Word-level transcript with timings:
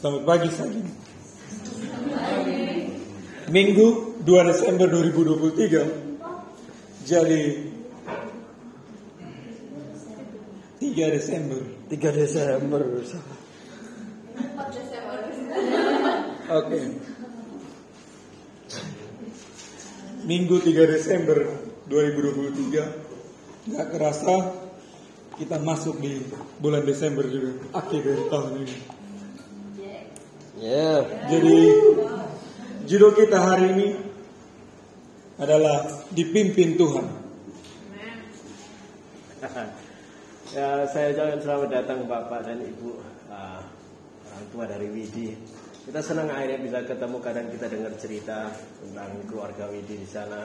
Selamat 0.00 0.24
pagi 0.24 0.48
Sagin. 0.48 0.88
Minggu 3.52 4.16
2 4.24 4.48
Desember 4.48 4.88
2023. 4.88 7.04
Jadi 7.04 7.68
3 10.80 10.88
Desember. 10.88 11.60
3 11.92 12.16
Desember. 12.16 12.80
Oke. 16.48 16.80
Minggu 20.24 20.56
3 20.64 20.96
Desember 20.96 21.44
2023. 21.92 23.68
Gak 23.68 23.88
kerasa 23.92 24.48
kita 25.36 25.60
masuk 25.60 26.00
di 26.00 26.24
bulan 26.56 26.88
Desember 26.88 27.28
juga. 27.28 27.52
Akhir 27.76 28.00
dari 28.00 28.24
tahun 28.32 28.64
ini. 28.64 28.99
Ya. 30.60 31.00
Jadi 31.32 31.56
judul 32.84 33.16
kita 33.16 33.40
hari 33.40 33.66
ini 33.72 33.88
adalah 35.40 35.88
dipimpin 36.12 36.76
Tuhan. 36.76 37.06
ya, 40.52 40.84
saya 40.84 41.16
ucapkan 41.16 41.40
selamat 41.40 41.68
datang 41.72 42.04
Bapak 42.04 42.44
dan 42.44 42.60
Ibu 42.60 42.92
uh, 43.32 43.60
orang 44.28 44.46
tua 44.52 44.68
dari 44.68 44.92
Widi. 44.92 45.32
Kita 45.88 46.04
senang 46.04 46.28
akhirnya 46.28 46.60
bisa 46.60 46.84
ketemu 46.84 47.16
kadang 47.24 47.48
kita 47.48 47.66
dengar 47.72 47.96
cerita 47.96 48.52
tentang 48.84 49.16
keluarga 49.32 49.64
Widi 49.72 49.96
di 49.96 50.08
sana 50.12 50.44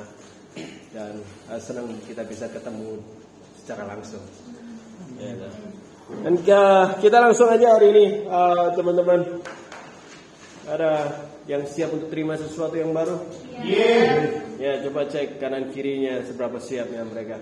dan 0.95 1.19
uh, 1.51 1.59
senang 1.59 1.91
kita 2.07 2.23
bisa 2.23 2.47
ketemu 2.47 3.03
secara 3.59 3.83
langsung. 3.83 4.23
Ya, 5.19 5.35
dan 6.23 6.39
uh, 6.39 6.85
kita 7.03 7.17
langsung 7.19 7.51
aja 7.51 7.75
hari 7.75 7.91
ini 7.91 8.05
uh, 8.31 8.71
teman-teman. 8.79 9.43
Ada 10.65 10.91
yang 11.45 11.69
siap 11.69 11.93
untuk 11.93 12.09
terima 12.09 12.33
sesuatu 12.41 12.73
yang 12.73 12.89
baru? 12.89 13.21
Yeah. 13.61 14.41
Ya, 14.57 14.81
coba 14.81 15.05
cek 15.05 15.37
kanan 15.37 15.69
kirinya 15.69 16.25
seberapa 16.25 16.57
siapnya 16.57 17.05
mereka. 17.05 17.37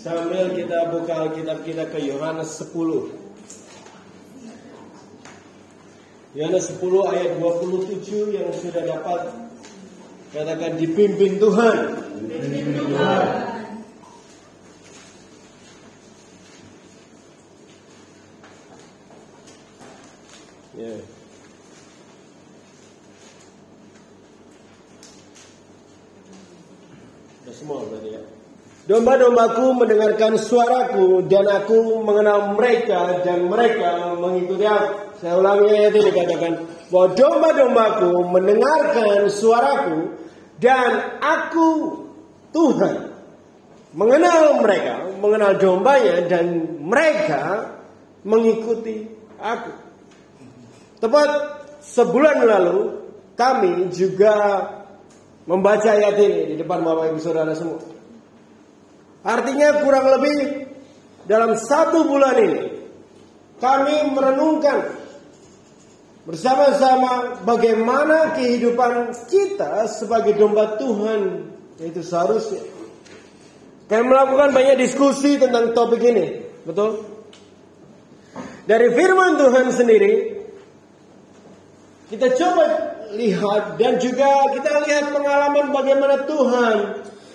Sambil 0.00 0.56
kita 0.56 0.90
buka 0.90 1.28
Alkitab 1.28 1.60
kita 1.62 1.84
ke 1.92 2.00
Yohanes 2.00 2.56
10. 2.58 3.20
Yohanes 6.34 6.64
10 6.72 7.12
ayat 7.12 7.36
27 7.36 8.32
yang 8.32 8.48
sudah 8.56 8.80
dapat 8.80 9.28
katakan 10.32 10.80
dipimpin 10.80 11.36
Tuhan. 11.36 11.78
Dipimpin 12.26 12.74
Tuhan. 12.80 13.50
Ya. 20.80 20.96
Sudah 27.44 27.54
semua 27.58 27.84
berarti 27.84 28.16
ya. 28.16 28.22
Domba-dombaku 28.90 29.86
mendengarkan 29.86 30.34
suaraku 30.34 31.22
dan 31.30 31.46
aku 31.46 32.02
mengenal 32.02 32.58
mereka 32.58 33.22
dan 33.22 33.46
mereka 33.46 34.18
mengikuti 34.18 34.66
aku. 34.66 35.14
Saya 35.22 35.38
ulangi 35.38 35.70
ayat 35.70 35.94
ini 35.94 36.10
dikatakan 36.10 36.52
bahwa 36.90 37.06
domba-dombaku 37.14 38.10
mendengarkan 38.34 39.30
suaraku 39.30 40.18
dan 40.58 41.22
aku 41.22 42.02
Tuhan 42.50 43.14
mengenal 43.94 44.58
mereka, 44.58 45.06
mengenal 45.22 45.54
dombanya 45.54 46.26
dan 46.26 46.74
mereka 46.82 47.70
mengikuti 48.26 49.06
aku. 49.38 49.70
Tepat 50.98 51.30
sebulan 51.78 52.42
lalu 52.42 53.06
kami 53.38 53.86
juga 53.94 54.66
membaca 55.46 55.94
ayat 55.94 56.18
ini 56.18 56.40
di 56.50 56.54
depan 56.58 56.82
Bapak 56.82 57.14
Ibu 57.14 57.22
Saudara 57.22 57.54
semua. 57.54 57.99
Artinya 59.20 59.84
kurang 59.84 60.06
lebih 60.16 60.38
dalam 61.28 61.52
satu 61.56 62.08
bulan 62.08 62.36
ini 62.40 62.62
kami 63.60 64.16
merenungkan 64.16 64.96
bersama-sama 66.24 67.44
bagaimana 67.44 68.32
kehidupan 68.32 69.12
kita 69.28 69.84
sebagai 69.92 70.36
domba 70.40 70.80
Tuhan 70.80 71.52
itu 71.80 72.00
seharusnya. 72.00 72.64
Kami 73.92 74.04
melakukan 74.06 74.54
banyak 74.54 74.76
diskusi 74.80 75.36
tentang 75.36 75.74
topik 75.76 76.00
ini, 76.00 76.40
betul? 76.62 77.04
Dari 78.64 78.88
firman 78.94 79.34
Tuhan 79.34 79.66
sendiri, 79.74 80.12
kita 82.08 82.32
coba 82.38 82.64
lihat 83.18 83.76
dan 83.82 83.98
juga 83.98 84.30
kita 84.54 84.86
lihat 84.86 85.10
pengalaman 85.10 85.74
bagaimana 85.74 86.22
Tuhan 86.22 86.76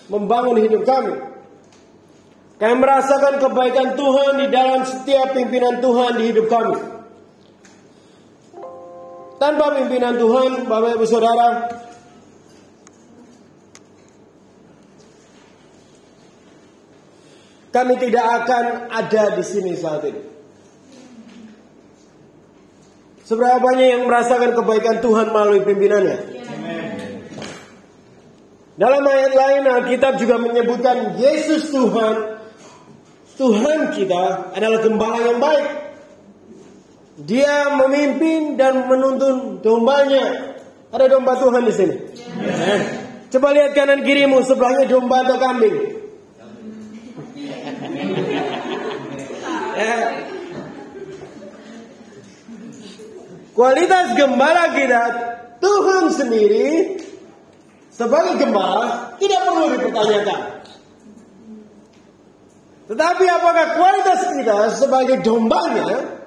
membangun 0.07 0.57
hidup 0.63 0.87
kami. 0.87 1.34
Kami 2.55 2.75
merasakan 2.79 3.43
kebaikan 3.43 3.99
Tuhan 3.99 4.33
di 4.39 4.47
dalam 4.47 4.87
setiap 4.87 5.35
pimpinan 5.35 5.83
Tuhan 5.83 6.11
di 6.15 6.23
hidup 6.31 6.47
kami. 6.47 6.79
Tanpa 9.35 9.75
pimpinan 9.75 10.15
Tuhan, 10.15 10.63
Bapak 10.63 10.95
Ibu 10.95 11.03
Saudara, 11.03 11.67
kami 17.75 17.93
tidak 17.99 18.23
akan 18.23 18.65
ada 18.87 19.23
di 19.35 19.43
sini 19.43 19.75
saat 19.75 20.07
ini. 20.07 20.23
Seberapa 23.27 23.59
banyak 23.59 23.87
yang 23.99 24.03
merasakan 24.07 24.55
kebaikan 24.55 25.03
Tuhan 25.03 25.35
melalui 25.35 25.67
pimpinannya? 25.67 26.17
Dalam 28.79 29.03
ayat 29.03 29.33
lain 29.35 29.63
Alkitab 29.67 30.15
juga 30.23 30.39
menyebutkan 30.39 31.19
Yesus 31.19 31.75
Tuhan 31.75 32.34
Tuhan 33.35 33.91
kita 33.91 34.55
adalah 34.55 34.79
gembala 34.79 35.19
yang 35.19 35.39
baik. 35.43 35.67
Dia 37.27 37.75
memimpin 37.75 38.55
dan 38.55 38.87
menuntun 38.87 39.59
dombanya. 39.59 40.55
Ada 40.91 41.11
domba 41.11 41.35
Tuhan 41.35 41.63
di 41.67 41.73
sini. 41.75 41.95
Ya. 42.39 42.75
Coba 43.35 43.51
lihat 43.51 43.75
kanan 43.75 44.07
kirimu 44.07 44.39
sebelahnya 44.47 44.87
domba 44.87 45.27
atau 45.27 45.35
kambing. 45.35 45.75
ya. 49.75 49.99
Kualitas 53.55 54.15
gembala 54.19 54.75
kita 54.75 55.03
Tuhan 55.63 56.11
sendiri 56.11 56.99
sebagai 57.91 58.39
gembala 58.39 59.15
tidak 59.19 59.39
perlu 59.47 59.65
dipertanyakan. 59.75 60.54
Tetapi 62.85 63.25
apakah 63.25 63.65
kualitas 63.81 64.19
kita 64.29 64.57
sebagai 64.77 65.17
dombanya 65.25 66.21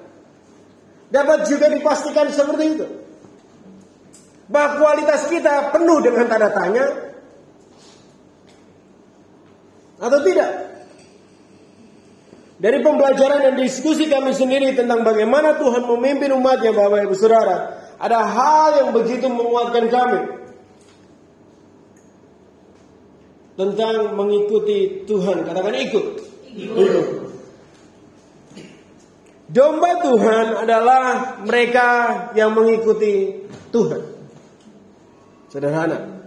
dapat 1.07 1.47
juga 1.47 1.71
dipastikan 1.71 2.27
seperti 2.35 2.63
itu? 2.75 2.87
Bahwa 4.51 4.81
kualitas 4.81 5.31
kita 5.31 5.71
penuh 5.71 6.03
dengan 6.03 6.25
tanda 6.27 6.51
tanya 6.51 6.85
atau 9.99 10.19
tidak? 10.23 10.51
Dari 12.59 12.83
pembelajaran 12.83 13.39
dan 13.39 13.55
diskusi 13.55 14.11
kami 14.11 14.35
sendiri 14.35 14.75
tentang 14.75 15.07
bagaimana 15.07 15.55
Tuhan 15.55 15.87
memimpin 15.87 16.35
umatnya 16.35 16.75
Bapak 16.75 17.07
Ibu 17.07 17.15
Saudara. 17.15 17.87
Ada 17.95 18.19
hal 18.19 18.69
yang 18.83 18.89
begitu 18.91 19.31
menguatkan 19.31 19.87
kami. 19.87 20.19
Tentang 23.55 24.11
mengikuti 24.11 25.07
Tuhan. 25.07 25.47
Katakan 25.47 25.75
ikut. 25.87 26.28
Domba 29.49 29.91
Tuhan 30.05 30.45
adalah 30.65 31.03
mereka 31.41 31.87
yang 32.37 32.53
mengikuti 32.53 33.45
Tuhan. 33.73 34.01
Sederhana. 35.49 36.21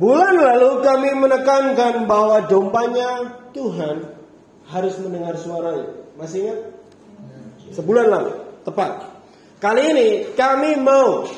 Bulan 0.00 0.32
lalu 0.32 0.80
kami 0.80 1.10
menekankan 1.12 2.08
bahwa 2.08 2.44
dombanya 2.48 3.36
Tuhan 3.52 4.16
harus 4.68 4.96
mendengar 5.00 5.36
suaranya. 5.36 5.92
Masih 6.16 6.48
ingat? 6.48 6.60
Sebulan 7.76 8.06
lalu, 8.08 8.32
tepat. 8.64 9.08
Kali 9.60 9.82
ini 9.92 10.08
kami 10.32 10.80
mau 10.80 11.28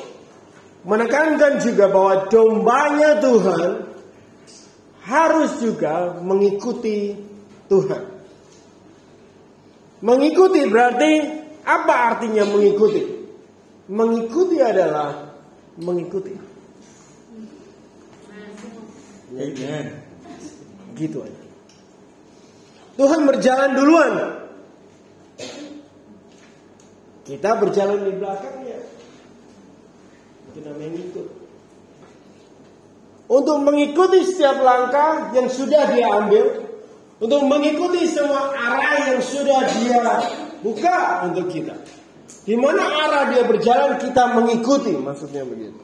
menekankan 0.83 1.63
juga 1.63 1.87
bahwa 1.87 2.27
dombanya 2.27 3.19
Tuhan 3.23 3.71
harus 5.03 5.51
juga 5.59 6.19
mengikuti 6.19 7.15
Tuhan. 7.67 8.03
Mengikuti 10.03 10.67
berarti 10.67 11.11
apa 11.63 11.95
artinya 12.11 12.43
mengikuti? 12.47 13.03
Mengikuti 13.87 14.59
adalah 14.59 15.31
mengikuti. 15.79 16.35
Amen. 19.33 19.85
Gitu 20.93 21.17
aja. 21.23 21.43
Tuhan 22.93 23.21
berjalan 23.25 23.71
duluan. 23.73 24.13
Kita 27.23 27.55
berjalan 27.57 28.03
di 28.03 28.13
belakangnya. 28.19 28.92
Itu 30.53 30.61
namanya 30.61 31.01
ikut. 31.01 31.27
Untuk 33.25 33.57
mengikuti 33.65 34.21
setiap 34.21 34.61
langkah 34.61 35.33
yang 35.33 35.49
sudah 35.49 35.89
dia 35.89 36.05
ambil, 36.21 36.61
untuk 37.17 37.41
mengikuti 37.49 38.05
semua 38.05 38.53
arah 38.53 39.17
yang 39.17 39.21
sudah 39.25 39.65
dia 39.81 40.05
buka 40.61 41.25
untuk 41.25 41.49
kita. 41.49 41.73
Di 42.45 42.53
mana 42.53 42.85
arah 42.85 43.33
dia 43.33 43.41
berjalan 43.49 43.97
kita 43.97 44.37
mengikuti, 44.37 44.93
maksudnya 44.93 45.41
begitu. 45.41 45.81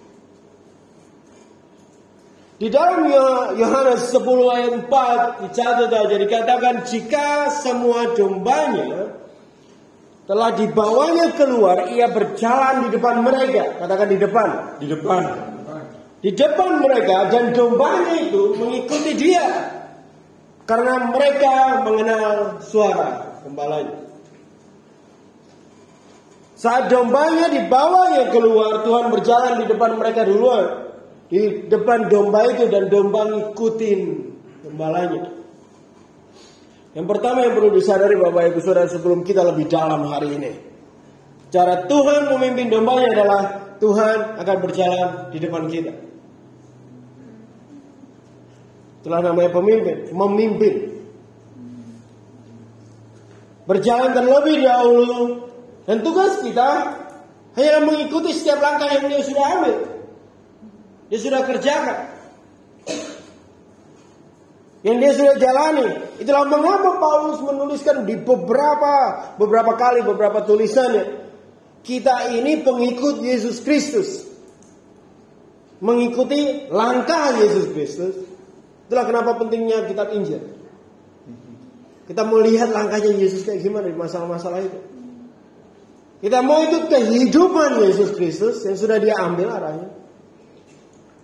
Di 2.60 2.68
dalam 2.68 3.07
Yohanes 3.56 4.12
10 4.12 4.19
ayat 4.51 4.71
4 4.86 5.48
dicatat 5.48 5.89
aja 5.95 6.16
dikatakan 6.19 6.75
jika 6.83 7.48
semua 7.56 8.12
dombanya 8.13 9.16
telah 10.30 10.54
dibawanya 10.54 11.34
keluar 11.34 11.90
ia 11.90 12.06
berjalan 12.06 12.86
di 12.86 12.90
depan 12.94 13.26
mereka. 13.26 13.81
Katakan 13.81 14.08
di 14.14 14.18
depan. 14.22 14.50
Di 14.78 14.86
depan. 14.86 15.24
Di 16.22 16.31
depan 16.38 16.70
mereka 16.86 17.34
dan 17.34 17.50
dombanya 17.50 18.14
itu 18.30 18.54
mengikuti 18.54 19.18
dia. 19.18 19.48
Karena 20.70 21.10
mereka 21.10 21.81
mengenal 21.81 22.62
suara 22.62 23.42
gembalanya. 23.42 24.06
Saat 26.54 26.94
dombanya 26.94 27.50
dibawanya 27.50 28.30
keluar 28.30 28.86
Tuhan 28.86 29.10
berjalan 29.10 29.54
di 29.64 29.66
depan 29.66 29.98
mereka 29.98 30.30
duluan. 30.30 30.94
Di 31.26 31.66
depan 31.66 32.06
domba 32.06 32.46
itu 32.54 32.70
dan 32.70 32.86
domba 32.86 33.26
ngikutin 33.34 34.00
gembalanya. 34.62 35.38
Yang 37.00 37.16
pertama 37.16 37.48
yang 37.48 37.56
perlu 37.56 37.72
disadari 37.72 38.19
Bapak 38.19 38.51
Ibu 38.51 38.60
Saudara 38.60 38.92
sebelum 38.92 39.24
kita 39.24 39.40
lebih 39.48 39.72
dalam 39.72 40.04
hari 40.12 40.36
ini. 40.36 40.51
Cara 41.48 41.88
Tuhan 41.88 42.28
memimpin 42.28 42.68
dombanya 42.68 43.07
adalah 43.16 43.42
Tuhan 43.80 44.36
akan 44.36 44.57
berjalan 44.60 45.10
di 45.31 45.40
depan 45.40 45.63
kita. 45.72 45.96
Itulah 49.00 49.24
namanya 49.24 49.48
pemimpin, 49.48 50.12
memimpin. 50.12 50.75
Berjalan 53.63 54.12
terlebih 54.12 54.60
dahulu 54.60 55.19
dan 55.88 56.04
tugas 56.04 56.44
kita 56.44 57.00
hanya 57.56 57.80
mengikuti 57.80 58.36
setiap 58.36 58.60
langkah 58.60 58.92
yang 58.92 59.07
dia 59.07 59.24
sudah 59.24 59.45
ambil. 59.56 59.75
Dia 61.07 61.19
sudah 61.24 61.48
kerjakan. 61.48 62.19
Yang 64.80 64.98
dia 65.04 65.12
sudah 65.12 65.36
jalani. 65.36 65.88
Itulah 66.24 66.48
mengapa 66.48 66.96
Paulus 67.04 67.44
menuliskan 67.44 68.08
di 68.08 68.16
beberapa 68.16 68.94
beberapa 69.36 69.76
kali 69.76 70.08
beberapa 70.08 70.40
tulisannya. 70.48 71.28
Kita 71.84 72.31
ini 72.31 72.64
pengikut 72.64 73.20
Yesus 73.20 73.60
Kristus. 73.60 74.24
Mengikuti 75.84 76.72
langkah 76.72 77.36
Yesus 77.40 77.72
Kristus. 77.76 78.14
Itulah 78.88 79.06
kenapa 79.08 79.36
pentingnya 79.36 79.84
kitab 79.88 80.16
Injil. 80.16 80.44
Kita 82.08 82.26
mau 82.26 82.42
lihat 82.42 82.74
langkahnya 82.74 83.14
Yesus 83.14 83.46
kayak 83.46 83.62
gimana 83.62 83.86
di 83.92 84.00
masalah-masalah 84.00 84.66
itu. 84.66 84.80
Kita 86.20 86.42
mau 86.44 86.60
ikut 86.66 86.92
kehidupan 86.92 87.80
Yesus 87.86 88.16
Kristus 88.16 88.64
yang 88.66 88.76
sudah 88.76 88.98
dia 89.00 89.16
ambil 89.20 89.56
arahnya. 89.56 89.99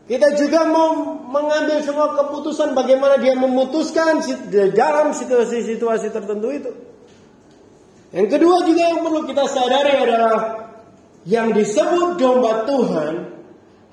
Kita 0.05 0.37
juga 0.37 0.69
mau 0.69 1.17
mengambil 1.25 1.81
semua 1.81 2.13
keputusan 2.13 2.77
bagaimana 2.77 3.17
dia 3.17 3.33
memutuskan 3.33 4.21
dalam 4.77 5.17
situasi-situasi 5.17 6.13
tertentu 6.13 6.53
itu. 6.53 6.71
Yang 8.13 8.37
kedua 8.37 8.61
juga 8.69 8.83
yang 8.85 9.01
perlu 9.01 9.25
kita 9.25 9.43
sadari 9.49 9.93
adalah 9.97 10.37
yang 11.25 11.57
disebut 11.57 12.21
domba 12.21 12.69
Tuhan 12.69 13.13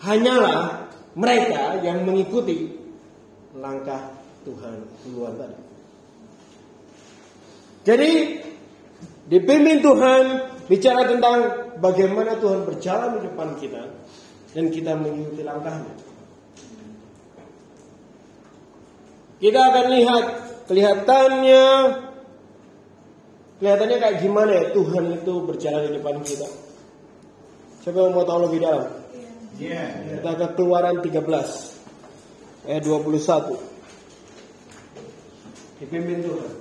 hanyalah 0.04 0.92
mereka 1.16 1.80
yang 1.80 2.04
mengikuti 2.04 2.76
langkah 3.56 4.12
Tuhan 4.44 4.84
duluan 5.08 5.32
tadi. 5.40 5.58
Jadi 7.88 8.10
dipimpin 9.32 9.80
Tuhan 9.80 10.22
bicara 10.68 11.08
tentang 11.08 11.38
bagaimana 11.80 12.36
Tuhan 12.36 12.68
berjalan 12.68 13.16
di 13.16 13.20
depan 13.32 13.48
kita 13.56 13.82
dan 14.52 14.64
kita 14.68 14.92
mengikuti 14.96 15.42
langkahnya. 15.44 15.94
Kita 19.42 19.58
akan 19.58 19.86
lihat 19.90 20.24
kelihatannya 20.70 21.64
kelihatannya 23.58 23.96
kayak 23.98 24.16
gimana 24.22 24.50
ya 24.54 24.64
Tuhan 24.70 25.04
itu 25.18 25.34
berjalan 25.42 25.82
di 25.90 25.92
depan 25.98 26.22
kita. 26.22 26.48
Siapa 27.82 27.98
yang 27.98 28.14
mau 28.14 28.22
tahu 28.22 28.46
lebih 28.46 28.62
dalam? 28.62 28.86
Yeah, 29.58 29.90
yeah. 30.06 30.22
Kita 30.22 30.30
ke 30.38 30.46
keluaran 30.54 31.02
13 31.02 31.26
ayat 32.70 32.82
21. 32.86 33.58
Dipimpin 35.82 36.22
Tuhan. 36.22 36.52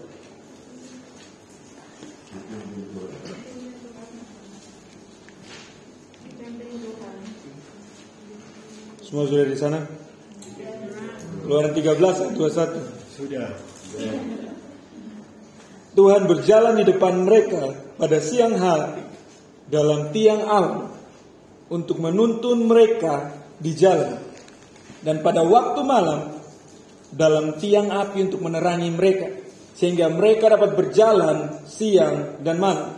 Semua 9.11 9.27
sudah 9.27 9.43
di 9.43 9.59
sana? 9.59 9.83
Keluaran 11.43 11.75
13 11.75 11.99
ayat 11.99 12.31
21. 12.31 12.79
Sudah. 13.11 13.47
Tuhan 15.91 16.23
berjalan 16.31 16.79
di 16.79 16.87
depan 16.87 17.27
mereka 17.27 17.75
pada 17.99 18.23
siang 18.23 18.55
hari 18.55 19.03
dalam 19.67 20.15
tiang 20.15 20.47
alam 20.47 20.95
untuk 21.67 21.99
menuntun 21.99 22.63
mereka 22.63 23.35
di 23.59 23.75
jalan 23.75 24.15
dan 25.03 25.19
pada 25.19 25.43
waktu 25.43 25.83
malam 25.83 26.31
dalam 27.11 27.59
tiang 27.59 27.91
api 27.91 28.31
untuk 28.31 28.39
menerangi 28.39 28.95
mereka 28.95 29.27
sehingga 29.75 30.07
mereka 30.07 30.55
dapat 30.55 30.71
berjalan 30.71 31.59
siang 31.67 32.39
dan 32.39 32.63
malam. 32.63 32.95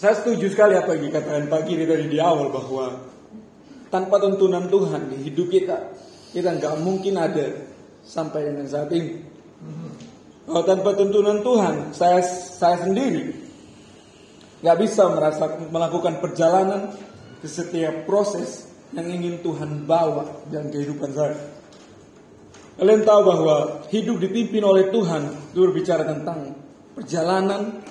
Saya 0.00 0.16
setuju 0.16 0.48
sekali 0.48 0.72
apa 0.72 0.96
yang 0.96 1.12
dikatakan 1.12 1.52
pagi 1.52 1.76
dari 1.76 2.08
di 2.08 2.16
awal 2.16 2.48
bahwa 2.48 3.11
tanpa 3.92 4.16
tuntunan 4.16 4.72
Tuhan 4.72 5.12
di 5.12 5.28
hidup 5.28 5.52
kita, 5.52 5.92
kita 6.32 6.56
nggak 6.56 6.80
mungkin 6.80 7.20
ada 7.20 7.60
sampai 8.00 8.48
dengan 8.48 8.64
saat 8.64 8.88
ini. 8.88 9.20
Oh, 10.48 10.64
tanpa 10.64 10.96
tuntunan 10.96 11.44
Tuhan, 11.44 11.92
saya 11.92 12.24
saya 12.24 12.88
sendiri 12.88 13.36
nggak 14.64 14.78
bisa 14.80 15.12
merasa 15.12 15.60
melakukan 15.68 16.24
perjalanan 16.24 16.88
ke 17.44 17.46
setiap 17.46 18.08
proses 18.08 18.72
yang 18.96 19.12
ingin 19.12 19.44
Tuhan 19.44 19.84
bawa 19.84 20.48
dalam 20.48 20.72
kehidupan 20.72 21.12
saya. 21.12 21.36
Kalian 22.80 23.04
tahu 23.04 23.20
bahwa 23.28 23.56
hidup 23.92 24.16
dipimpin 24.24 24.64
oleh 24.64 24.88
Tuhan 24.88 25.52
itu 25.52 25.58
berbicara 25.68 26.08
tentang 26.08 26.56
perjalanan, 26.96 27.84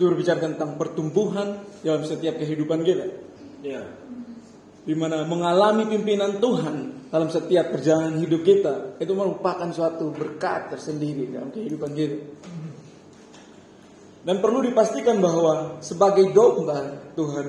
itu 0.00 0.02
berbicara 0.08 0.40
tentang 0.40 0.80
pertumbuhan 0.80 1.60
dalam 1.84 2.02
setiap 2.08 2.40
kehidupan 2.40 2.80
kita. 2.82 3.06
Ya 3.62 3.84
di 4.82 4.94
mana 4.98 5.22
mengalami 5.22 5.86
pimpinan 5.86 6.42
Tuhan 6.42 7.06
dalam 7.12 7.30
setiap 7.30 7.70
perjalanan 7.70 8.18
hidup 8.18 8.42
kita 8.42 8.98
itu 8.98 9.12
merupakan 9.14 9.68
suatu 9.70 10.10
berkat 10.10 10.74
tersendiri 10.74 11.30
dalam 11.30 11.54
kehidupan 11.54 11.90
kita. 11.94 12.18
Dan 14.22 14.38
perlu 14.38 14.62
dipastikan 14.62 15.18
bahwa 15.18 15.82
sebagai 15.82 16.30
domba 16.30 17.10
Tuhan 17.18 17.46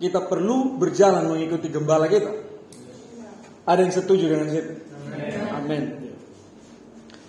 kita 0.00 0.28
perlu 0.28 0.76
berjalan 0.76 1.28
mengikuti 1.28 1.72
gembala 1.72 2.08
kita. 2.08 2.32
Ada 3.64 3.80
yang 3.86 3.94
setuju 3.94 4.24
dengan 4.28 4.48
itu? 4.50 4.74
Amin. 5.54 5.82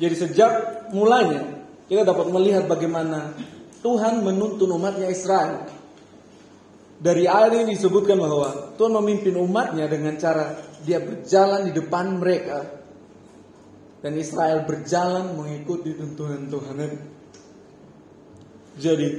Jadi 0.02 0.16
sejak 0.18 0.52
mulanya 0.92 1.64
kita 1.88 2.04
dapat 2.04 2.28
melihat 2.34 2.66
bagaimana 2.66 3.38
Tuhan 3.86 4.24
menuntun 4.24 4.72
umatnya 4.74 5.12
Israel 5.12 5.68
dari 7.00 7.26
ayat 7.26 7.66
ini 7.66 7.74
disebutkan 7.74 8.18
bahwa 8.20 8.76
Tuhan 8.78 8.94
memimpin 9.00 9.36
umatnya 9.40 9.90
dengan 9.90 10.18
cara 10.18 10.58
dia 10.84 11.00
berjalan 11.00 11.70
di 11.70 11.72
depan 11.74 12.20
mereka 12.20 12.84
dan 14.04 14.20
Israel 14.20 14.68
berjalan 14.68 15.32
mengikuti 15.40 15.96
tuntunan 15.96 16.52
Tuhan. 16.52 16.78
Jadi 18.78 19.10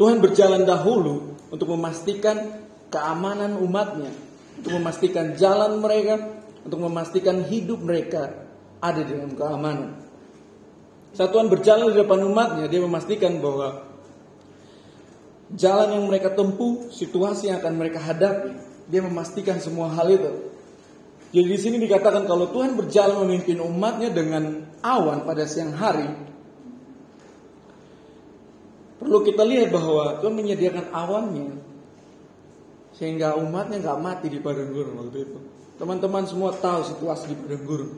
Tuhan 0.00 0.18
berjalan 0.18 0.64
dahulu 0.64 1.36
untuk 1.52 1.68
memastikan 1.76 2.64
keamanan 2.88 3.60
umatnya, 3.60 4.10
untuk 4.58 4.80
memastikan 4.80 5.36
jalan 5.36 5.78
mereka, 5.78 6.40
untuk 6.64 6.80
memastikan 6.88 7.44
hidup 7.44 7.84
mereka 7.84 8.32
ada 8.80 9.02
dalam 9.04 9.36
keamanan. 9.36 10.02
Saat 11.14 11.30
Tuhan 11.30 11.46
berjalan 11.46 11.94
di 11.94 11.96
depan 12.00 12.20
umatnya, 12.26 12.66
dia 12.66 12.82
memastikan 12.82 13.38
bahwa 13.38 13.93
jalan 15.54 15.98
yang 15.98 16.04
mereka 16.10 16.34
tempuh, 16.34 16.90
situasi 16.90 17.50
yang 17.50 17.62
akan 17.62 17.74
mereka 17.78 18.02
hadapi. 18.02 18.54
Dia 18.90 19.00
memastikan 19.00 19.62
semua 19.62 19.88
hal 19.94 20.12
itu. 20.12 20.32
Jadi 21.34 21.46
di 21.50 21.58
sini 21.58 21.76
dikatakan 21.82 22.30
kalau 22.30 22.52
Tuhan 22.54 22.78
berjalan 22.78 23.26
memimpin 23.26 23.58
umatnya 23.58 24.12
dengan 24.12 24.70
awan 24.84 25.26
pada 25.26 25.42
siang 25.50 25.74
hari, 25.74 26.06
perlu 29.02 29.18
kita 29.26 29.42
lihat 29.42 29.74
bahwa 29.74 30.22
Tuhan 30.22 30.34
menyediakan 30.36 30.94
awannya 30.94 31.58
sehingga 32.94 33.34
umatnya 33.34 33.82
nggak 33.82 33.98
mati 33.98 34.26
di 34.30 34.38
padang 34.38 34.70
gurun 34.70 34.94
waktu 34.94 35.26
itu. 35.26 35.38
Teman-teman 35.74 36.22
semua 36.30 36.54
tahu 36.54 36.86
situasi 36.86 37.34
di 37.34 37.36
padang 37.40 37.64
gurun. 37.66 37.90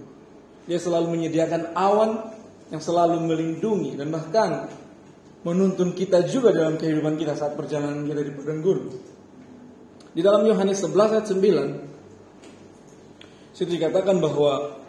Dia 0.65 0.81
selalu 0.81 1.13
menyediakan 1.13 1.77
awan 1.77 2.33
yang 2.73 2.81
selalu 2.81 3.21
melindungi 3.21 4.01
dan 4.01 4.09
bahkan 4.09 4.73
menuntun 5.47 5.95
kita 5.95 6.27
juga 6.27 6.51
dalam 6.51 6.75
kehidupan 6.75 7.15
kita 7.15 7.39
saat 7.39 7.55
perjalanan 7.55 8.03
kita 8.03 8.27
di 8.27 8.35
padang 8.35 8.67
gurun. 8.67 8.91
Di 10.11 10.19
dalam 10.19 10.43
Yohanes 10.43 10.83
11 10.83 11.15
ayat 11.15 11.27
9 11.31 13.55
situ 13.55 13.71
dikatakan 13.79 14.19
bahwa 14.19 14.83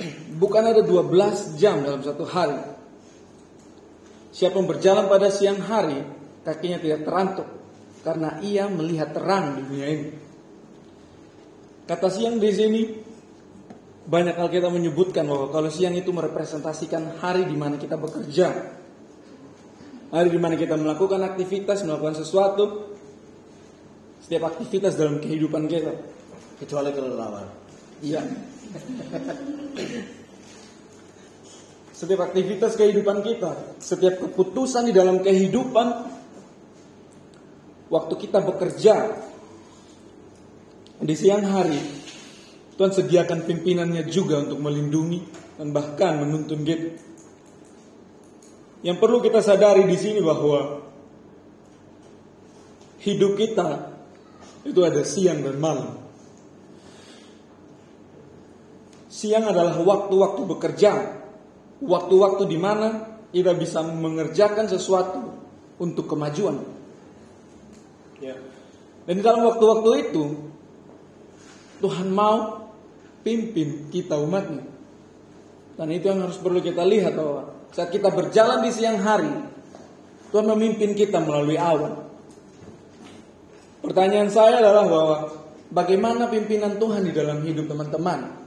bukan 0.42 0.74
ada 0.74 0.82
12 0.82 1.54
jam 1.54 1.86
dalam 1.86 2.02
satu 2.02 2.26
hari. 2.26 2.58
Siapa 4.34 4.58
yang 4.58 4.66
berjalan 4.66 5.06
pada 5.06 5.30
siang 5.30 5.62
hari, 5.62 6.02
kakinya 6.42 6.82
tidak 6.82 7.06
terantuk 7.06 7.46
karena 8.02 8.42
ia 8.42 8.66
melihat 8.66 9.14
terang 9.14 9.54
di 9.54 9.62
dunia 9.70 9.86
ini. 9.86 10.10
Kata 11.86 12.10
siang 12.10 12.42
di 12.42 12.50
sini 12.50 12.82
banyak 14.04 14.36
hal 14.36 14.48
kita 14.52 14.68
menyebutkan 14.68 15.24
bahwa 15.24 15.48
kalau 15.48 15.72
siang 15.72 15.96
itu 15.96 16.12
merepresentasikan 16.12 17.16
hari 17.24 17.48
di 17.48 17.56
mana 17.56 17.80
kita 17.80 17.96
bekerja. 17.96 18.76
Hari 20.12 20.28
di 20.28 20.38
mana 20.38 20.54
kita 20.60 20.76
melakukan 20.76 21.24
aktivitas, 21.24 21.82
melakukan 21.88 22.20
sesuatu. 22.20 22.94
Setiap 24.20 24.52
aktivitas 24.52 24.94
dalam 25.00 25.18
kehidupan 25.24 25.64
kita. 25.66 25.92
Kecuali 26.60 26.92
kelelawar. 26.92 27.48
Iya. 28.04 28.20
Setiap 31.94 32.20
aktivitas 32.28 32.76
kehidupan 32.76 33.24
kita, 33.24 33.80
setiap 33.80 34.20
keputusan 34.20 34.90
di 34.90 34.92
dalam 34.92 35.24
kehidupan, 35.24 35.86
waktu 37.88 38.14
kita 38.18 38.42
bekerja 38.44 39.14
di 41.00 41.14
siang 41.14 41.46
hari, 41.48 42.03
Tuhan 42.74 42.90
sediakan 42.90 43.46
pimpinannya 43.46 44.02
juga 44.10 44.42
untuk 44.42 44.58
melindungi 44.58 45.22
dan 45.58 45.70
bahkan 45.70 46.18
menuntun 46.18 46.66
kita. 46.66 46.90
Yang 48.84 48.96
perlu 49.00 49.22
kita 49.22 49.40
sadari 49.40 49.86
di 49.86 49.96
sini 49.96 50.20
bahwa 50.20 50.82
hidup 53.00 53.38
kita 53.38 53.94
itu 54.66 54.80
ada 54.82 55.00
siang 55.06 55.40
dan 55.40 55.56
malam. 55.56 56.02
Siang 59.08 59.46
adalah 59.46 59.78
waktu-waktu 59.78 60.42
bekerja, 60.42 60.92
waktu-waktu 61.80 62.42
di 62.50 62.58
mana 62.58 62.88
kita 63.30 63.54
bisa 63.54 63.86
mengerjakan 63.86 64.66
sesuatu 64.66 65.22
untuk 65.78 66.10
kemajuan. 66.10 66.60
Ya. 68.18 68.34
Dan 69.06 69.20
dalam 69.20 69.46
waktu-waktu 69.46 70.10
itu 70.10 70.24
Tuhan 71.84 72.08
mau 72.08 72.63
pimpin 73.24 73.88
kita 73.88 74.20
umatnya. 74.20 74.62
Dan 75.74 75.90
itu 75.90 76.06
yang 76.06 76.22
harus 76.22 76.38
perlu 76.38 76.62
kita 76.62 76.86
lihat 76.86 77.18
bahwa 77.18 77.50
saat 77.74 77.90
kita 77.90 78.12
berjalan 78.14 78.62
di 78.62 78.70
siang 78.70 79.02
hari, 79.02 79.32
Tuhan 80.30 80.46
memimpin 80.46 80.94
kita 80.94 81.18
melalui 81.18 81.58
awan. 81.58 82.06
Pertanyaan 83.82 84.30
saya 84.30 84.62
adalah 84.62 84.86
bahwa 84.86 85.16
bagaimana 85.74 86.30
pimpinan 86.30 86.78
Tuhan 86.78 87.10
di 87.10 87.12
dalam 87.12 87.42
hidup 87.42 87.66
teman-teman? 87.66 88.44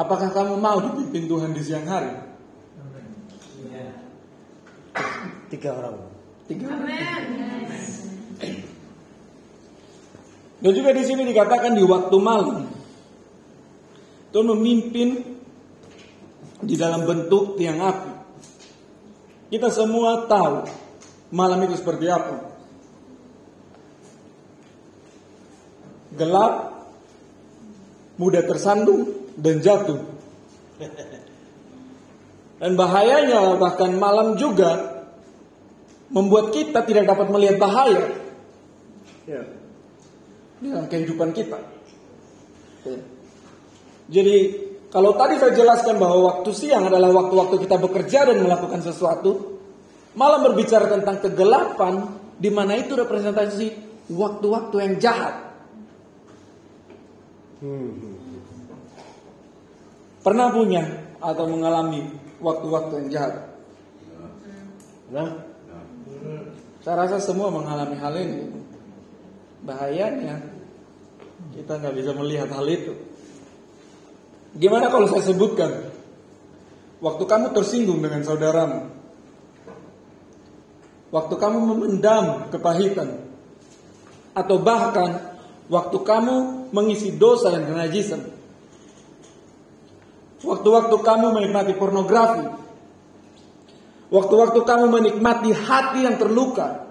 Apakah 0.00 0.32
kamu 0.32 0.56
mau 0.56 0.80
dipimpin 0.80 1.28
Tuhan 1.28 1.52
di 1.52 1.60
siang 1.60 1.84
hari? 1.84 2.12
Tiga 5.52 5.76
orang. 5.76 5.96
Tiga 6.48 6.66
orang. 6.72 6.88
Dan 10.60 10.72
juga 10.76 10.92
di 10.92 11.02
sini 11.08 11.24
dikatakan 11.24 11.72
di 11.72 11.84
waktu 11.84 12.16
malam. 12.20 12.68
Tuhan 14.30 14.46
memimpin 14.54 15.24
di 16.60 16.74
dalam 16.76 17.08
bentuk 17.08 17.56
tiang 17.56 17.80
api. 17.80 18.12
Kita 19.50 19.72
semua 19.72 20.28
tahu 20.30 20.68
malam 21.34 21.58
itu 21.66 21.74
seperti 21.80 22.06
apa. 22.06 22.52
Gelap, 26.14 26.54
mudah 28.20 28.44
tersandung 28.44 29.32
dan 29.34 29.64
jatuh. 29.64 29.98
Dan 32.60 32.76
bahayanya 32.76 33.56
bahkan 33.56 33.96
malam 33.96 34.36
juga 34.36 35.02
membuat 36.12 36.52
kita 36.52 36.84
tidak 36.84 37.08
dapat 37.08 37.26
melihat 37.32 37.56
bahaya. 37.56 38.20
Ya. 39.24 39.59
Dalam 40.60 40.86
kehidupan 40.86 41.32
kita. 41.32 41.58
Ya. 42.84 43.00
Jadi 44.10 44.36
kalau 44.90 45.14
tadi 45.14 45.38
saya 45.38 45.54
jelaskan 45.54 46.02
bahwa 46.02 46.18
waktu 46.34 46.50
siang 46.50 46.90
adalah 46.90 47.14
waktu-waktu 47.14 47.62
kita 47.62 47.78
bekerja 47.78 48.26
dan 48.26 48.42
melakukan 48.42 48.82
sesuatu, 48.82 49.62
malam 50.18 50.50
berbicara 50.50 50.90
tentang 50.90 51.22
kegelapan, 51.22 52.10
di 52.34 52.50
mana 52.50 52.74
itu 52.74 52.98
representasi 52.98 53.66
waktu-waktu 54.10 54.76
yang 54.82 54.94
jahat. 54.98 55.34
Pernah 60.20 60.48
punya 60.50 60.82
atau 61.22 61.44
mengalami 61.46 62.10
waktu-waktu 62.42 62.92
yang 63.06 63.08
jahat? 63.14 63.34
Nah, 65.14 65.28
Saya 66.80 67.04
rasa 67.04 67.20
semua 67.20 67.52
mengalami 67.52 67.92
hal 68.00 68.14
ini. 68.16 68.59
Bahayanya. 69.64 70.40
Kita 71.56 71.80
nggak 71.80 71.94
bisa 71.96 72.10
melihat 72.16 72.48
hal 72.52 72.66
itu. 72.68 72.92
Gimana 74.56 74.90
kalau 74.90 75.06
saya 75.06 75.24
sebutkan? 75.24 75.92
Waktu 77.00 77.24
kamu 77.24 77.56
tersinggung 77.56 78.04
dengan 78.04 78.20
saudaramu, 78.20 78.92
waktu 81.08 81.34
kamu 81.40 81.58
memendam 81.64 82.52
kepahitan, 82.52 83.24
atau 84.36 84.60
bahkan 84.60 85.32
waktu 85.72 85.96
kamu 85.96 86.68
mengisi 86.76 87.16
dosa 87.16 87.56
dan 87.56 87.64
kenajisan, 87.64 88.20
waktu-waktu 90.44 90.96
kamu 91.00 91.26
menikmati 91.40 91.72
pornografi, 91.80 92.52
waktu-waktu 94.12 94.60
kamu 94.60 94.84
menikmati 94.92 95.50
hati 95.56 96.04
yang 96.04 96.20
terluka, 96.20 96.84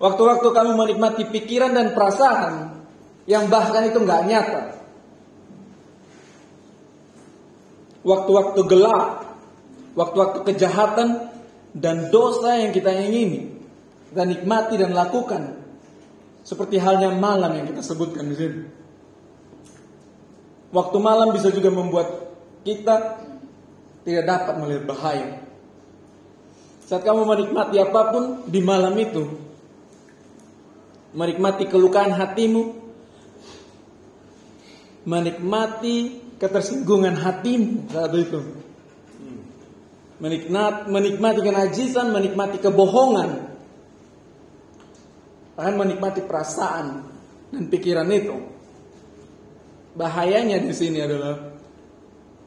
waktu-waktu 0.00 0.48
kamu 0.48 0.70
menikmati 0.74 1.28
pikiran 1.28 1.76
dan 1.76 1.92
perasaan 1.92 2.82
yang 3.28 3.46
bahkan 3.52 3.86
itu 3.86 4.00
nggak 4.00 4.22
nyata. 4.26 4.80
waktu-waktu 8.04 8.60
gelap, 8.64 9.36
waktu-waktu 9.96 10.38
kejahatan 10.52 11.08
dan 11.76 12.08
dosa 12.08 12.60
yang 12.60 12.72
kita 12.72 12.90
ingini, 12.90 13.52
kita 14.12 14.24
nikmati 14.26 14.74
dan 14.80 14.92
lakukan. 14.96 15.60
Seperti 16.40 16.80
halnya 16.80 17.12
malam 17.12 17.52
yang 17.52 17.68
kita 17.68 17.84
sebutkan 17.84 18.26
di 18.32 18.36
sini. 18.36 18.60
Waktu 20.72 20.96
malam 21.02 21.36
bisa 21.36 21.52
juga 21.52 21.68
membuat 21.68 22.32
kita 22.64 23.20
tidak 24.08 24.24
dapat 24.24 24.54
melihat 24.56 24.84
bahaya. 24.88 25.28
Saat 26.88 27.06
kamu 27.06 27.22
menikmati 27.22 27.76
apa 27.78 28.02
pun 28.10 28.24
di 28.48 28.60
malam 28.64 28.96
itu, 28.98 29.28
menikmati 31.14 31.66
kelukaan 31.66 32.14
hatimu, 32.14 32.74
menikmati 35.06 36.20
ketersinggungan 36.38 37.18
hatimu 37.18 37.90
saat 37.90 38.12
itu. 38.14 38.40
Menikmat, 40.20 40.84
menikmati 40.92 41.40
kenajisan, 41.40 42.12
menikmati 42.12 42.60
kebohongan. 42.60 43.56
Bahkan 45.56 45.74
menikmati 45.80 46.20
perasaan 46.28 47.08
dan 47.48 47.64
pikiran 47.72 48.08
itu. 48.12 48.36
Bahayanya 49.96 50.60
di 50.60 50.76
sini 50.76 51.00
adalah 51.00 51.56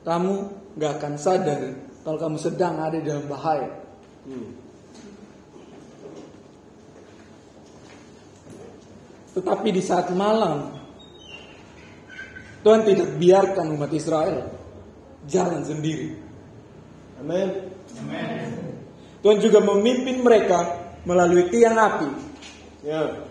kamu 0.05 0.33
gak 0.77 1.01
akan 1.01 1.13
sadar 1.17 1.61
kalau 2.05 2.17
kamu 2.21 2.37
sedang 2.37 2.77
ada 2.77 2.97
dalam 3.01 3.25
bahaya. 3.25 3.69
Tetapi 9.33 9.67
di 9.73 9.81
saat 9.81 10.13
malam 10.13 10.83
Tuhan 12.63 12.81
tidak 12.87 13.09
biarkan 13.19 13.75
umat 13.75 13.91
Israel 13.91 14.47
jalan 15.27 15.61
sendiri. 15.67 16.15
amin. 17.19 17.49
Tuhan 19.23 19.39
juga 19.39 19.59
memimpin 19.63 20.19
mereka 20.23 20.59
melalui 21.03 21.47
tiang 21.51 21.75
api. 21.75 22.09
Ya. 22.83 23.23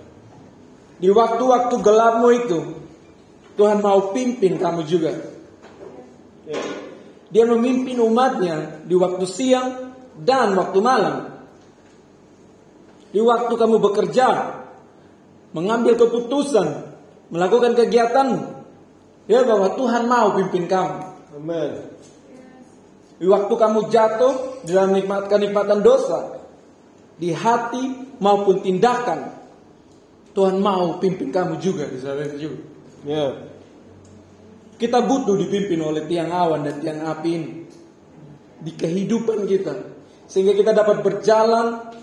Di 0.96 1.08
waktu-waktu 1.12 1.74
gelapmu 1.80 2.28
itu, 2.32 2.58
Tuhan 3.56 3.84
mau 3.84 4.12
pimpin 4.16 4.56
kamu 4.56 4.80
juga. 4.88 5.12
Dia 7.32 7.44
memimpin 7.48 7.96
umatnya 8.00 8.84
di 8.84 8.92
waktu 8.96 9.24
siang 9.24 9.96
dan 10.20 10.52
waktu 10.56 10.78
malam. 10.80 11.16
Di 13.12 13.20
waktu 13.20 13.52
kamu 13.52 13.76
bekerja, 13.80 14.28
mengambil 15.52 15.94
keputusan, 15.96 16.92
melakukan 17.28 17.76
kegiatan, 17.76 18.28
ya 19.28 19.40
bahwa 19.44 19.72
Tuhan 19.76 20.04
mau 20.08 20.36
pimpin 20.36 20.64
kamu. 20.68 20.98
Amin. 21.36 21.72
Di 23.22 23.26
waktu 23.30 23.54
kamu 23.54 23.80
jatuh 23.92 24.64
dalam 24.66 24.98
nikmat 24.98 25.30
kenikmatan 25.30 25.80
dosa, 25.80 26.42
di 27.16 27.30
hati 27.30 28.16
maupun 28.18 28.64
tindakan, 28.64 29.30
Tuhan 30.32 30.58
mau 30.58 30.98
pimpin 30.98 31.30
kamu 31.30 31.60
juga 31.62 31.86
di 31.86 31.98
sana 32.02 32.26
juga. 32.34 32.64
Ya. 33.06 33.26
Kita 34.80 34.98
butuh 35.04 35.38
dipimpin 35.38 35.78
oleh 35.78 36.08
tiang 36.10 36.34
awan 36.34 36.66
dan 36.66 36.82
tiang 36.82 37.06
api 37.06 37.30
ini 37.30 37.52
di 38.58 38.72
kehidupan 38.74 39.46
kita, 39.46 39.74
sehingga 40.26 40.56
kita 40.58 40.74
dapat 40.74 41.06
berjalan 41.06 41.94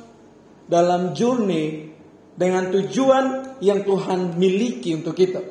dalam 0.70 1.12
journey 1.12 1.89
dengan 2.40 2.72
tujuan 2.72 3.60
yang 3.60 3.84
Tuhan 3.84 4.40
miliki 4.40 4.96
untuk 4.96 5.20
kita. 5.20 5.44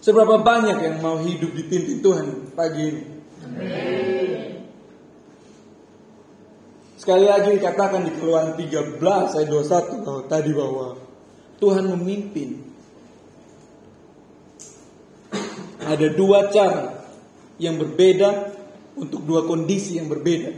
Seberapa 0.00 0.40
banyak 0.40 0.80
yang 0.80 0.96
mau 1.04 1.20
hidup 1.20 1.52
dipimpin 1.52 2.00
Tuhan 2.00 2.56
pagi 2.56 2.82
ini? 2.88 3.04
Sekali 6.96 7.28
lagi 7.28 7.60
dikatakan 7.60 8.08
di 8.08 8.16
keluaran 8.16 8.56
13 8.56 8.98
ayat 9.36 9.48
21 9.50 10.06
kalau 10.06 10.22
tadi 10.24 10.50
bahwa 10.56 10.96
Tuhan 11.60 11.84
memimpin. 11.92 12.72
Ada 15.82 16.14
dua 16.14 16.48
cara 16.48 17.02
yang 17.58 17.76
berbeda 17.76 18.54
untuk 18.96 19.26
dua 19.26 19.44
kondisi 19.44 19.98
yang 20.00 20.06
berbeda. 20.06 20.50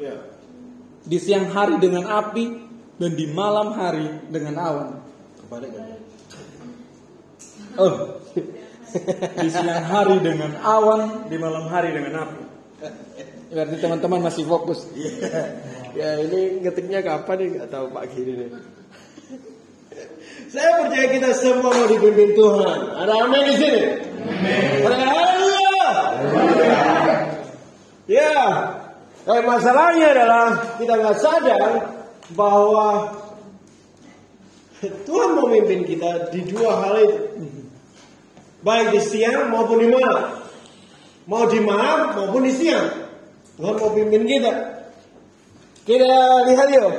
Ya. 0.00 0.24
Di 1.04 1.18
siang 1.20 1.52
hari 1.52 1.76
dengan 1.76 2.08
api 2.08 2.71
dan 3.00 3.10
di 3.16 3.26
malam 3.30 3.72
hari 3.72 4.08
dengan 4.28 4.54
awan. 4.60 4.88
Kebalikan. 5.40 6.00
Oh. 7.80 7.92
Di 9.40 9.48
siang 9.48 9.88
hari 9.88 10.20
dengan 10.20 10.52
awan, 10.60 11.24
di 11.32 11.40
malam 11.40 11.64
hari 11.72 11.96
dengan 11.96 12.28
api. 12.28 12.44
Berarti 13.48 13.76
teman-teman 13.80 14.20
masih 14.28 14.44
fokus. 14.44 14.84
Ya 15.92 16.16
ini 16.24 16.64
ngetiknya 16.64 17.04
kapan 17.04 17.36
nih 17.36 17.48
nggak 17.52 17.68
tahu 17.68 17.92
Pak 17.92 18.16
Giri 18.16 18.32
nih. 18.32 18.48
Saya 20.48 20.80
percaya 20.80 21.06
kita 21.12 21.30
semua 21.36 21.68
mau 21.68 21.84
dipimpin 21.84 22.32
Tuhan. 22.32 22.78
Ada 22.96 23.12
amin 23.12 23.42
di 23.44 23.54
sini. 23.60 23.84
Haleluya. 24.88 25.88
Ya. 28.08 28.40
Eh, 29.28 29.42
masalahnya 29.44 30.16
adalah 30.16 30.46
kita 30.80 30.92
nggak 30.96 31.18
sadar 31.20 31.70
bahwa 32.34 33.16
Tuhan 34.82 35.30
memimpin 35.38 35.86
kita 35.86 36.34
di 36.34 36.42
dua 36.50 36.70
hal 36.82 36.94
itu. 36.98 37.18
Baik 38.62 38.94
di 38.94 39.00
siang 39.02 39.50
maupun 39.50 39.78
di 39.82 39.88
malam. 39.90 40.42
Mau 41.26 41.46
di 41.46 41.58
malam 41.62 42.18
maupun 42.18 42.42
di 42.46 42.52
siang. 42.54 42.88
Tuhan 43.58 43.74
mau 43.78 43.90
pimpin 43.94 44.26
kita. 44.26 44.52
Kita 45.82 46.46
lihat 46.46 46.68
yuk. 46.70 46.94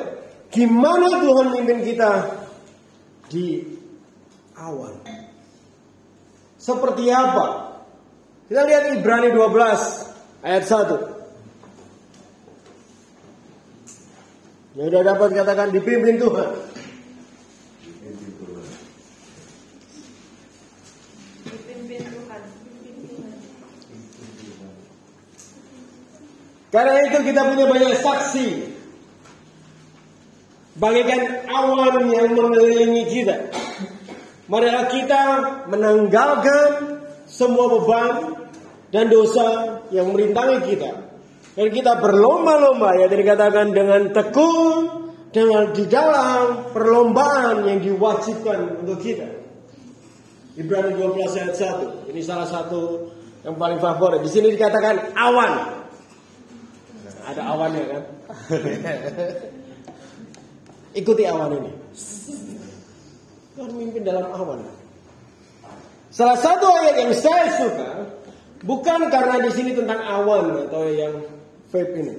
Gimana 0.52 1.24
Tuhan 1.24 1.46
pimpin 1.56 1.80
kita 1.84 2.12
di 3.32 3.64
awan. 4.56 4.96
Seperti 6.60 7.12
apa? 7.12 7.76
Kita 8.48 8.62
lihat 8.64 8.84
Ibrani 8.96 9.32
12 9.36 10.44
ayat 10.44 10.64
1. 10.64 11.13
Yang 14.74 14.88
sudah 14.90 15.04
dapat 15.06 15.30
katakan 15.38 15.70
dipimpin 15.70 16.18
Tuhan. 16.18 16.50
Dipimpin 21.46 22.02
Tuhan. 22.02 22.42
Karena 26.74 26.94
itu 27.06 27.18
kita 27.22 27.42
punya 27.54 27.66
banyak 27.70 27.94
saksi. 28.02 28.48
Bagaikan 30.82 31.46
awan 31.46 32.10
yang 32.10 32.34
mengelilingi 32.34 33.04
kita. 33.14 33.54
Marilah 34.50 34.90
kita 34.90 35.24
menanggalkan 35.70 36.98
semua 37.30 37.78
beban 37.78 38.42
dan 38.90 39.06
dosa 39.06 39.78
yang 39.94 40.10
merintangi 40.18 40.66
kita. 40.66 41.03
Dan 41.54 41.68
kita 41.70 42.02
berlomba-lomba 42.02 42.98
ya 42.98 43.06
dikatakan 43.06 43.70
dengan 43.74 44.10
tekun 44.10 45.04
dengan 45.34 45.70
di 45.74 45.86
dalam 45.90 46.74
perlombaan 46.74 47.66
yang 47.66 47.82
diwajibkan 47.82 48.86
untuk 48.86 49.02
kita. 49.02 49.30
Ibrani 50.54 50.94
12 50.98 51.18
ayat 51.42 51.54
1. 52.06 52.14
Ini 52.14 52.22
salah 52.22 52.46
satu 52.46 53.10
yang 53.42 53.58
paling 53.58 53.82
favorit. 53.82 54.22
Di 54.22 54.30
sini 54.30 54.54
dikatakan 54.54 55.18
awan. 55.18 55.54
Ada 57.24 57.42
awannya 57.42 57.84
kan? 57.90 58.04
Ikuti 61.02 61.24
awan 61.26 61.58
ini. 61.58 61.72
Tuhan 63.58 63.70
memimpin 63.74 64.06
dalam 64.06 64.30
awan. 64.30 64.62
Salah 66.14 66.38
satu 66.38 66.70
ayat 66.70 66.96
yang 67.02 67.14
saya 67.18 67.46
suka 67.58 67.90
bukan 68.62 69.10
karena 69.10 69.42
di 69.42 69.50
sini 69.50 69.74
tentang 69.74 69.98
awan 70.06 70.70
atau 70.70 70.86
yang 70.94 71.14
vape 71.74 71.94
ini. 71.98 72.16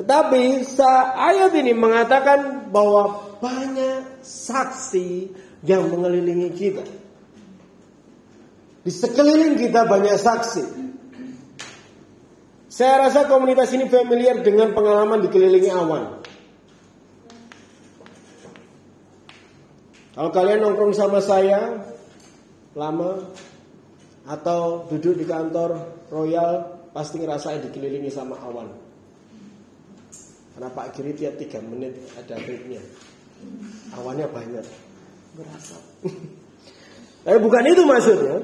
Tetapi 0.00 0.64
ayat 1.12 1.52
ini 1.60 1.76
mengatakan 1.76 2.72
bahwa 2.72 3.36
banyak 3.36 4.24
saksi 4.24 5.28
yang 5.68 5.92
mengelilingi 5.92 6.50
kita. 6.56 6.84
Di 8.80 8.88
sekeliling 8.88 9.60
kita 9.60 9.84
banyak 9.84 10.16
saksi. 10.16 10.64
Saya 12.72 13.04
rasa 13.04 13.28
komunitas 13.28 13.68
ini 13.76 13.92
familiar 13.92 14.40
dengan 14.40 14.72
pengalaman 14.72 15.20
dikelilingi 15.20 15.68
awan. 15.68 16.24
Kalau 20.16 20.30
kalian 20.32 20.64
nongkrong 20.64 20.96
sama 20.96 21.20
saya 21.20 21.84
lama 22.72 23.28
atau 24.24 24.88
duduk 24.88 25.20
di 25.20 25.28
kantor 25.28 25.76
Royal 26.08 26.79
pasti 26.90 27.22
ngerasain 27.22 27.62
dikelilingi 27.70 28.10
sama 28.10 28.38
awan. 28.42 28.68
Karena 30.54 30.68
Pak 30.76 30.92
tiap 30.96 31.34
tiga 31.40 31.58
menit 31.64 31.96
ada 32.18 32.36
vape-nya. 32.36 32.82
Awannya 33.96 34.26
banyak. 34.28 34.66
Berasap. 35.38 35.82
Tapi 37.24 37.38
bukan 37.40 37.64
itu 37.64 37.82
maksudnya. 37.86 38.36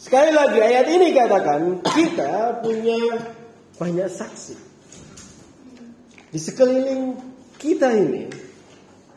Sekali 0.00 0.32
lagi 0.32 0.58
ayat 0.60 0.86
ini 0.88 1.12
katakan 1.12 1.84
kita 1.84 2.64
punya 2.64 3.20
banyak 3.76 4.08
saksi. 4.08 4.56
Di 6.32 6.40
sekeliling 6.40 7.20
kita 7.60 7.92
ini 7.92 8.32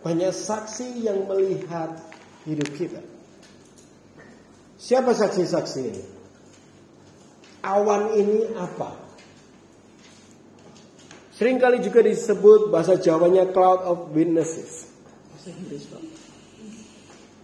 banyak 0.04 0.36
saksi 0.36 1.08
yang 1.08 1.24
melihat 1.28 1.96
hidup 2.44 2.68
kita. 2.76 3.00
Siapa 4.76 5.16
saksi-saksi 5.16 5.80
ini? 5.80 6.04
Awan 7.64 8.12
ini 8.20 8.52
apa? 8.60 9.04
Seringkali 11.34 11.82
juga 11.82 12.04
disebut 12.04 12.70
bahasa 12.70 13.00
Jawanya 13.00 13.50
cloud 13.50 13.82
of 13.88 13.98
witnesses. 14.12 14.92
Bahasa 15.34 15.50
Inggris, 15.56 15.84
Pak. 15.90 16.04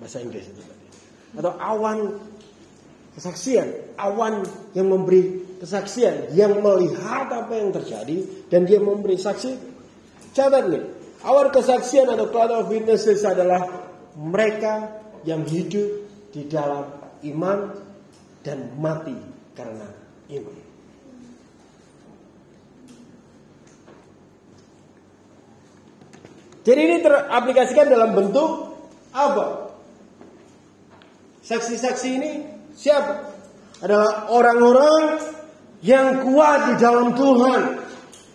Bahasa 0.04 0.18
Inggris 0.22 0.46
itu 0.52 0.62
tadi. 0.62 0.88
Atau 1.40 1.54
awan 1.58 2.20
kesaksian, 3.18 3.96
awan 3.98 4.46
yang 4.78 4.92
memberi 4.92 5.44
kesaksian, 5.64 6.36
yang 6.38 6.62
melihat 6.62 7.28
apa 7.32 7.54
yang 7.56 7.74
terjadi 7.74 8.48
dan 8.52 8.70
dia 8.70 8.80
memberi 8.80 9.18
saksi. 9.18 9.52
Catat 10.36 10.70
nih, 10.70 10.84
awan 11.26 11.50
kesaksian 11.50 12.12
atau 12.12 12.30
cloud 12.30 12.52
of 12.54 12.70
witnesses 12.70 13.26
adalah 13.26 13.66
mereka 14.20 15.00
yang 15.24 15.48
hidup 15.48 16.08
di 16.30 16.46
dalam 16.46 16.88
iman 17.26 17.74
dan 18.46 18.72
mati 18.80 19.18
karena 19.58 20.09
Jadi 26.70 26.82
ini 26.86 27.02
teraplikasikan 27.02 27.90
dalam 27.90 28.14
bentuk 28.14 28.78
apa? 29.10 29.74
Saksi-saksi 31.42 32.10
ini 32.14 32.32
siapa? 32.78 33.26
Adalah 33.82 34.30
orang-orang 34.30 35.18
yang 35.82 36.30
kuat 36.30 36.60
di 36.70 36.74
dalam 36.78 37.18
Tuhan. 37.18 37.62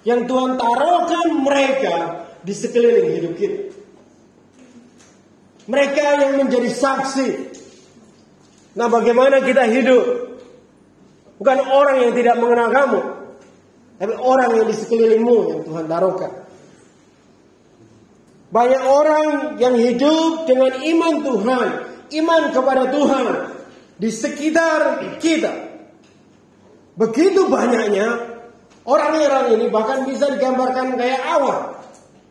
Yang 0.03 0.21
Tuhan 0.27 0.51
taruhkan 0.59 1.29
mereka 1.47 1.97
di 2.43 2.53
sekeliling 2.59 3.09
hidup 3.23 3.33
kita. 3.39 3.61
Mereka 5.71 6.03
yang 6.27 6.33
menjadi 6.43 6.75
saksi. 6.75 7.29
Nah 8.75 8.91
bagaimana 8.91 9.47
kita 9.47 9.63
hidup? 9.71 10.34
Bukan 11.45 11.61
orang 11.69 12.09
yang 12.09 12.13
tidak 12.17 12.41
mengenal 12.41 12.73
kamu. 12.73 13.01
Tapi 14.01 14.17
orang 14.17 14.51
yang 14.57 14.65
di 14.65 14.73
sekelilingmu 14.81 15.37
yang 15.53 15.61
Tuhan 15.69 15.85
taruhkan. 15.85 16.33
Banyak 18.49 18.83
orang 18.89 19.27
yang 19.61 19.77
hidup 19.77 20.49
dengan 20.49 20.73
iman 20.73 21.15
Tuhan. 21.21 21.69
Iman 22.17 22.43
kepada 22.49 22.89
Tuhan. 22.89 23.27
Di 24.01 24.09
sekitar 24.09 25.05
kita. 25.21 25.53
Begitu 26.97 27.45
banyaknya 27.45 28.41
orang-orang 28.89 29.61
ini 29.61 29.69
bahkan 29.69 30.09
bisa 30.09 30.33
digambarkan 30.33 30.97
kayak 30.97 31.29
awan. 31.29 31.77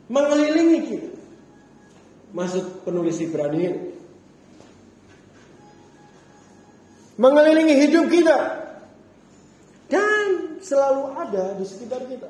Mengelilingi 0.09 0.79
kita. 0.89 1.09
Maksud 2.33 2.81
penulis 2.81 3.21
Ibrani. 3.21 3.93
Mengelilingi 7.21 7.77
hidup 7.77 8.09
kita. 8.09 8.62
Dan 9.93 10.57
selalu 10.57 11.03
ada 11.13 11.53
di 11.53 11.65
sekitar 11.69 12.01
kita. 12.09 12.25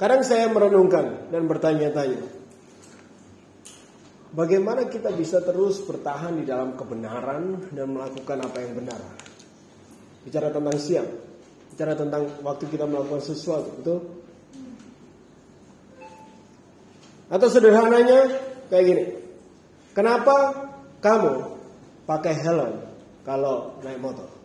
Kadang 0.00 0.24
saya 0.24 0.48
merenungkan 0.48 1.28
dan 1.28 1.44
bertanya-tanya. 1.44 2.24
Bagaimana 4.32 4.88
kita 4.88 5.12
bisa 5.12 5.44
terus 5.44 5.84
bertahan 5.84 6.40
di 6.40 6.48
dalam 6.48 6.72
kebenaran 6.80 7.68
dan 7.76 7.92
melakukan 7.92 8.40
apa 8.40 8.56
yang 8.64 8.72
benar? 8.80 8.96
Bicara 10.24 10.48
tentang 10.48 10.80
siang, 10.80 11.10
bicara 11.76 11.92
tentang 11.92 12.40
waktu 12.40 12.64
kita 12.72 12.88
melakukan 12.88 13.20
sesuatu, 13.20 13.68
betul? 13.76 13.98
Atau 17.28 17.48
sederhananya 17.52 18.32
kayak 18.72 18.84
gini. 18.88 19.04
Kenapa 19.92 20.70
kamu 21.04 21.60
pakai 22.08 22.34
helm 22.40 22.72
kalau 23.28 23.76
naik 23.84 24.00
motor? 24.00 24.39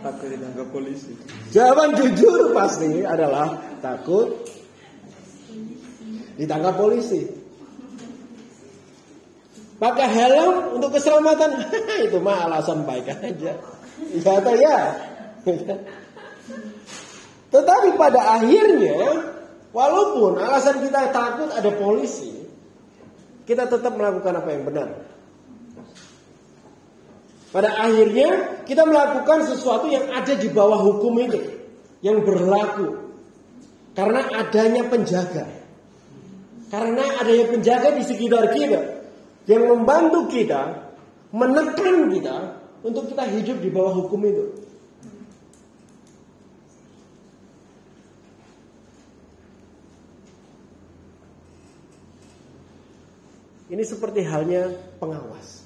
Takut 0.00 0.28
ditangkap 0.32 0.66
polisi. 0.72 1.12
Jawaban 1.52 1.92
jujur 1.92 2.56
pasti 2.56 3.04
adalah 3.04 3.76
takut 3.84 4.32
ditangkap 6.40 6.74
polisi. 6.80 7.28
Pakai 9.76 10.08
helm 10.08 10.76
untuk 10.76 10.96
keselamatan 10.96 11.68
itu 12.08 12.16
mah 12.20 12.48
alasan 12.48 12.84
baik 12.88 13.12
aja. 13.12 13.56
Ya 14.12 14.32
atau 14.40 14.54
ya. 14.64 14.78
Tetapi 17.52 17.88
pada 17.96 18.40
akhirnya 18.40 19.00
walaupun 19.72 20.40
alasan 20.40 20.80
kita 20.80 21.12
takut 21.12 21.52
ada 21.52 21.70
polisi, 21.76 22.40
kita 23.44 23.68
tetap 23.68 23.92
melakukan 23.96 24.40
apa 24.40 24.48
yang 24.48 24.64
benar. 24.64 24.88
Pada 27.50 27.74
akhirnya 27.82 28.62
kita 28.62 28.86
melakukan 28.86 29.42
sesuatu 29.42 29.90
yang 29.90 30.06
ada 30.14 30.38
di 30.38 30.46
bawah 30.54 30.86
hukum 30.86 31.18
itu. 31.18 31.40
Yang 31.98 32.22
berlaku. 32.22 33.10
Karena 33.98 34.22
adanya 34.38 34.86
penjaga. 34.86 35.50
Karena 36.70 37.04
adanya 37.18 37.50
penjaga 37.50 37.90
di 37.98 38.02
sekitar 38.06 38.54
kita. 38.54 38.80
Yang 39.50 39.62
membantu 39.66 40.30
kita. 40.30 40.94
Menekan 41.34 42.14
kita. 42.14 42.36
Untuk 42.86 43.10
kita 43.10 43.26
hidup 43.26 43.58
di 43.58 43.68
bawah 43.68 43.98
hukum 43.98 44.22
itu. 44.22 44.46
Ini 53.70 53.82
seperti 53.86 54.26
halnya 54.26 54.70
pengawas. 54.98 55.59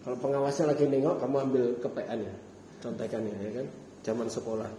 Kalau 0.00 0.16
pengawasnya 0.16 0.72
lagi 0.72 0.88
nengok, 0.88 1.20
kamu 1.20 1.36
ambil 1.50 1.64
kepeannya, 1.84 2.32
contekannya 2.80 3.34
ya 3.36 3.50
kan, 3.60 3.66
zaman 4.00 4.28
sekolah. 4.32 4.70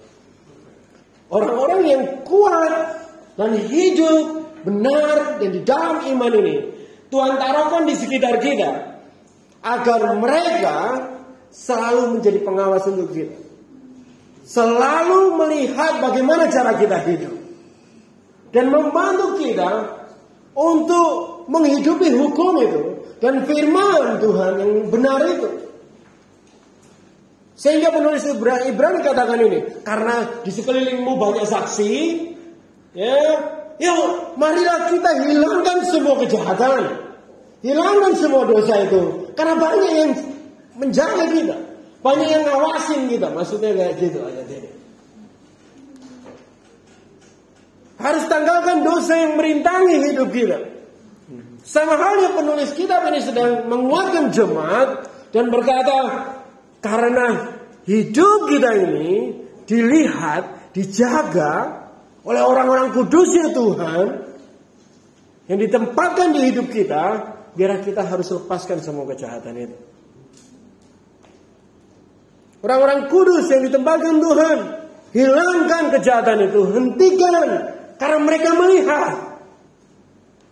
Orang-orang 1.29 1.81
yang 1.85 2.03
kuat 2.25 2.73
dan 3.37 3.53
hidup 3.55 4.49
benar 4.65 5.37
dan 5.37 5.49
di 5.53 5.61
dalam 5.61 6.01
iman 6.09 6.33
ini, 6.41 6.55
Tuhan 7.13 7.37
taruhkan 7.37 7.83
di 7.85 7.93
sekitar 7.93 8.41
kita 8.41 8.71
agar 9.61 10.17
mereka 10.17 10.77
selalu 11.53 12.17
menjadi 12.17 12.39
pengawas 12.41 12.83
untuk 12.89 13.13
kita. 13.13 13.37
Selalu 14.41 15.37
melihat 15.37 16.01
bagaimana 16.01 16.49
cara 16.49 16.75
kita 16.75 16.97
hidup 17.05 17.35
dan 18.51 18.73
membantu 18.73 19.37
kita 19.37 19.69
untuk 20.57 21.40
menghidupi 21.51 22.15
hukum 22.15 22.53
itu 22.63 22.81
dan 23.19 23.43
firman 23.43 24.23
Tuhan 24.23 24.51
yang 24.63 24.71
benar 24.87 25.19
itu. 25.27 25.49
Sehingga 27.59 27.93
penulis 27.93 28.25
Ibrani, 28.25 28.73
Ibrani 28.73 29.05
katakan 29.05 29.37
ini, 29.37 29.59
karena 29.85 30.41
di 30.41 30.49
sekelilingmu 30.49 31.13
banyak 31.13 31.45
saksi, 31.45 31.93
ya, 32.97 33.21
yuk 33.77 34.33
marilah 34.33 34.89
kita 34.89 35.11
hilangkan 35.29 35.85
semua 35.85 36.17
kejahatan, 36.25 36.81
hilangkan 37.61 38.17
semua 38.17 38.49
dosa 38.49 38.81
itu, 38.81 39.29
karena 39.37 39.61
banyak 39.61 39.93
yang 39.93 40.11
menjaga 40.73 41.29
kita, 41.29 41.55
banyak 42.01 42.27
yang 42.33 42.43
ngawasin 42.49 43.05
kita, 43.13 43.29
maksudnya 43.29 43.77
kayak 43.77 43.93
gitu 44.01 44.25
ayat 44.25 44.47
ini. 44.49 44.69
Harus 48.01 48.25
tanggalkan 48.25 48.81
dosa 48.81 49.13
yang 49.13 49.37
merintangi 49.37 50.09
hidup 50.09 50.33
kita. 50.33 50.80
Sama 51.61 51.93
halnya 51.93 52.33
penulis 52.33 52.73
kitab 52.73 53.05
ini 53.13 53.21
sedang 53.21 53.69
menguatkan 53.69 54.33
jemaat 54.33 55.05
dan 55.29 55.53
berkata, 55.53 55.99
karena 56.81 57.53
hidup 57.85 58.49
kita 58.49 58.71
ini 58.81 59.37
dilihat, 59.69 60.73
dijaga 60.73 61.85
oleh 62.25 62.41
orang-orang 62.41 62.89
kudusnya 62.97 63.53
Tuhan 63.53 64.05
yang 65.49 65.59
ditempatkan 65.61 66.33
di 66.33 66.49
hidup 66.49 66.67
kita, 66.73 67.03
biar 67.53 67.85
kita 67.85 68.09
harus 68.09 68.27
lepaskan 68.33 68.81
semua 68.81 69.05
kejahatan 69.05 69.53
itu. 69.57 69.77
Orang-orang 72.61 73.09
kudus 73.09 73.49
yang 73.49 73.65
ditempatkan 73.65 74.21
Tuhan, 74.21 74.57
hilangkan 75.13 75.83
kejahatan 75.97 76.49
itu, 76.49 76.61
hentikan 76.73 77.33
karena 77.97 78.19
mereka 78.21 78.49
melihat 78.53 79.30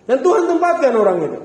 dan 0.10 0.26
Tuhan 0.26 0.50
tempatkan 0.50 0.93
orang 0.98 1.17
itu. 1.22 1.39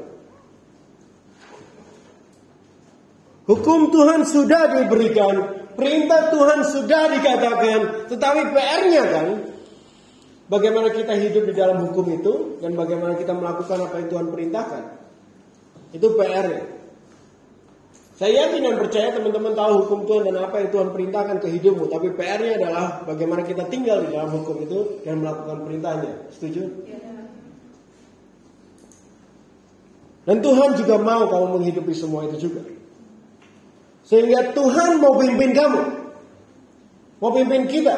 Hukum 3.44 3.92
Tuhan 3.92 4.24
sudah 4.24 4.80
diberikan, 4.80 5.34
perintah 5.76 6.32
Tuhan 6.32 6.64
sudah 6.64 7.12
dikatakan, 7.12 8.08
tetapi 8.08 8.40
PR-nya 8.56 9.04
kan 9.04 9.26
bagaimana 10.48 10.88
kita 10.96 11.12
hidup 11.12 11.44
di 11.44 11.52
dalam 11.52 11.84
hukum 11.84 12.08
itu 12.08 12.56
dan 12.64 12.72
bagaimana 12.72 13.20
kita 13.20 13.36
melakukan 13.36 13.84
apa 13.84 14.00
yang 14.00 14.08
Tuhan 14.08 14.26
perintahkan. 14.32 14.82
Itu 15.92 16.16
PR-nya. 16.16 16.64
Saya 18.16 18.48
yakin 18.48 18.64
dan 18.64 18.76
percaya 18.80 19.12
teman-teman 19.12 19.52
tahu 19.52 19.72
hukum 19.84 20.00
Tuhan 20.08 20.32
dan 20.32 20.40
apa 20.40 20.64
yang 20.64 20.70
Tuhan 20.72 20.88
perintahkan 20.96 21.36
ke 21.44 21.52
hidupmu. 21.52 21.92
Tapi 21.92 22.16
PR-nya 22.16 22.64
adalah 22.64 23.04
bagaimana 23.04 23.44
kita 23.44 23.68
tinggal 23.68 24.08
di 24.08 24.16
dalam 24.16 24.32
hukum 24.40 24.56
itu 24.64 25.04
dan 25.04 25.20
melakukan 25.20 25.68
perintahnya. 25.68 26.32
Setuju? 26.32 26.64
Dan 30.24 30.40
Tuhan 30.40 30.80
juga 30.80 30.96
mau 31.00 31.28
kamu 31.28 31.46
menghidupi 31.60 31.92
semua 31.92 32.24
itu 32.24 32.48
juga. 32.48 32.64
Sehingga 34.04 34.56
Tuhan 34.56 35.00
mau 35.00 35.20
pimpin 35.20 35.52
kamu. 35.52 35.82
Mau 37.20 37.30
pimpin 37.32 37.68
kita. 37.68 37.94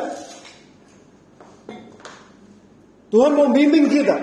Tuhan 3.11 3.33
mau 3.35 3.49
bimbing 3.55 3.87
kita. 3.87 4.17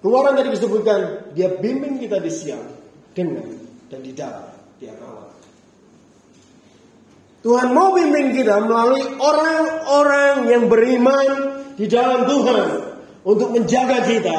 Keluaran 0.00 0.36
tadi 0.36 0.52
disebutkan, 0.52 1.32
dia 1.36 1.52
bimbing 1.60 2.00
kita 2.00 2.20
di 2.20 2.32
siang, 2.32 2.62
dengan 3.12 3.44
dan 3.90 4.00
di 4.00 4.12
dalam 4.12 4.46
tiap 4.78 4.96
awal. 5.02 5.28
Tuhan 7.46 7.68
mau 7.70 7.94
bimbing 7.94 8.34
kita 8.34 8.58
melalui 8.64 9.06
orang-orang 9.22 10.36
yang 10.50 10.64
beriman 10.66 11.28
di 11.78 11.86
dalam 11.86 12.26
Tuhan 12.26 12.68
untuk 13.22 13.54
menjaga 13.54 14.02
kita 14.02 14.38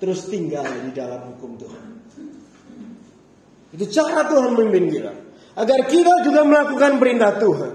terus 0.00 0.24
tinggal 0.28 0.64
di 0.64 0.90
dalam 0.96 1.36
hukum 1.36 1.60
Tuhan. 1.60 1.85
Itu 3.76 3.84
cara 3.92 4.24
Tuhan 4.24 4.56
memimpin 4.56 4.88
kita. 4.88 5.12
Agar 5.56 5.84
kita 5.84 6.24
juga 6.24 6.48
melakukan 6.48 6.96
perintah 6.96 7.36
Tuhan. 7.36 7.72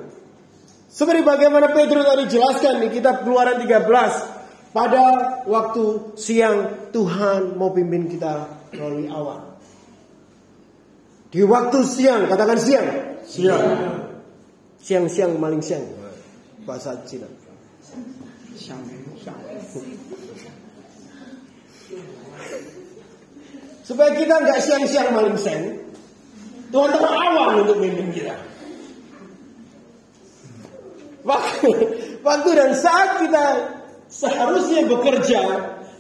Seperti 0.90 1.22
bagaimana 1.22 1.70
Petrus 1.70 2.04
tadi 2.04 2.26
jelaskan 2.26 2.82
di 2.82 2.88
kitab 2.90 3.22
Keluaran 3.22 3.62
13. 3.62 4.74
Pada 4.74 5.06
waktu 5.46 6.16
siang 6.18 6.90
Tuhan 6.90 7.54
mau 7.54 7.70
pimpin 7.70 8.10
kita 8.10 8.50
melalui 8.74 9.06
awan. 9.08 9.54
Di 11.32 11.46
waktu 11.48 11.80
siang, 11.86 12.28
katakan 12.28 12.60
siang. 12.60 12.88
Siang. 13.24 13.64
Siang-siang 14.82 15.38
maling 15.38 15.62
siang. 15.62 15.86
Bahasa 16.66 16.98
Cina. 17.06 17.30
Supaya 23.86 24.12
kita 24.16 24.36
nggak 24.40 24.60
siang-siang 24.60 25.10
maling 25.12 25.38
sen. 25.40 25.91
Tuhan 26.72 26.90
taruh 26.90 27.12
awan 27.12 27.68
untuk 27.68 27.78
memimpin 27.84 28.10
kita. 28.16 28.36
Waktu, 31.22 31.70
waktu 32.26 32.50
dan 32.58 32.72
saat 32.74 33.22
kita 33.22 33.46
seharusnya 34.10 34.90
bekerja 34.90 35.42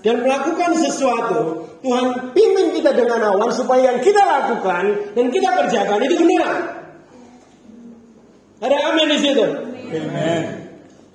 dan 0.02 0.16
melakukan 0.26 0.72
sesuatu, 0.82 1.70
Tuhan 1.86 2.34
pimpin 2.34 2.74
kita 2.74 2.96
dengan 2.96 3.36
awan 3.36 3.52
supaya 3.54 3.94
yang 3.94 4.00
kita 4.02 4.24
lakukan 4.24 5.14
dan 5.14 5.26
kita 5.30 5.50
kerjakan 5.62 6.00
itu 6.08 6.16
benar. 6.26 6.56
Ada 8.62 8.78
amin 8.94 9.08
di 9.10 9.20
situ. 9.22 9.46
Amen. 9.92 10.44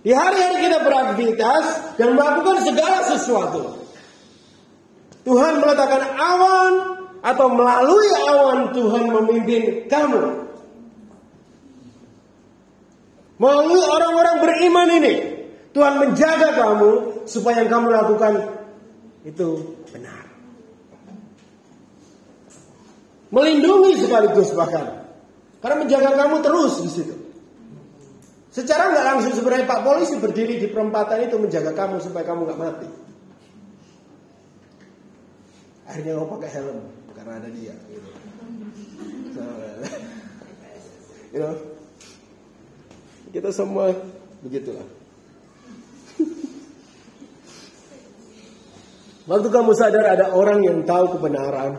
Di 0.07 0.15
hari-hari 0.15 0.57
kita 0.71 0.79
beraktivitas 0.87 1.65
dan 1.99 2.15
melakukan 2.15 2.63
segala 2.63 2.99
sesuatu. 3.11 3.63
Tuhan 5.27 5.59
meletakkan 5.59 6.15
awan 6.15 6.96
atau 7.27 7.51
melalui 7.51 8.09
awan 8.31 8.71
Tuhan 8.71 9.05
memimpin 9.11 9.91
kamu. 9.91 10.23
Melalui 13.37 13.83
orang-orang 13.83 14.37
beriman 14.47 14.89
ini, 15.03 15.15
Tuhan 15.75 15.99
menjaga 15.99 16.55
kamu 16.55 16.91
supaya 17.27 17.67
yang 17.67 17.69
kamu 17.69 17.87
lakukan 17.91 18.33
itu 19.27 19.75
benar. 19.91 20.25
Melindungi 23.35 24.07
sekaligus 24.07 24.55
bahkan. 24.55 25.03
Karena 25.59 25.83
menjaga 25.83 26.15
kamu 26.15 26.47
terus 26.47 26.79
di 26.79 26.91
situ. 26.95 27.15
Secara 28.55 28.95
nggak 28.95 29.05
langsung 29.05 29.35
sebenarnya 29.35 29.69
Pak 29.69 29.83
Polisi 29.83 30.17
berdiri 30.17 30.63
di 30.63 30.71
perempatan 30.71 31.27
itu 31.27 31.37
menjaga 31.37 31.75
kamu 31.75 32.01
supaya 32.01 32.25
kamu 32.25 32.47
nggak 32.49 32.61
mati. 32.63 32.89
Akhirnya 35.91 36.17
kamu 36.17 36.29
pakai 36.39 36.51
helm 36.55 36.96
karena 37.27 37.43
ada 37.43 37.51
dia. 37.51 37.75
Gitu. 37.91 38.07
You 41.35 41.43
know, 41.43 41.59
kita 43.35 43.51
semua 43.51 43.91
begitulah. 44.41 44.87
Waktu 49.29 49.49
kamu 49.51 49.75
sadar 49.75 50.07
ada 50.07 50.31
orang 50.33 50.65
yang 50.65 50.87
tahu 50.87 51.19
kebenaran, 51.19 51.77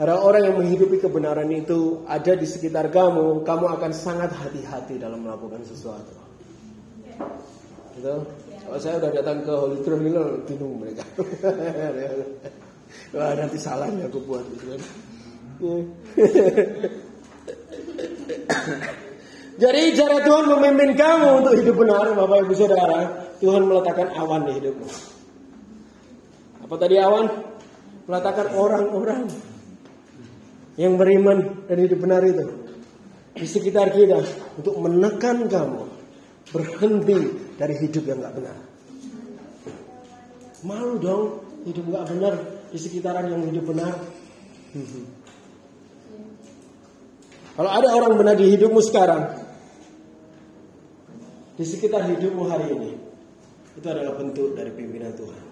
ada 0.00 0.16
orang 0.16 0.42
yang 0.48 0.56
menghidupi 0.58 0.98
kebenaran 0.98 1.52
itu 1.54 2.02
ada 2.08 2.34
di 2.34 2.46
sekitar 2.48 2.90
kamu, 2.90 3.44
kamu 3.46 3.66
akan 3.78 3.92
sangat 3.94 4.32
hati-hati 4.32 4.98
dalam 4.98 5.22
melakukan 5.22 5.62
sesuatu. 5.62 6.16
Gitu? 7.94 8.16
Kalau 8.64 8.78
saya 8.80 8.96
udah 8.96 9.12
datang 9.12 9.44
ke 9.44 9.52
Holy 9.54 9.84
Trinity, 9.86 10.40
bingung 10.50 10.82
mereka. 10.82 11.04
Wah, 13.10 13.34
nanti 13.34 13.58
salahnya 13.58 14.06
aku 14.06 14.22
buat 14.22 14.46
gitu 14.54 14.70
kan. 14.70 14.80
Jadi 19.60 19.92
cara 19.92 20.24
Tuhan 20.24 20.48
memimpin 20.48 20.96
kamu 20.96 21.44
untuk 21.44 21.52
hidup 21.52 21.76
benar, 21.76 22.16
Bapak 22.16 22.48
Ibu 22.48 22.54
Saudara, 22.56 23.28
Tuhan 23.44 23.68
meletakkan 23.68 24.08
awan 24.16 24.48
di 24.48 24.56
hidupmu. 24.56 24.88
Apa 26.64 26.74
tadi 26.80 26.96
awan? 26.96 27.28
Meletakkan 28.08 28.56
orang-orang 28.56 29.28
yang 30.80 30.96
beriman 30.96 31.68
dan 31.68 31.76
hidup 31.76 32.00
benar 32.00 32.24
itu 32.24 32.72
di 33.36 33.46
sekitar 33.46 33.92
kita 33.92 34.16
untuk 34.58 34.74
menekan 34.80 35.46
kamu 35.46 35.86
berhenti 36.50 37.20
dari 37.60 37.74
hidup 37.78 38.02
yang 38.08 38.18
nggak 38.24 38.34
benar. 38.34 38.56
Malu 40.64 40.96
dong 40.98 41.24
hidup 41.68 41.84
nggak 41.84 42.06
benar 42.16 42.59
di 42.70 42.78
sekitaran 42.78 43.26
yang 43.26 43.42
hidup 43.46 43.66
benar. 43.66 43.94
Kalau 47.58 47.70
ada 47.70 47.88
orang 47.92 48.14
benar 48.16 48.34
di 48.38 48.46
hidupmu 48.56 48.80
sekarang, 48.80 49.36
di 51.58 51.64
sekitar 51.66 52.08
hidupmu 52.08 52.46
hari 52.46 52.72
ini, 52.72 52.90
itu 53.76 53.86
adalah 53.90 54.16
bentuk 54.16 54.56
dari 54.56 54.70
pimpinan 54.72 55.12
Tuhan. 55.12 55.44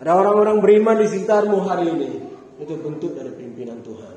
Ada 0.00 0.16
orang-orang 0.16 0.64
beriman 0.64 0.96
di 0.96 1.06
sekitarmu 1.12 1.60
hari 1.66 1.92
ini, 1.92 2.10
itu 2.56 2.74
bentuk 2.80 3.12
dari 3.12 3.36
pimpinan 3.36 3.84
Tuhan. 3.84 4.16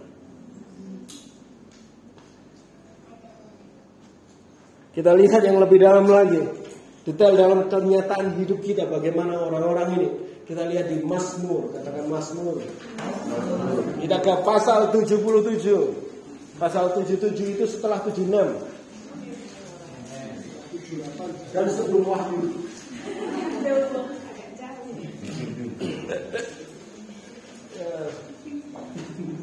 Kita 4.93 5.11
lihat 5.11 5.41
yang 5.41 5.57
lebih 5.57 5.81
dalam 5.81 6.05
lagi. 6.05 6.39
Detail 7.03 7.35
dalam 7.35 7.67
kenyataan 7.67 8.39
hidup 8.39 8.63
kita 8.63 8.87
bagaimana 8.87 9.35
orang-orang 9.43 9.87
ini. 9.99 10.09
Kita 10.43 10.67
lihat 10.67 10.91
di 10.91 10.99
Mazmur, 11.07 11.71
katakan 11.71 12.11
Mazmur. 12.11 12.59
Kita 14.03 14.19
ke 14.19 14.33
pasal 14.43 14.91
77. 14.91 16.59
Pasal 16.59 16.91
77 16.99 17.55
itu 17.55 17.63
setelah 17.63 18.03
76. 18.03 18.27
Dan 21.55 21.65
sebelum 21.71 22.03
Wahyu. 22.03 22.43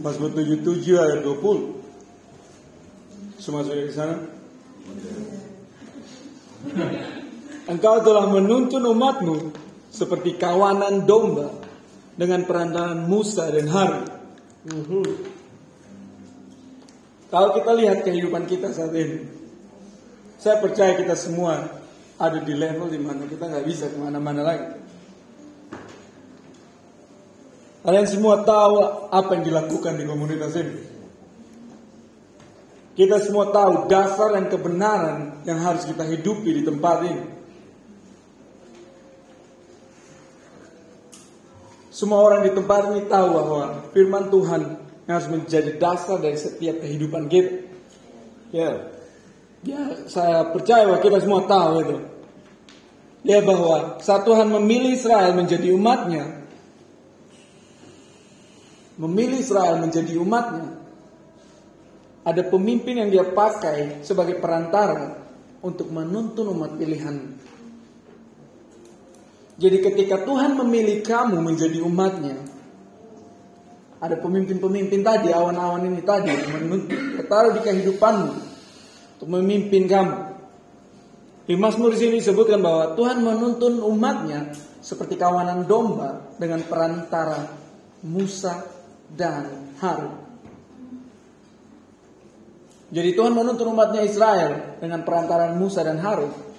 Mazmur 0.05 0.31
77 0.37 1.01
ayat 1.01 1.25
20. 1.25 1.81
Semua 3.41 3.65
sudah 3.65 3.89
di 3.89 3.95
sana? 3.97 4.21
Engkau 7.73 8.05
telah 8.05 8.29
menuntun 8.29 8.85
umatmu 8.85 9.70
seperti 9.91 10.39
kawanan 10.39 11.05
domba 11.05 11.51
dengan 12.15 12.47
perantaraan 12.47 13.11
Musa 13.11 13.51
dan 13.51 13.67
Harun. 13.67 14.07
Mhm. 14.71 15.05
Kalau 17.31 17.55
kita 17.55 17.73
lihat 17.79 17.99
kehidupan 18.03 18.47
kita 18.51 18.75
saat 18.75 18.91
ini, 18.95 19.23
saya 20.39 20.59
percaya 20.59 20.99
kita 20.99 21.15
semua 21.15 21.83
ada 22.19 22.39
di 22.43 22.55
level 22.55 22.91
di 22.91 22.99
mana 22.99 23.27
kita 23.27 23.47
nggak 23.47 23.67
bisa 23.67 23.87
ke 23.87 23.97
mana-mana 23.99 24.43
lagi. 24.43 24.69
Kalian 27.81 28.09
semua 28.11 28.45
tahu 28.45 28.75
apa 29.09 29.31
yang 29.41 29.45
dilakukan 29.47 29.97
di 29.97 30.05
komunitas 30.05 30.53
ini. 30.59 30.77
Kita 32.93 33.17
semua 33.25 33.49
tahu 33.49 33.89
dasar 33.89 34.37
dan 34.37 34.53
kebenaran 34.53 35.41
yang 35.49 35.65
harus 35.65 35.89
kita 35.89 36.05
hidupi 36.05 36.61
di 36.61 36.63
tempat 36.67 36.97
ini. 37.09 37.40
Semua 42.01 42.25
orang 42.25 42.49
di 42.49 42.57
tempat 42.57 42.97
ini 42.97 43.05
tahu 43.05 43.29
bahwa 43.29 43.85
firman 43.93 44.33
Tuhan 44.33 44.63
yang 45.05 45.15
harus 45.21 45.29
menjadi 45.29 45.77
dasar 45.77 46.17
dari 46.17 46.33
setiap 46.41 46.81
kehidupan 46.81 47.29
kita. 47.29 47.69
Ya. 48.57 48.89
Ya, 49.61 50.09
saya 50.09 50.49
percaya 50.49 50.89
bahwa 50.89 51.05
kita 51.05 51.21
semua 51.21 51.45
tahu 51.45 51.73
itu. 51.85 51.97
Ya 53.21 53.45
bahwa 53.45 54.01
saat 54.01 54.25
Tuhan 54.25 54.49
memilih 54.49 54.97
Israel 54.97 55.37
menjadi 55.37 55.77
umatnya, 55.77 56.41
memilih 58.97 59.45
Israel 59.45 59.77
menjadi 59.85 60.17
umatnya, 60.17 60.81
ada 62.25 62.41
pemimpin 62.49 62.97
yang 62.97 63.13
dia 63.13 63.29
pakai 63.29 64.01
sebagai 64.09 64.41
perantara 64.41 65.21
untuk 65.61 65.93
menuntun 65.93 66.49
umat 66.57 66.81
pilihan. 66.81 67.40
Jadi 69.61 69.77
ketika 69.85 70.25
Tuhan 70.25 70.57
memilih 70.57 71.05
kamu 71.05 71.37
menjadi 71.45 71.85
umatnya, 71.85 72.41
ada 74.01 74.17
pemimpin-pemimpin 74.17 75.05
tadi, 75.05 75.29
awan-awan 75.29 75.85
ini 75.85 76.01
tadi, 76.01 76.33
menuntun, 76.33 77.21
taruh 77.29 77.53
di 77.53 77.61
kehidupanmu 77.61 78.33
untuk 79.21 79.29
memimpin 79.29 79.85
kamu. 79.85 80.17
Di 81.45 81.55
Mazmur 81.61 81.93
sini 81.93 82.25
disebutkan 82.25 82.65
bahwa 82.65 82.97
Tuhan 82.97 83.21
menuntun 83.21 83.85
umatnya 83.85 84.57
seperti 84.81 85.21
kawanan 85.21 85.69
domba 85.69 86.33
dengan 86.41 86.65
perantara 86.65 87.45
Musa 88.09 88.65
dan 89.13 89.77
Harun. 89.77 90.15
Jadi 92.91 93.13
Tuhan 93.13 93.37
menuntun 93.37 93.77
umatnya 93.77 94.03
Israel 94.09 94.81
dengan 94.81 95.05
perantaran 95.05 95.61
Musa 95.61 95.85
dan 95.85 96.01
Harun. 96.01 96.50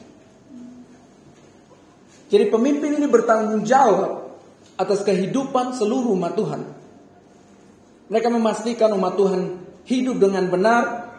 Jadi 2.32 2.48
pemimpin 2.48 2.96
ini 2.96 3.12
bertanggung 3.12 3.68
jawab 3.68 4.40
atas 4.80 5.04
kehidupan 5.04 5.76
seluruh 5.76 6.16
umat 6.16 6.40
Tuhan. 6.40 6.62
Mereka 8.08 8.32
memastikan 8.32 8.96
umat 8.96 9.20
Tuhan 9.20 9.42
hidup 9.84 10.16
dengan 10.16 10.48
benar. 10.48 11.12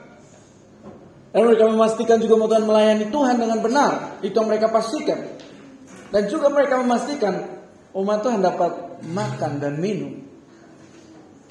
Dan 1.33 1.49
mereka 1.49 1.69
memastikan 1.69 2.17
juga 2.21 2.41
umat 2.41 2.49
Tuhan 2.57 2.65
melayani 2.65 3.07
Tuhan 3.13 3.37
dengan 3.37 3.59
benar. 3.61 3.93
Itu 4.25 4.41
yang 4.41 4.49
mereka 4.49 4.73
pastikan. 4.73 5.21
Dan 6.13 6.29
juga 6.33 6.49
mereka 6.49 6.81
memastikan 6.81 7.61
umat 7.93 8.25
Tuhan 8.25 8.41
dapat 8.41 8.73
makan 9.05 9.53
dan 9.61 9.77
minum. 9.81 10.17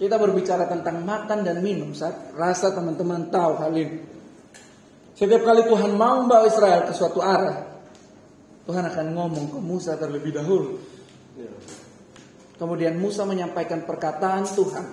Kita 0.01 0.17
berbicara 0.17 0.65
tentang 0.65 1.05
makan 1.05 1.45
dan 1.45 1.61
minum. 1.61 1.93
Saya 1.93 2.33
rasa 2.33 2.73
teman-teman 2.73 3.29
tahu 3.29 3.61
hal 3.61 3.73
ini. 3.77 3.97
Setiap 5.13 5.45
kali 5.45 5.69
Tuhan 5.69 5.93
mau 5.93 6.25
membawa 6.25 6.49
Israel 6.49 6.89
ke 6.89 6.93
suatu 6.97 7.21
arah, 7.21 7.70
Tuhan 8.71 8.87
akan 8.87 9.07
ngomong 9.11 9.45
ke 9.51 9.59
Musa 9.59 9.99
terlebih 9.99 10.31
dahulu. 10.31 10.79
Kemudian 12.55 12.95
Musa 12.95 13.27
menyampaikan 13.27 13.83
perkataan 13.83 14.47
Tuhan 14.47 14.85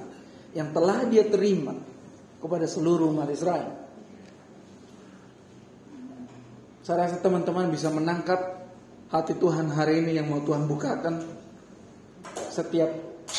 yang 0.51 0.75
telah 0.75 1.07
dia 1.07 1.23
terima 1.31 1.79
kepada 2.43 2.67
seluruh 2.67 3.07
umat 3.15 3.31
Israel. 3.31 3.79
Saya 6.83 7.07
rasa 7.07 7.23
teman-teman 7.23 7.71
bisa 7.71 7.87
menangkap 7.95 8.67
hati 9.15 9.39
Tuhan 9.39 9.71
hari 9.71 10.03
ini 10.03 10.19
yang 10.19 10.27
mau 10.27 10.43
Tuhan 10.43 10.67
bukakan. 10.67 11.23
Setiap 12.51 12.91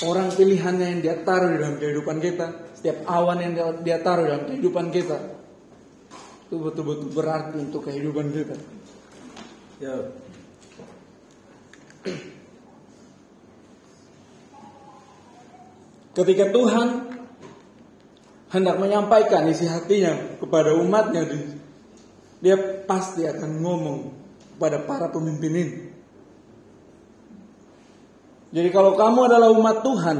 orang 0.07 0.31
pilihannya 0.31 0.87
yang 0.87 1.01
dia 1.03 1.15
taruh 1.19 1.51
di 1.51 1.59
dalam 1.59 1.75
kehidupan 1.75 2.23
kita, 2.23 2.71
setiap 2.79 3.03
awan 3.11 3.43
yang 3.43 3.53
dia- 3.59 3.79
dia 3.83 3.97
taruh 3.99 4.23
dalam 4.23 4.47
kehidupan 4.47 4.87
kita, 4.95 5.17
itu 6.47 6.55
betul-betul 6.55 7.11
berarti 7.11 7.59
untuk 7.59 7.91
kehidupan 7.91 8.31
kita. 8.31 8.55
Ya. 9.83 10.28
Ketika 16.19 16.51
Tuhan 16.51 16.87
hendak 18.51 18.75
menyampaikan 18.81 19.47
isi 19.47 19.69
hatinya 19.69 20.35
kepada 20.41 20.75
umatnya, 20.75 21.23
dia 22.43 22.55
pasti 22.83 23.23
akan 23.23 23.51
ngomong 23.63 23.97
kepada 24.57 24.83
para 24.83 25.07
pemimpin 25.07 25.53
ini. 25.55 25.77
Jadi 28.49 28.69
kalau 28.73 28.97
kamu 28.97 29.19
adalah 29.29 29.49
umat 29.53 29.77
Tuhan, 29.85 30.17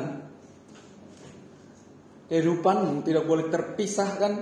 kehidupanmu 2.30 3.04
tidak 3.04 3.26
boleh 3.26 3.50
terpisahkan 3.50 4.34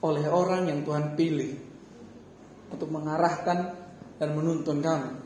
oleh 0.00 0.24
orang 0.30 0.70
yang 0.72 0.80
Tuhan 0.86 1.18
pilih 1.18 1.52
untuk 2.72 2.88
mengarahkan 2.88 3.58
dan 4.16 4.28
menuntun 4.32 4.80
kamu. 4.80 5.19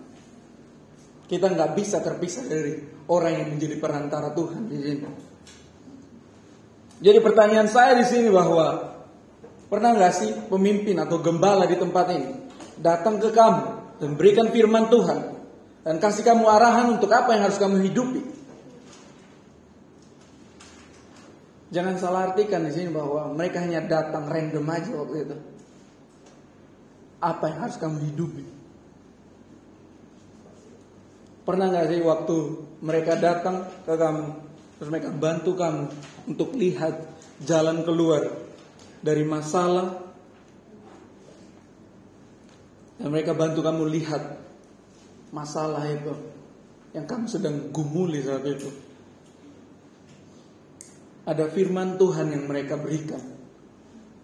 Kita 1.24 1.48
nggak 1.48 1.72
bisa 1.72 2.04
terpisah 2.04 2.44
dari 2.44 2.76
orang 3.08 3.32
yang 3.32 3.48
menjadi 3.56 3.76
perantara 3.80 4.32
Tuhan 4.36 4.68
di 4.68 4.76
sini. 4.76 5.08
Jadi 7.04 7.18
pertanyaan 7.20 7.68
saya 7.68 7.96
di 7.98 8.06
sini 8.06 8.28
bahwa 8.28 8.96
pernah 9.68 9.92
nggak 9.96 10.14
sih 10.14 10.30
pemimpin 10.46 10.96
atau 11.00 11.18
gembala 11.18 11.66
di 11.66 11.76
tempat 11.76 12.06
ini 12.12 12.28
datang 12.78 13.18
ke 13.18 13.34
kamu 13.34 13.62
dan 14.00 14.10
berikan 14.14 14.48
firman 14.52 14.86
Tuhan 14.88 15.20
dan 15.84 16.00
kasih 16.00 16.24
kamu 16.24 16.48
arahan 16.48 16.96
untuk 16.96 17.12
apa 17.12 17.36
yang 17.36 17.42
harus 17.44 17.60
kamu 17.60 17.82
hidupi? 17.90 18.22
Jangan 21.74 21.98
salah 21.98 22.30
artikan 22.30 22.62
di 22.62 22.70
sini 22.70 22.94
bahwa 22.94 23.34
mereka 23.34 23.58
hanya 23.58 23.82
datang 23.82 24.30
random 24.30 24.62
aja 24.70 24.92
waktu 24.94 25.16
itu. 25.26 25.36
Apa 27.18 27.50
yang 27.50 27.58
harus 27.66 27.76
kamu 27.82 27.98
hidupi? 28.14 28.53
Pernah 31.44 31.66
nggak 31.68 31.86
sih 31.92 32.00
waktu 32.00 32.36
mereka 32.80 33.20
datang 33.20 33.68
ke 33.84 33.92
kamu, 33.92 34.26
terus 34.80 34.88
mereka 34.88 35.12
bantu 35.12 35.52
kamu 35.52 35.84
untuk 36.24 36.56
lihat 36.56 37.04
jalan 37.44 37.84
keluar 37.84 38.24
dari 39.04 39.28
masalah, 39.28 40.00
dan 42.96 43.08
mereka 43.12 43.36
bantu 43.36 43.60
kamu 43.60 43.84
lihat 43.92 44.40
masalah 45.36 45.84
itu 45.84 46.16
yang 46.96 47.04
kamu 47.04 47.28
sedang 47.28 47.68
gumuli 47.74 48.24
saat 48.24 48.46
itu. 48.48 48.70
Ada 51.28 51.52
firman 51.52 52.00
Tuhan 52.00 52.32
yang 52.32 52.44
mereka 52.48 52.80
berikan 52.80 53.20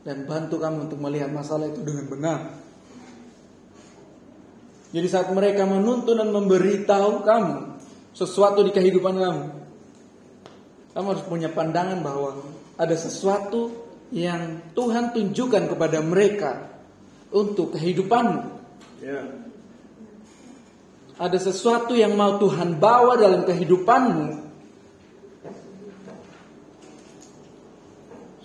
dan 0.04 0.24
bantu 0.24 0.56
kamu 0.56 0.88
untuk 0.88 1.00
melihat 1.04 1.28
masalah 1.28 1.68
itu 1.68 1.84
dengan 1.84 2.08
benar. 2.08 2.38
Jadi 4.90 5.06
saat 5.06 5.30
mereka 5.30 5.62
menuntun 5.70 6.18
dan 6.18 6.34
memberitahu 6.34 7.22
kamu 7.22 7.78
sesuatu 8.10 8.66
di 8.66 8.74
kehidupan 8.74 9.14
kamu, 9.14 9.44
kamu 10.98 11.06
harus 11.14 11.24
punya 11.30 11.48
pandangan 11.54 12.02
bahwa 12.02 12.42
ada 12.74 12.96
sesuatu 12.98 13.70
yang 14.10 14.74
Tuhan 14.74 15.14
tunjukkan 15.14 15.70
kepada 15.70 16.02
mereka 16.02 16.74
untuk 17.30 17.78
kehidupanmu. 17.78 18.42
Ya. 18.98 19.22
Ada 21.20 21.38
sesuatu 21.38 21.94
yang 21.94 22.18
mau 22.18 22.42
Tuhan 22.42 22.82
bawa 22.82 23.14
dalam 23.14 23.46
kehidupanmu. 23.46 24.50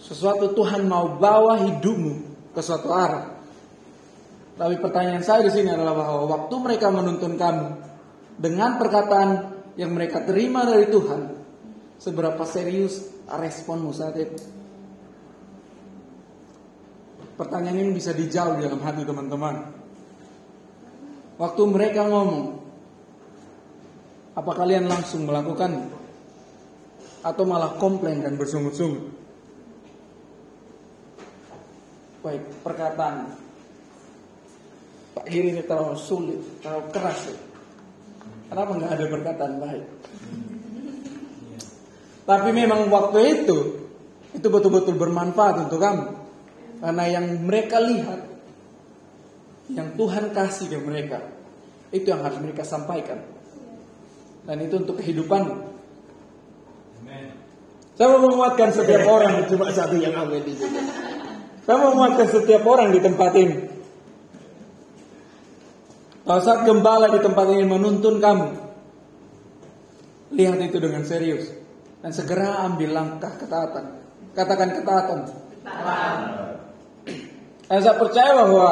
Sesuatu 0.05 0.53
Tuhan 0.53 0.85
mau 0.85 1.17
bawa 1.17 1.57
hidupmu 1.65 2.13
ke 2.53 2.61
suatu 2.61 2.93
arah. 2.93 3.34
Tapi 4.55 4.79
pertanyaan 4.79 5.19
saya 5.19 5.43
di 5.43 5.51
sini 5.51 5.67
adalah 5.67 5.91
bahwa 5.91 6.31
waktu 6.31 6.55
mereka 6.63 6.87
menuntun 6.87 7.35
kamu 7.35 7.65
dengan 8.39 8.79
perkataan 8.79 9.29
yang 9.75 9.91
mereka 9.91 10.23
terima 10.23 10.63
dari 10.63 10.87
Tuhan, 10.87 11.21
seberapa 11.99 12.39
serius 12.47 13.03
responmu 13.27 13.91
saat 13.91 14.15
itu? 14.15 14.39
Pertanyaan 17.35 17.83
ini 17.83 17.91
bisa 17.91 18.15
dijawab 18.15 18.63
dalam 18.63 18.79
hati 18.79 19.03
teman-teman. 19.03 19.55
Waktu 21.35 21.61
mereka 21.67 22.07
ngomong, 22.07 22.63
apa 24.39 24.51
kalian 24.55 24.87
langsung 24.87 25.27
melakukan 25.27 25.91
atau 27.27 27.43
malah 27.43 27.75
komplain 27.75 28.23
dan 28.23 28.39
bersungut-sungut? 28.39 29.03
Baik, 32.23 32.43
perkataan 32.63 33.44
Ini 35.25 35.65
terlalu 35.65 35.97
sulit, 35.97 36.41
terlalu 36.61 36.85
keras. 36.93 37.19
Ya. 37.25 37.37
Kenapa 38.45 38.71
nggak 38.77 38.91
ada 38.93 39.05
perkataan 39.09 39.53
baik? 39.57 39.85
Tapi 42.25 42.49
memang 42.49 42.89
waktu 42.89 43.19
itu 43.41 43.57
itu 44.33 44.47
betul-betul 44.51 44.97
bermanfaat 44.99 45.69
untuk 45.69 45.79
kamu, 45.79 46.11
karena 46.83 47.03
yang 47.07 47.25
mereka 47.45 47.79
lihat, 47.79 48.19
yang 49.71 49.95
Tuhan 49.95 50.33
kasih 50.35 50.67
ke 50.67 50.77
mereka, 50.81 51.21
itu 51.93 52.03
yang 52.03 52.25
harus 52.25 52.41
mereka 52.43 52.67
sampaikan, 52.67 53.23
dan 54.43 54.57
itu 54.59 54.75
untuk 54.75 54.99
kehidupan. 54.99 55.71
Saya 57.95 58.11
mau 58.11 58.27
menguatkan 58.27 58.75
setiap 58.75 59.07
orang, 59.07 59.47
Cuma 59.47 59.71
satu 59.71 59.95
yang 59.95 60.11
amin 60.19 60.43
di 60.43 60.51
sini. 60.51 60.83
saya 61.63 61.79
mau 61.79 61.95
menguatkan 61.95 62.27
setiap 62.27 62.67
orang 62.67 62.91
di 62.91 62.99
tempat 62.99 63.31
ini. 63.39 63.74
Saat 66.25 66.65
gembala 66.65 67.13
di 67.13 67.21
tempat 67.21 67.45
ini 67.53 67.69
menuntun 67.69 68.17
kamu, 68.17 68.47
lihat 70.33 70.57
itu 70.57 70.77
dengan 70.81 71.05
serius 71.05 71.53
dan 72.01 72.09
segera 72.09 72.65
ambil 72.65 72.97
langkah 72.97 73.29
ketaatan. 73.37 74.01
Katakan 74.33 74.69
ketaatan. 74.73 75.19
Dan 77.65 77.79
saya 77.81 77.97
percaya 77.97 78.41
bahwa 78.41 78.69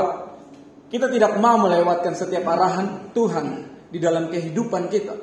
kita 0.90 1.10
tidak 1.14 1.38
mau 1.38 1.58
melewatkan 1.62 2.14
setiap 2.18 2.46
arahan 2.46 3.14
Tuhan 3.14 3.70
di 3.94 4.02
dalam 4.02 4.34
kehidupan 4.34 4.90
kita. 4.90 5.14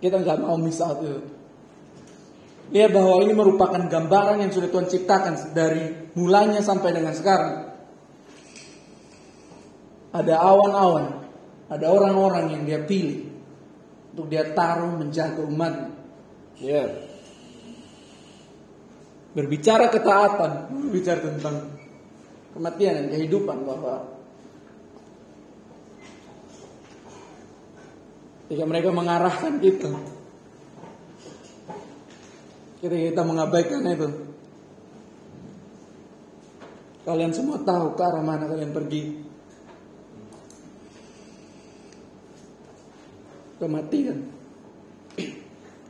Kita 0.00 0.16
nggak 0.24 0.40
mau 0.40 0.56
misal 0.56 0.96
itu. 1.04 1.20
Lihat 2.72 2.96
bahwa 2.96 3.20
ini 3.20 3.32
merupakan 3.36 3.82
gambaran 3.84 4.40
yang 4.40 4.52
sudah 4.52 4.72
Tuhan 4.72 4.88
ciptakan 4.88 5.34
dari 5.52 6.12
mulanya 6.16 6.64
sampai 6.64 6.96
dengan 6.96 7.12
sekarang. 7.12 7.69
Ada 10.10 10.34
awan-awan, 10.42 11.22
ada 11.70 11.86
orang-orang 11.86 12.50
yang 12.50 12.62
dia 12.66 12.80
pilih 12.82 13.30
untuk 14.10 14.26
dia 14.26 14.42
taruh 14.50 14.90
menjaga 14.98 15.38
umat. 15.46 15.74
Ya. 16.58 16.90
Berbicara 19.30 19.86
ketaatan, 19.86 20.74
berbicara 20.90 21.22
tentang 21.22 21.78
kematian 22.50 22.94
dan 22.98 23.06
kehidupan 23.14 23.62
bahwa 23.62 24.10
ketika 28.50 28.66
mereka 28.66 28.90
mengarahkan 28.90 29.62
kita, 29.62 29.94
ketika 32.82 33.02
kita 33.14 33.22
mengabaikan 33.22 33.86
itu, 33.86 34.10
kalian 37.06 37.30
semua 37.30 37.62
tahu 37.62 37.94
ke 37.94 38.02
arah 38.02 38.26
mana 38.26 38.50
kalian 38.50 38.74
pergi. 38.74 39.29
Kematian. 43.60 44.18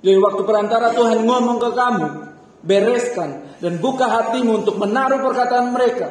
Jadi 0.00 0.18
waktu 0.18 0.42
perantara 0.42 0.90
Tuhan 0.90 1.22
ngomong 1.22 1.62
ke 1.62 1.70
kamu, 1.70 2.06
bereskan 2.66 3.30
dan 3.62 3.78
buka 3.78 4.10
hatimu 4.10 4.64
untuk 4.64 4.76
menaruh 4.80 5.22
perkataan 5.22 5.70
mereka. 5.70 6.08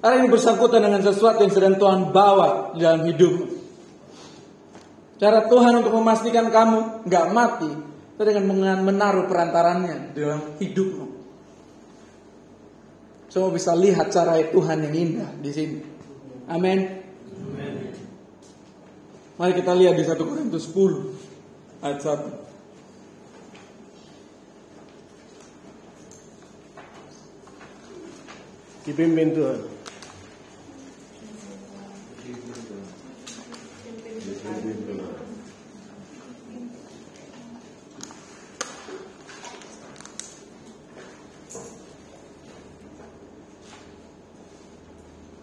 Karena 0.00 0.16
ini 0.24 0.28
bersangkutan 0.28 0.84
dengan 0.84 1.00
sesuatu 1.00 1.40
yang 1.44 1.52
sedang 1.52 1.76
Tuhan 1.80 2.00
bawa 2.12 2.76
di 2.76 2.84
dalam 2.84 3.04
hidupmu. 3.04 3.46
Cara 5.20 5.44
Tuhan 5.48 5.84
untuk 5.84 5.92
memastikan 6.00 6.48
kamu 6.48 7.04
nggak 7.04 7.26
mati, 7.36 7.70
itu 8.16 8.22
dengan 8.24 8.80
menaruh 8.80 9.28
perantarannya 9.28 10.16
di 10.16 10.18
dalam 10.20 10.56
hidupmu. 10.56 11.06
Semua 13.30 13.52
bisa 13.54 13.76
lihat 13.78 14.10
cara 14.10 14.40
Tuhan 14.42 14.90
yang 14.90 14.94
indah 14.96 15.30
di 15.38 15.50
sini. 15.54 15.78
Amin. 16.50 16.99
Mari 19.40 19.56
kita 19.56 19.72
lihat 19.72 19.96
di 19.96 20.04
1 20.04 20.20
Korintus 20.20 20.68
10 20.68 21.16
ayat 21.80 21.96
1. 28.84 28.84
Dipimpin 28.84 29.32
Tuhan. 29.32 29.64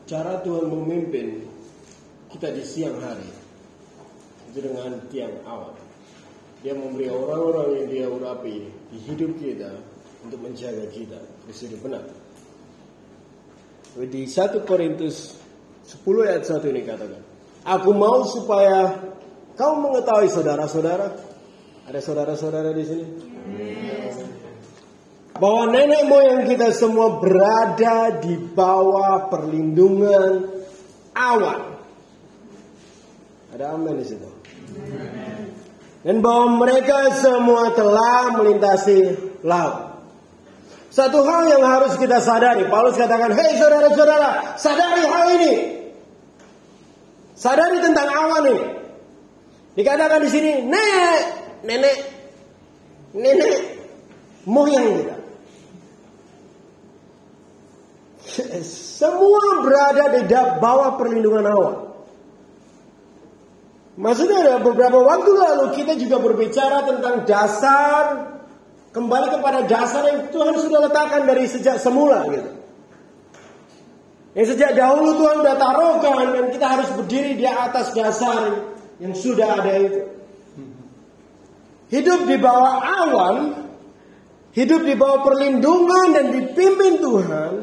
Cara 0.05 0.37
Tuhan 0.45 0.69
memimpin 0.69 1.49
kita 2.29 2.53
di 2.53 2.61
siang 2.61 3.01
hari 3.01 3.46
dengan 4.61 4.97
tiang 5.09 5.33
awan. 5.45 5.75
Dia 6.65 6.73
memberi 6.73 7.07
orang-orang 7.09 7.67
yang 7.77 7.87
dia 7.87 8.05
urapi 8.09 8.65
di 8.89 8.97
hidup 9.05 9.37
kita 9.37 9.71
untuk 10.25 10.41
menjaga 10.41 10.89
kita 10.89 11.21
hidup 11.47 11.79
benar. 11.85 12.03
Di 13.97 14.29
1 14.29 14.67
Korintus 14.67 15.37
10 15.87 16.27
ayat 16.27 16.43
1 16.45 16.69
ini 16.69 16.81
katakan, 16.85 17.21
Aku 17.65 17.91
mau 17.95 18.23
supaya 18.27 18.93
kau 19.57 19.79
mengetahui 19.81 20.29
saudara-saudara. 20.29 21.07
Ada 21.87 21.99
saudara-saudara 22.03 22.75
di 22.75 22.83
sini? 22.83 23.05
Bahwa 25.37 25.71
nenek 25.71 26.03
moyang 26.09 26.43
kita 26.49 26.75
semua 26.75 27.21
berada 27.21 28.19
di 28.19 28.35
bawah 28.35 29.31
perlindungan 29.31 30.51
awan. 31.15 31.61
Ada 33.55 33.73
amin 33.73 33.97
di 33.97 34.05
situ. 34.05 34.36
Dan 36.07 36.23
bahwa 36.23 36.63
mereka 36.63 37.11
semua 37.19 37.75
telah 37.75 38.31
melintasi 38.39 39.17
laut. 39.43 39.87
Satu 40.87 41.19
hal 41.21 41.51
yang 41.51 41.63
harus 41.67 41.99
kita 41.99 42.23
sadari, 42.23 42.65
Paulus 42.71 42.95
katakan, 42.97 43.35
"Hei 43.35 43.59
saudara-saudara, 43.59 44.55
sadari 44.57 45.03
hal 45.03 45.27
ini. 45.35 45.53
Sadari 47.37 47.83
tentang 47.83 48.07
awan 48.07 48.43
ini." 48.49 48.65
Dikatakan 49.77 50.25
di 50.25 50.29
sini, 50.31 50.51
"Nenek, 50.65 51.21
nenek, 51.67 51.97
nenek 53.13 53.55
moyang 54.47 54.85
kita." 54.89 55.15
Semua 58.97 59.61
berada 59.61 60.17
di 60.17 60.21
bawah 60.57 60.97
perlindungan 60.97 61.45
awan. 61.45 61.86
Maksudnya 63.97 64.61
beberapa 64.61 65.01
waktu 65.01 65.31
lalu 65.33 65.65
kita 65.73 65.97
juga 65.97 66.21
berbicara 66.21 66.85
tentang 66.85 67.25
dasar 67.25 68.03
kembali 68.93 69.27
kepada 69.33 69.65
dasar 69.65 70.05
yang 70.05 70.29
Tuhan 70.29 70.53
sudah 70.53 70.85
letakkan 70.85 71.25
dari 71.25 71.49
sejak 71.49 71.81
semula 71.81 72.29
gitu. 72.29 72.51
Yang 74.37 74.53
sejak 74.53 74.77
dahulu 74.77 75.17
Tuhan 75.17 75.35
sudah 75.41 75.57
taruhkan 75.57 76.25
dan 76.29 76.45
kita 76.53 76.67
harus 76.77 76.89
berdiri 76.93 77.41
di 77.41 77.49
atas 77.49 77.89
dasar 77.97 78.69
yang 79.01 79.17
sudah 79.17 79.65
ada 79.65 79.73
itu. 79.81 80.01
Hidup 81.89 82.29
di 82.29 82.37
bawah 82.37 82.73
awan, 82.85 83.35
hidup 84.53 84.85
di 84.85 84.93
bawah 84.93 85.25
perlindungan 85.25 86.07
dan 86.13 86.25
dipimpin 86.37 87.01
Tuhan, 87.01 87.53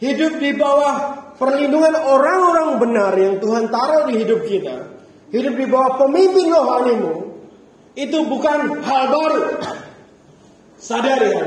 hidup 0.00 0.32
di 0.40 0.56
bawah 0.56 0.94
perlindungan 1.36 2.00
orang-orang 2.00 2.80
benar 2.80 3.12
yang 3.20 3.36
Tuhan 3.36 3.68
taruh 3.68 4.08
di 4.08 4.24
hidup 4.24 4.40
kita, 4.48 4.95
hidup 5.36 5.54
di 5.60 5.66
bawah 5.68 6.00
pemimpin 6.00 6.48
rohanimu, 6.48 7.12
itu 7.92 8.18
bukan 8.24 8.80
hal 8.80 9.04
baru. 9.12 9.40
Sadar 10.76 11.20
ya. 11.20 11.44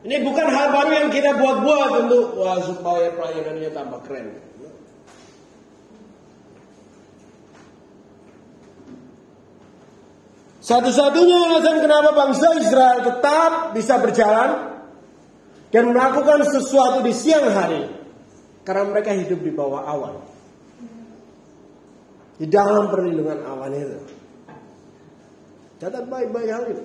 Ini 0.00 0.16
bukan 0.24 0.46
hal 0.48 0.72
baru 0.72 0.90
yang 0.96 1.08
kita 1.12 1.36
buat-buat 1.36 1.90
untuk 2.06 2.40
wah 2.40 2.56
supaya 2.64 3.12
pelayanannya 3.12 3.70
tambah 3.74 4.00
keren. 4.08 4.32
Satu-satunya 10.60 11.36
alasan 11.50 11.82
kenapa 11.82 12.14
bangsa 12.14 12.46
Israel 12.62 13.02
tetap 13.02 13.74
bisa 13.74 13.98
berjalan 13.98 14.50
dan 15.74 15.90
melakukan 15.90 16.46
sesuatu 16.46 17.02
di 17.02 17.10
siang 17.10 17.48
hari 17.50 17.90
karena 18.62 18.86
mereka 18.86 19.10
hidup 19.10 19.40
di 19.42 19.50
bawah 19.50 19.82
awan. 19.82 20.29
Di 22.40 22.48
dalam 22.48 22.88
perlindungan 22.88 23.44
awan 23.44 23.76
itu. 23.76 24.00
Catat 25.76 26.08
baik-baik 26.08 26.48
hal 26.48 26.64
itu. 26.72 26.84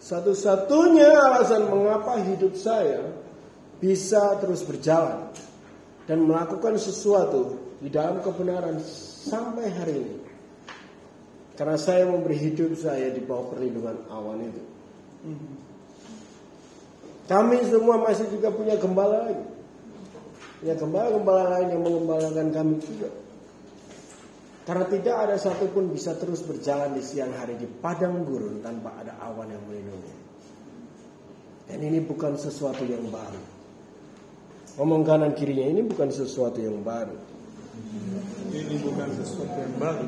Satu-satunya 0.00 1.08
alasan 1.08 1.72
mengapa 1.72 2.20
hidup 2.20 2.52
saya 2.56 3.04
bisa 3.80 4.36
terus 4.44 4.60
berjalan 4.60 5.32
dan 6.04 6.24
melakukan 6.24 6.76
sesuatu 6.76 7.56
di 7.80 7.88
dalam 7.88 8.20
kebenaran 8.20 8.80
sampai 9.24 9.72
hari 9.72 9.94
ini. 10.04 10.16
Karena 11.56 11.76
saya 11.76 12.08
memberi 12.08 12.36
hidup 12.40 12.72
saya 12.76 13.12
di 13.12 13.20
bawah 13.20 13.52
perlindungan 13.52 14.08
awan 14.08 14.40
itu. 14.44 14.62
Kami 17.28 17.56
semua 17.68 18.00
masih 18.00 18.28
juga 18.32 18.48
punya 18.48 18.80
gembala 18.80 19.28
lagi. 19.28 19.44
Punya 20.64 20.74
gembala-gembala 20.80 21.44
lain 21.56 21.68
yang 21.76 21.82
mengembalakan 21.84 22.48
kami 22.52 22.80
juga. 22.80 23.19
Karena 24.70 24.86
tidak 24.86 25.16
ada 25.26 25.34
satupun 25.34 25.90
bisa 25.90 26.14
terus 26.14 26.46
berjalan 26.46 26.94
di 26.94 27.02
siang 27.02 27.34
hari 27.34 27.58
di 27.58 27.66
padang 27.66 28.22
gurun 28.22 28.62
tanpa 28.62 28.94
ada 29.02 29.18
awan 29.18 29.50
yang 29.50 29.58
melindungi. 29.66 30.14
Dan 31.66 31.82
ini 31.90 31.98
bukan 31.98 32.38
sesuatu 32.38 32.86
yang 32.86 33.02
baru. 33.10 33.42
Ngomong 34.78 35.02
kanan 35.02 35.34
kirinya 35.34 35.74
ini 35.74 35.82
bukan 35.82 36.14
sesuatu 36.14 36.62
yang 36.62 36.86
baru. 36.86 37.18
Ini 38.54 38.76
bukan 38.78 39.10
sesuatu 39.18 39.58
yang 39.58 39.74
baru. 39.74 40.06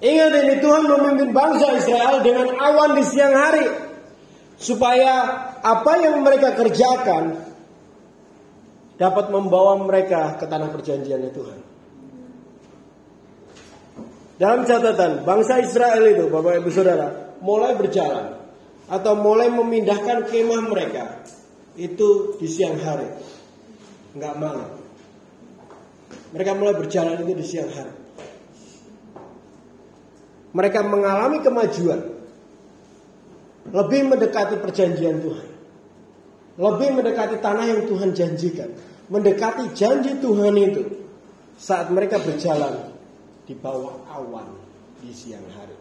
Ingat 0.00 0.32
ini 0.32 0.54
Tuhan 0.56 0.84
memimpin 0.88 1.36
bangsa 1.36 1.66
Israel 1.76 2.24
dengan 2.24 2.48
awan 2.56 2.96
di 2.96 3.04
siang 3.04 3.36
hari. 3.36 3.68
Supaya 4.56 5.12
apa 5.60 6.00
yang 6.00 6.24
mereka 6.24 6.56
kerjakan 6.56 7.51
dapat 8.96 9.32
membawa 9.32 9.80
mereka 9.82 10.36
ke 10.36 10.44
tanah 10.48 10.68
perjanjiannya 10.72 11.30
Tuhan. 11.32 11.60
Dalam 14.42 14.66
catatan, 14.66 15.22
bangsa 15.22 15.62
Israel 15.62 16.02
itu, 16.02 16.26
Bapak 16.26 16.58
Ibu 16.58 16.70
Saudara, 16.72 17.38
mulai 17.38 17.78
berjalan 17.78 18.42
atau 18.90 19.14
mulai 19.14 19.46
memindahkan 19.52 20.26
kemah 20.26 20.62
mereka 20.66 21.22
itu 21.78 22.36
di 22.42 22.48
siang 22.50 22.74
hari, 22.80 23.06
nggak 24.18 24.34
malam. 24.36 24.70
Mereka 26.32 26.52
mulai 26.58 26.74
berjalan 26.74 27.22
itu 27.22 27.32
di 27.38 27.46
siang 27.46 27.70
hari. 27.70 27.94
Mereka 30.52 30.80
mengalami 30.84 31.38
kemajuan, 31.40 32.00
lebih 33.72 34.00
mendekati 34.10 34.60
perjanjian 34.60 35.22
Tuhan, 35.22 35.48
lebih 36.60 36.88
mendekati 37.00 37.40
tanah 37.40 37.64
yang 37.64 37.82
Tuhan 37.88 38.12
janjikan, 38.12 38.68
mendekati 39.08 39.72
janji 39.72 40.20
Tuhan 40.20 40.54
itu 40.60 40.82
saat 41.56 41.88
mereka 41.88 42.20
berjalan 42.20 42.92
di 43.48 43.54
bawah 43.56 44.04
awan 44.12 44.52
di 45.00 45.12
siang 45.12 45.44
hari. 45.56 45.76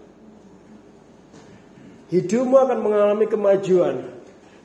Hidupmu 2.11 2.55
akan 2.55 2.79
mengalami 2.83 3.25
kemajuan 3.27 4.03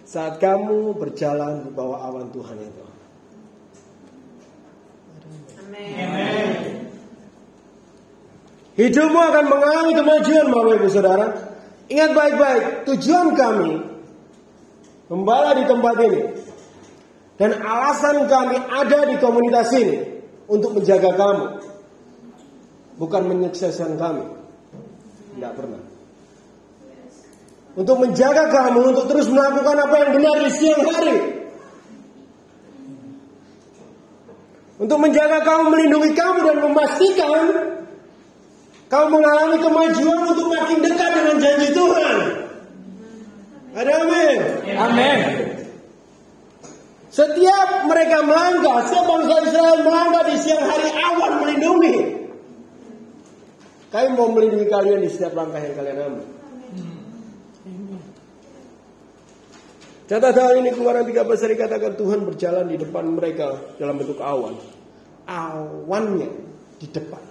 saat 0.03 0.39
kamu 0.43 0.99
berjalan 0.99 1.67
di 1.67 1.71
bawah 1.75 2.11
awan 2.11 2.31
Tuhan 2.31 2.59
itu. 2.59 2.83
Amin. 5.63 6.87
Hidupmu 8.77 9.19
akan 9.19 9.45
mengalami 9.49 9.93
kemajuan 9.97 10.47
Bapak 10.53 10.75
Ibu 10.79 10.89
Saudara. 10.93 11.27
Ingat 11.87 12.11
baik-baik, 12.13 12.65
tujuan 12.91 13.33
kami 13.39 13.96
membala 15.07 15.55
di 15.55 15.65
tempat 15.67 15.97
ini 16.03 16.23
dan 17.37 17.61
alasan 17.61 18.25
kami 18.27 18.57
ada 18.57 18.99
di 19.05 19.17
komunitas 19.21 19.69
ini 19.77 19.97
untuk 20.49 20.73
menjaga 20.73 21.13
kamu. 21.15 21.47
Bukan 22.97 23.23
menyukseskan 23.29 24.01
kami. 24.01 24.25
Tidak 25.37 25.53
pernah. 25.53 25.83
Untuk 27.77 28.01
menjaga 28.01 28.49
kamu 28.49 28.81
untuk 28.89 29.05
terus 29.05 29.29
melakukan 29.29 29.77
apa 29.77 29.95
yang 30.01 30.11
benar 30.17 30.37
di 30.41 30.51
siang 30.57 30.81
hari. 30.81 31.19
Untuk 34.81 34.97
menjaga 34.97 35.45
kamu, 35.45 35.63
melindungi 35.73 36.13
kamu 36.17 36.39
dan 36.41 36.57
memastikan 36.65 37.41
kamu 38.87 39.07
mengalami 39.13 39.57
kemajuan 39.61 40.21
untuk 40.31 40.47
makin 40.47 40.79
dekat 40.79 41.11
dengan 41.21 41.37
janji 41.37 41.69
Tuhan. 41.75 42.46
Ada 43.77 43.93
amin. 43.93 44.39
Amin. 44.72 45.20
Setiap 47.12 47.68
mereka 47.85 48.24
melangkah, 48.24 48.89
setiap 48.89 49.05
bangsa 49.05 49.37
Israel 49.45 49.79
melangkah 49.85 50.24
di 50.24 50.37
siang 50.41 50.64
hari 50.64 50.89
awan 50.97 51.33
melindungi. 51.45 51.97
Kami 53.93 54.09
mau 54.16 54.33
melindungi 54.33 54.68
kalian 54.68 55.01
di 55.05 55.09
setiap 55.12 55.37
langkah 55.37 55.61
yang 55.61 55.77
kalian 55.77 55.97
ambil. 55.97 56.27
Catat 60.07 60.39
hal 60.39 60.53
ini 60.62 60.70
keluaran 60.70 61.03
13 61.03 61.45
hari 61.45 61.57
katakan 61.59 61.99
Tuhan 61.99 62.20
berjalan 62.22 62.70
di 62.70 62.79
depan 62.79 63.05
mereka 63.11 63.74
dalam 63.77 63.99
bentuk 63.99 64.22
awan. 64.22 64.55
Awannya 65.27 66.31
di 66.79 66.87
depan. 66.87 67.24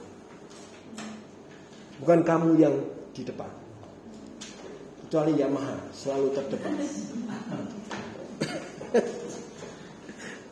Bukan 2.04 2.20
kamu 2.28 2.50
yang 2.60 2.76
di 3.16 3.24
depan. 3.24 3.65
Kecuali 5.06 5.38
Yamaha 5.38 5.78
selalu 5.94 6.34
terdepan. 6.34 6.74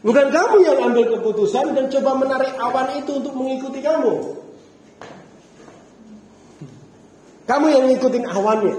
Bukan 0.06 0.28
kamu 0.30 0.58
yang 0.62 0.78
ambil 0.92 1.06
keputusan 1.18 1.74
dan 1.74 1.90
coba 1.90 2.12
menarik 2.22 2.54
awan 2.62 3.02
itu 3.02 3.18
untuk 3.18 3.34
mengikuti 3.34 3.82
kamu. 3.82 4.14
Kamu 7.50 7.66
yang 7.72 7.86
ngikutin 7.90 8.26
awannya. 8.30 8.76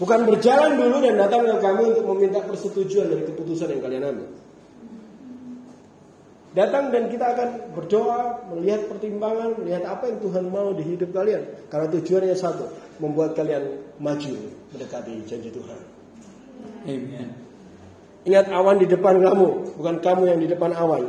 Bukan 0.00 0.20
berjalan 0.24 0.80
dulu 0.80 0.96
dan 1.04 1.14
datang 1.20 1.44
ke 1.44 1.60
kami 1.60 1.82
untuk 1.92 2.04
meminta 2.16 2.40
persetujuan 2.40 3.12
dari 3.12 3.28
keputusan 3.28 3.68
yang 3.76 3.82
kalian 3.84 4.04
ambil. 4.08 4.28
Datang 6.50 6.90
dan 6.90 7.12
kita 7.12 7.36
akan 7.36 7.48
berdoa, 7.76 8.48
melihat 8.56 8.88
pertimbangan, 8.88 9.60
melihat 9.60 9.86
apa 9.86 10.08
yang 10.08 10.18
Tuhan 10.18 10.44
mau 10.48 10.72
di 10.72 10.82
hidup 10.82 11.12
kalian. 11.12 11.46
Karena 11.68 11.86
tujuannya 11.92 12.34
satu, 12.34 12.66
membuat 12.98 13.38
kalian 13.38 13.89
maju 14.00 14.34
mendekati 14.72 15.12
janji 15.28 15.52
Tuhan. 15.52 15.80
Amen. 16.88 17.28
Ingat 18.24 18.48
awan 18.52 18.80
di 18.80 18.88
depan 18.88 19.20
kamu, 19.20 19.76
bukan 19.76 19.96
kamu 20.00 20.22
yang 20.28 20.40
di 20.40 20.48
depan 20.48 20.72
awan. 20.72 21.04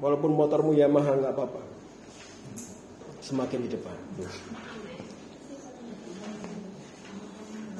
Walaupun 0.00 0.32
motormu 0.32 0.72
Yamaha 0.72 1.20
nggak 1.20 1.32
apa-apa. 1.36 1.60
Semakin 3.20 3.68
di 3.68 3.70
depan. 3.76 3.96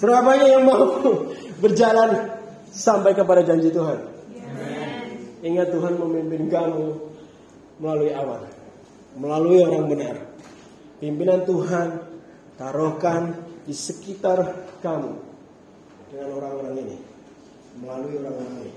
Berapa 0.01 0.21
banyak 0.25 0.49
yang 0.49 0.65
mau 0.65 0.81
berjalan 1.65 2.41
sampai 2.69 3.17
kepada 3.17 3.45
janji 3.45 3.73
Tuhan? 3.73 4.01
Ingat 5.41 5.73
Tuhan 5.73 5.97
memimpin 5.97 6.53
kamu 6.53 6.85
melalui 7.81 8.13
awan, 8.13 8.45
melalui 9.17 9.65
orang 9.65 9.89
benar. 9.89 10.17
Pimpinan 11.01 11.49
Tuhan 11.49 12.10
taruhkan 12.61 13.33
di 13.65 13.73
sekitar 13.73 14.69
kamu 14.85 15.17
dengan 16.13 16.29
orang-orang 16.37 16.75
ini, 16.85 16.97
melalui 17.81 18.21
orang-orang 18.21 18.57
ini. 18.69 18.73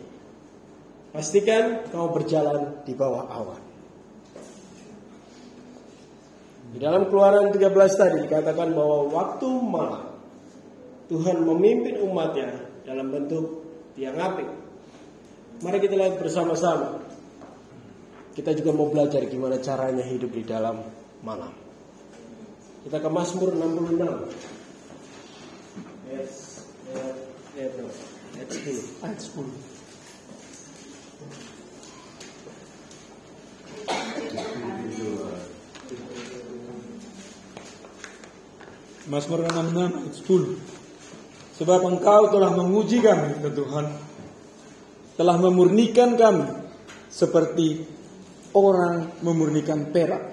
Pastikan 1.12 1.84
kamu 1.92 2.08
berjalan 2.16 2.62
di 2.88 2.96
bawah 2.96 3.28
awan. 3.28 3.62
Di 6.74 6.82
dalam 6.82 7.12
keluaran 7.12 7.52
13 7.54 7.70
tadi 8.00 8.18
dikatakan 8.26 8.74
bahwa 8.74 9.12
waktu 9.12 9.50
malam 9.62 10.10
Tuhan 11.12 11.46
memimpin 11.46 12.02
umatnya 12.02 12.50
dalam 12.88 13.14
bentuk 13.14 13.68
tiang 13.94 14.18
api. 14.18 14.48
Mari 15.62 15.78
kita 15.78 15.94
lihat 15.94 16.18
bersama-sama. 16.18 16.98
Kita 18.34 18.50
juga 18.58 18.74
mau 18.74 18.90
belajar 18.90 19.22
gimana 19.30 19.62
caranya 19.62 20.02
hidup 20.02 20.34
di 20.34 20.42
dalam 20.42 20.82
malam. 21.22 21.62
Kita 22.84 23.00
ke 23.00 23.08
Mazmur 23.08 23.56
66. 23.56 23.96
Yes, 26.12 26.68
yes, 26.92 27.16
yes, 27.56 27.72
no. 27.80 27.88
Ayat 28.36 28.50
10. 28.52 29.00
Ayat 29.08 29.24
10. 29.24 29.74
Mazmur 39.08 39.40
66 39.48 39.80
ayat 39.80 40.16
10. 40.28 40.60
Sebab 41.64 41.80
engkau 41.88 42.22
telah 42.36 42.52
menguji 42.52 43.00
kami, 43.00 43.40
ya 43.40 43.52
Tuhan. 43.54 43.86
Telah 45.16 45.38
memurnikan 45.40 46.20
kami 46.20 46.52
seperti 47.08 47.86
orang 48.52 49.08
memurnikan 49.24 49.88
perak. 49.94 50.33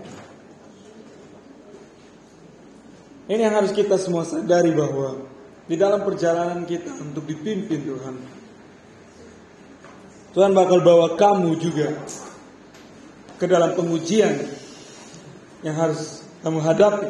Ini 3.30 3.46
yang 3.46 3.62
harus 3.62 3.70
kita 3.70 3.94
semua 3.94 4.26
sadari 4.26 4.74
bahwa 4.74 5.22
di 5.70 5.78
dalam 5.78 6.02
perjalanan 6.02 6.66
kita 6.66 6.90
untuk 6.98 7.30
dipimpin 7.30 7.78
Tuhan. 7.78 8.14
Tuhan 10.34 10.50
bakal 10.50 10.82
bawa 10.82 11.14
kamu 11.14 11.54
juga 11.62 11.94
ke 13.38 13.46
dalam 13.46 13.78
pengujian 13.78 14.34
yang 15.62 15.78
harus 15.78 16.26
kamu 16.42 16.58
hadapi. 16.58 17.06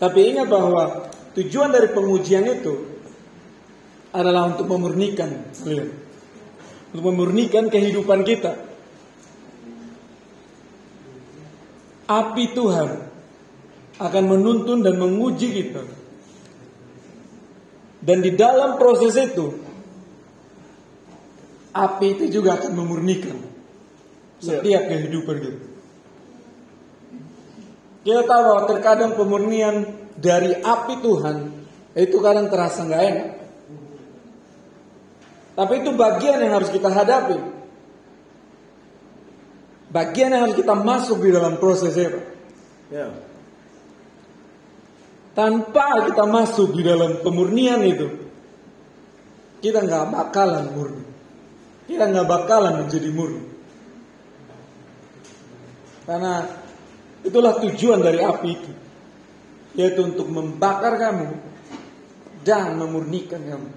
Tapi 0.00 0.20
ingat 0.32 0.48
bahwa 0.48 1.12
tujuan 1.36 1.68
dari 1.68 1.92
pengujian 1.92 2.48
itu 2.48 2.88
adalah 4.16 4.56
untuk 4.56 4.72
memurnikan 4.72 5.52
kalian. 5.60 5.92
Untuk 6.96 7.04
memurnikan 7.12 7.68
kehidupan 7.68 8.24
kita. 8.24 8.56
Api 12.08 12.56
Tuhan 12.56 13.07
akan 13.98 14.24
menuntun 14.30 14.86
dan 14.86 14.94
menguji 14.96 15.48
kita. 15.50 15.82
Dan 17.98 18.22
di 18.22 18.32
dalam 18.38 18.78
proses 18.78 19.18
itu 19.18 19.58
api 21.74 22.06
itu 22.14 22.40
juga 22.40 22.56
akan 22.56 22.72
memurnikan 22.78 23.36
setiap 24.38 24.82
kehidupan 24.86 25.36
kita. 25.42 25.66
Kita 28.06 28.22
tahu 28.24 28.42
bahwa 28.46 28.62
terkadang 28.70 29.12
pemurnian 29.18 29.84
dari 30.16 30.54
api 30.54 31.02
Tuhan 31.02 31.36
itu 31.98 32.16
kadang 32.22 32.46
terasa 32.46 32.86
nggak 32.86 33.02
enak. 33.02 33.28
Tapi 35.58 35.74
itu 35.82 35.90
bagian 35.98 36.38
yang 36.38 36.54
harus 36.54 36.70
kita 36.70 36.86
hadapi. 36.86 37.38
Bagian 39.90 40.30
yang 40.30 40.42
harus 40.46 40.54
kita 40.54 40.78
masuk 40.78 41.18
di 41.18 41.34
dalam 41.34 41.58
proses 41.58 41.98
itu. 41.98 42.22
Ya. 42.94 43.10
Tanpa 45.38 46.02
kita 46.10 46.26
masuk 46.26 46.74
di 46.74 46.82
dalam 46.82 47.22
pemurnian 47.22 47.78
itu, 47.86 48.10
kita 49.62 49.86
nggak 49.86 50.10
bakalan 50.10 50.66
murni. 50.74 51.06
Kita 51.86 52.10
nggak 52.10 52.26
bakalan 52.26 52.82
menjadi 52.82 53.06
murni. 53.14 53.46
Karena 56.02 56.42
itulah 57.22 57.54
tujuan 57.62 58.02
dari 58.02 58.18
api 58.18 58.48
itu, 58.50 58.72
yaitu 59.78 60.10
untuk 60.10 60.26
membakar 60.26 60.98
kamu 60.98 61.30
dan 62.42 62.74
memurnikan 62.74 63.38
kamu. 63.38 63.70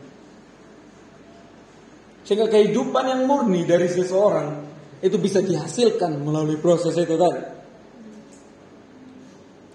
Sehingga 2.25 2.49
kehidupan 2.49 3.05
yang 3.05 3.21
murni 3.29 3.69
dari 3.69 3.85
seseorang 3.85 4.65
itu 4.97 5.13
bisa 5.21 5.45
dihasilkan 5.45 6.25
melalui 6.25 6.57
proses 6.57 6.97
itu 6.97 7.13
tadi. 7.21 7.45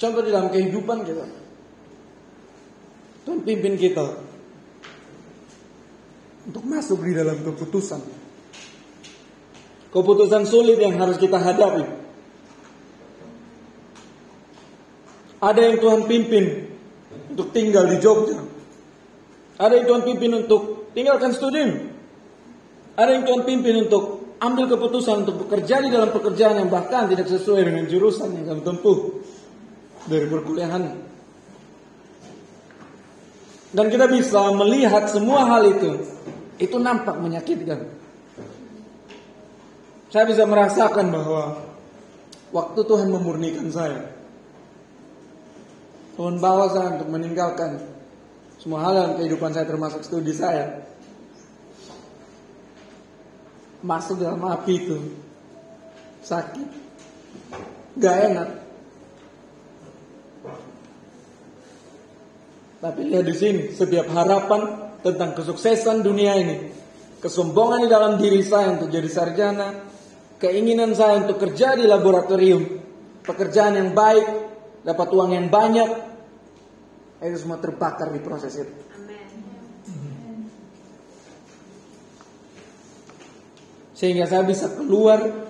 Contoh 0.02 0.22
di 0.26 0.34
dalam 0.34 0.50
kehidupan 0.50 1.06
kita. 1.06 1.45
Tuhan 3.26 3.42
pimpin 3.42 3.74
kita 3.74 4.06
untuk 6.46 6.62
masuk 6.62 7.02
di 7.02 7.10
dalam 7.10 7.42
keputusan. 7.42 7.98
Keputusan 9.90 10.46
sulit 10.46 10.78
yang 10.78 10.94
harus 10.94 11.18
kita 11.18 11.34
hadapi. 11.34 11.82
Ada 15.42 15.60
yang 15.60 15.76
Tuhan 15.82 16.00
pimpin 16.06 16.70
untuk 17.34 17.50
tinggal 17.50 17.90
di 17.90 17.98
Jogja. 17.98 18.38
Ada 19.58 19.74
yang 19.74 19.86
Tuhan 19.90 20.02
pimpin 20.06 20.30
untuk 20.46 20.94
tinggalkan 20.94 21.34
studium. 21.34 21.90
Ada 22.94 23.10
yang 23.10 23.24
Tuhan 23.26 23.42
pimpin 23.42 23.90
untuk 23.90 24.36
ambil 24.38 24.70
keputusan 24.70 25.26
untuk 25.26 25.48
bekerja 25.48 25.82
di 25.82 25.90
dalam 25.90 26.14
pekerjaan 26.14 26.62
yang 26.62 26.70
bahkan 26.70 27.10
tidak 27.10 27.26
sesuai 27.26 27.66
dengan 27.66 27.90
jurusan 27.90 28.36
yang 28.38 28.46
kamu 28.46 28.62
tempuh 28.62 28.98
dari 30.06 30.30
perkuliahan. 30.30 31.05
Dan 33.74 33.90
kita 33.90 34.06
bisa 34.06 34.50
melihat 34.54 35.10
semua 35.10 35.46
hal 35.46 35.66
itu. 35.66 35.98
Itu 36.56 36.78
nampak 36.78 37.18
menyakitkan. 37.18 37.86
Saya 40.12 40.24
bisa 40.24 40.46
merasakan 40.46 41.10
bahwa 41.10 41.60
waktu 42.54 42.80
Tuhan 42.86 43.08
memurnikan 43.10 43.68
saya. 43.68 44.14
Tuhan 46.16 46.40
bawa 46.40 46.72
saya 46.72 46.96
untuk 46.96 47.12
meninggalkan 47.12 47.76
semua 48.56 48.80
hal 48.88 48.92
dalam 48.96 49.12
kehidupan 49.20 49.52
saya 49.52 49.68
termasuk 49.68 50.00
studi 50.00 50.32
saya. 50.32 50.88
Masuk 53.84 54.16
dalam 54.18 54.40
api 54.40 54.72
itu. 54.74 54.98
Sakit. 56.24 56.68
Gak 58.00 58.16
enak. 58.32 58.65
Tapi 62.76 63.00
lihat 63.08 63.24
di 63.24 63.34
sini, 63.36 63.62
setiap 63.72 64.12
harapan 64.12 64.92
tentang 65.00 65.32
kesuksesan 65.32 66.04
dunia 66.04 66.36
ini. 66.36 66.56
Kesombongan 67.16 67.84
di 67.84 67.88
dalam 67.88 68.12
diri 68.20 68.44
saya 68.44 68.76
untuk 68.76 68.92
jadi 68.92 69.08
sarjana, 69.08 69.68
keinginan 70.36 70.92
saya 70.92 71.24
untuk 71.24 71.40
kerja 71.40 71.72
di 71.72 71.88
laboratorium, 71.88 72.62
pekerjaan 73.24 73.80
yang 73.80 73.90
baik, 73.96 74.26
dapat 74.84 75.08
uang 75.08 75.30
yang 75.32 75.48
banyak, 75.48 75.88
itu 77.24 77.36
semua 77.40 77.56
terbakar 77.56 78.12
di 78.12 78.20
proses 78.20 78.52
itu. 78.60 78.74
Sehingga 83.96 84.28
saya 84.28 84.44
bisa 84.44 84.68
keluar 84.76 85.48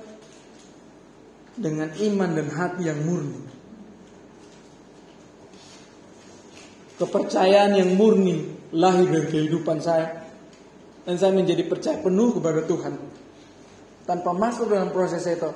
dengan 1.58 1.90
iman 1.90 2.30
dan 2.30 2.46
hati 2.54 2.86
yang 2.86 3.02
murni. 3.02 3.55
Kepercayaan 6.96 7.76
yang 7.76 7.92
murni 7.92 8.56
lahir 8.72 9.04
dari 9.08 9.28
kehidupan 9.28 9.78
saya. 9.84 10.26
Dan 11.04 11.14
saya 11.20 11.36
menjadi 11.36 11.62
percaya 11.68 12.00
penuh 12.00 12.34
kepada 12.34 12.64
Tuhan. 12.64 12.94
Tanpa 14.08 14.30
masuk 14.32 14.72
dalam 14.72 14.90
proses 14.90 15.22
itu. 15.28 15.50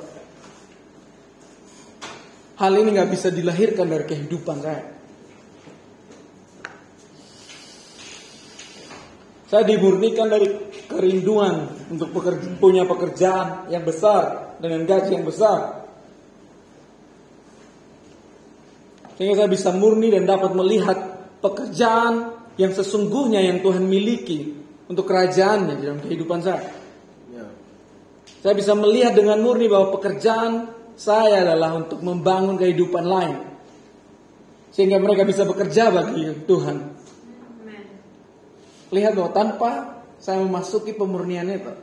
Hal 2.61 2.73
ini 2.77 2.93
nggak 2.93 3.11
bisa 3.11 3.33
dilahirkan 3.33 3.89
dari 3.89 4.05
kehidupan 4.05 4.57
saya. 4.61 4.85
Saya 9.51 9.67
dimurnikan 9.67 10.31
dari 10.31 10.47
kerinduan 10.87 11.67
untuk 11.91 12.15
pekerja, 12.15 12.47
punya 12.63 12.87
pekerjaan 12.87 13.67
yang 13.67 13.83
besar 13.83 14.55
dengan 14.63 14.87
gaji 14.87 15.11
yang 15.19 15.27
besar. 15.27 15.89
Sehingga 19.19 19.43
saya 19.43 19.51
bisa 19.51 19.75
murni 19.75 20.15
dan 20.15 20.23
dapat 20.23 20.55
melihat 20.55 21.10
pekerjaan 21.41 22.37
yang 22.61 22.73
sesungguhnya 22.77 23.41
yang 23.41 23.65
Tuhan 23.65 23.85
miliki 23.89 24.53
untuk 24.87 25.09
kerajaannya 25.09 25.75
di 25.81 25.83
dalam 25.89 26.01
kehidupan 26.05 26.41
saya. 26.45 26.69
Ya. 27.33 27.47
Saya 28.45 28.55
bisa 28.55 28.77
melihat 28.77 29.17
dengan 29.17 29.41
murni 29.41 29.67
bahwa 29.67 29.97
pekerjaan 29.97 30.69
saya 30.95 31.43
adalah 31.49 31.81
untuk 31.81 32.05
membangun 32.05 32.61
kehidupan 32.61 33.05
lain. 33.09 33.37
Sehingga 34.71 35.01
mereka 35.03 35.27
bisa 35.27 35.43
bekerja 35.49 35.91
bagi 35.91 36.31
Tuhan. 36.47 36.77
Amin. 36.79 37.85
Lihat 38.95 39.13
bahwa 39.19 39.31
tanpa 39.35 39.71
saya 40.21 40.45
memasuki 40.45 40.95
pemurnian 40.95 41.49
itu, 41.51 41.75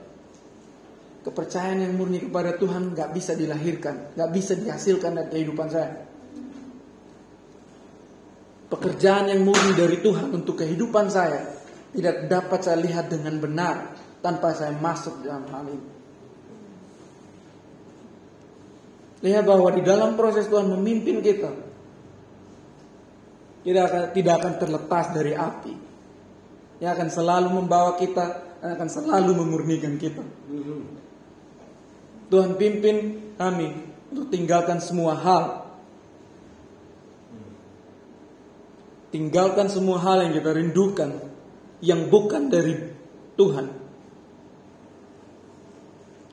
kepercayaan 1.28 1.84
yang 1.84 1.93
murni 1.99 2.24
kepada 2.24 2.55
Tuhan 2.55 2.95
nggak 2.95 3.12
bisa 3.12 3.36
dilahirkan, 3.36 4.16
nggak 4.16 4.30
bisa 4.32 4.55
dihasilkan 4.55 5.20
dari 5.20 5.28
kehidupan 5.36 5.68
saya. 5.68 6.07
Pekerjaan 8.68 9.32
yang 9.32 9.47
murni 9.47 9.74
dari 9.80 10.03
Tuhan 10.03 10.36
untuk 10.36 10.59
kehidupan 10.59 11.07
saya 11.07 11.55
tidak 11.95 12.28
dapat 12.28 12.59
saya 12.68 12.78
lihat 12.84 13.07
dengan 13.07 13.39
benar 13.39 13.95
tanpa 14.20 14.51
saya 14.51 14.76
masuk 14.76 15.24
dalam 15.24 15.47
hal 15.47 15.65
ini. 15.72 15.89
Lihat 19.24 19.43
bahwa 19.47 19.72
di 19.74 19.82
dalam 19.82 20.13
proses 20.13 20.45
Tuhan 20.45 20.68
memimpin 20.68 21.26
kita, 21.26 21.51
tidak 23.65 23.84
akan, 23.89 24.03
tidak 24.13 24.34
akan 24.39 24.53
terlepas 24.61 25.05
dari 25.11 25.34
api 25.34 25.74
yang 26.80 26.91
akan 26.93 27.09
selalu 27.09 27.49
membawa 27.51 27.97
kita 27.97 28.26
dan 28.61 28.70
akan 28.78 28.89
selalu 28.89 29.32
memurnikan 29.43 29.97
kita. 29.97 30.22
Tuhan 32.28 32.59
pimpin 32.59 32.97
kami 33.39 33.68
untuk 34.11 34.28
tinggalkan 34.32 34.80
semua 34.80 35.15
hal. 35.15 35.66
Tinggalkan 39.08 39.72
semua 39.72 40.03
hal 40.03 40.28
yang 40.28 40.34
kita 40.36 40.51
rindukan 40.51 41.12
yang 41.80 42.12
bukan 42.12 42.51
dari 42.51 42.76
Tuhan. 43.39 43.68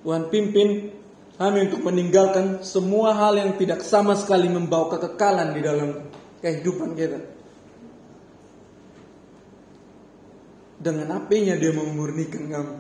Tuhan 0.05 0.22
pimpin 0.29 0.93
kami 1.35 1.66
untuk 1.66 1.83
meninggalkan 1.87 2.62
semua 2.62 3.14
hal 3.14 3.35
yang 3.35 3.59
tidak 3.59 3.83
sama 3.83 4.14
sekali 4.14 4.47
membawa 4.47 4.95
kekekalan 4.95 5.51
di 5.55 5.61
dalam 5.62 5.91
kehidupan 6.39 6.95
kita. 6.95 7.20
Dengan 10.79 11.16
apinya 11.16 11.57
dia 11.57 11.72
memurnikan 11.72 12.45
kamu. 12.53 12.77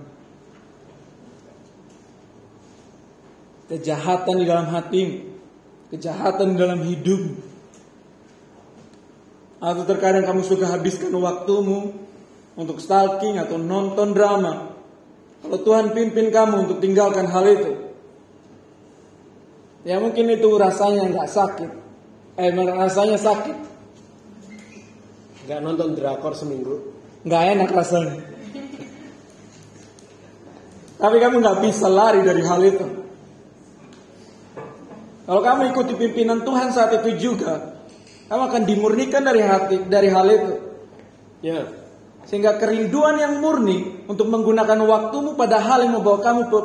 Kejahatan 3.64 4.36
di 4.36 4.44
dalam 4.44 4.68
hatimu, 4.68 5.16
kejahatan 5.88 6.46
di 6.52 6.56
dalam 6.60 6.80
hidup. 6.84 7.53
Atau 9.64 9.88
terkadang 9.88 10.28
kamu 10.28 10.44
suka 10.44 10.68
habiskan 10.68 11.08
waktumu 11.16 11.96
untuk 12.52 12.84
stalking 12.84 13.40
atau 13.40 13.56
nonton 13.56 14.12
drama. 14.12 14.76
Kalau 15.40 15.58
Tuhan 15.64 15.96
pimpin 15.96 16.28
kamu 16.28 16.68
untuk 16.68 16.84
tinggalkan 16.84 17.24
hal 17.24 17.44
itu, 17.48 17.72
ya 19.88 20.00
mungkin 20.00 20.28
itu 20.36 20.48
rasanya 20.56 21.08
nggak 21.08 21.28
sakit, 21.32 21.70
eh 22.40 22.52
rasanya 22.52 23.16
sakit, 23.16 23.56
Gak 25.44 25.60
nonton 25.60 25.92
drakor 25.92 26.32
seminggu. 26.32 26.80
nggak 27.24 27.42
enak 27.56 27.68
rasanya. 27.72 28.20
Tapi 30.96 31.16
kamu 31.20 31.44
nggak 31.44 31.60
bisa 31.68 31.88
lari 31.92 32.24
dari 32.24 32.40
hal 32.44 32.60
itu. 32.64 32.86
Kalau 35.24 35.40
kamu 35.44 35.72
ikuti 35.72 35.92
pimpinan 35.96 36.40
Tuhan 36.44 36.72
saat 36.72 36.96
itu 37.04 37.32
juga, 37.32 37.73
kamu 38.24 38.42
akan 38.48 38.62
dimurnikan 38.64 39.22
dari 39.24 39.42
hati 39.44 39.84
dari 39.84 40.08
hal 40.08 40.26
itu. 40.32 40.54
Ya. 41.44 41.60
Sehingga 42.24 42.56
kerinduan 42.56 43.20
yang 43.20 43.44
murni 43.44 44.08
untuk 44.08 44.32
menggunakan 44.32 44.80
waktumu 44.88 45.36
pada 45.36 45.60
hal 45.60 45.84
yang 45.84 46.00
membawa 46.00 46.24
kamu 46.24 46.48
ke 46.48 46.58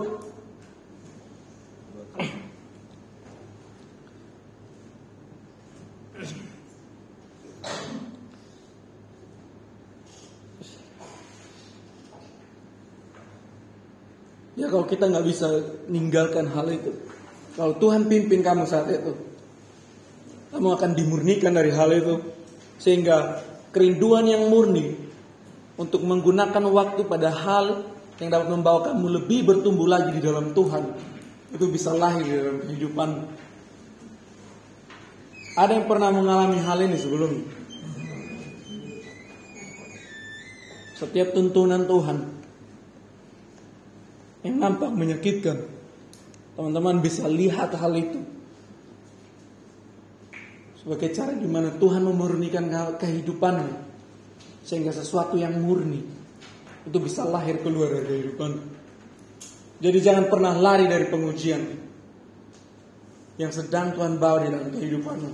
Ya 14.60 14.68
kalau 14.68 14.84
kita 14.84 15.08
nggak 15.08 15.24
bisa 15.24 15.48
meninggalkan 15.88 16.44
hal 16.52 16.68
itu, 16.68 16.92
kalau 17.56 17.80
Tuhan 17.80 18.12
pimpin 18.12 18.44
kamu 18.44 18.68
saat 18.68 18.92
itu, 18.92 19.16
kamu 20.50 20.68
akan 20.76 20.92
dimurnikan 20.98 21.54
dari 21.54 21.70
hal 21.70 21.94
itu, 21.94 22.22
sehingga 22.82 23.46
kerinduan 23.70 24.26
yang 24.26 24.50
murni 24.50 24.98
untuk 25.78 26.02
menggunakan 26.04 26.64
waktu 26.70 27.06
pada 27.06 27.30
hal 27.30 27.86
yang 28.20 28.30
dapat 28.34 28.48
membawa 28.52 28.92
kamu 28.92 29.24
lebih 29.24 29.48
bertumbuh 29.48 29.88
lagi 29.88 30.12
di 30.18 30.22
dalam 30.26 30.52
Tuhan, 30.52 30.84
itu 31.54 31.66
bisa 31.70 31.94
lahir 31.94 32.26
di 32.26 32.34
dalam 32.36 32.58
kehidupan. 32.66 33.10
Ada 35.60 35.72
yang 35.76 35.86
pernah 35.88 36.10
mengalami 36.12 36.58
hal 36.60 36.80
ini 36.84 36.96
sebelumnya? 36.96 37.46
Setiap 41.00 41.32
tuntunan 41.32 41.88
Tuhan 41.88 42.18
yang 44.44 44.56
nampak 44.60 44.92
menyakitkan. 44.92 45.64
Teman-teman 46.56 47.00
bisa 47.00 47.24
lihat 47.28 47.72
hal 47.76 47.96
itu. 47.96 48.20
Sebagai 50.80 51.12
cara 51.12 51.36
di 51.36 51.50
mana 51.50 51.76
Tuhan 51.76 52.08
memurnikan 52.08 52.72
kehidupanmu. 52.96 53.92
Sehingga 54.64 54.96
sesuatu 54.96 55.36
yang 55.36 55.60
murni 55.60 56.00
itu 56.88 56.98
bisa 56.98 57.28
lahir 57.28 57.60
keluar 57.60 57.92
dari 57.92 58.08
kehidupan. 58.08 58.52
Jadi 59.80 59.98
jangan 60.00 60.26
pernah 60.32 60.56
lari 60.56 60.88
dari 60.88 61.08
pengujian 61.08 61.62
yang 63.40 63.52
sedang 63.52 63.96
Tuhan 63.96 64.20
bawa 64.20 64.44
di 64.44 64.48
dalam 64.52 64.70
kehidupanmu. 64.72 65.32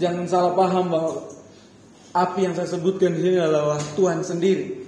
Jangan 0.00 0.24
salah 0.26 0.52
paham 0.56 0.88
bahwa 0.88 1.12
api 2.16 2.40
yang 2.46 2.54
saya 2.56 2.68
sebutkan 2.70 3.14
di 3.14 3.20
sini 3.20 3.38
adalah 3.40 3.78
Tuhan 3.94 4.24
sendiri. 4.24 4.84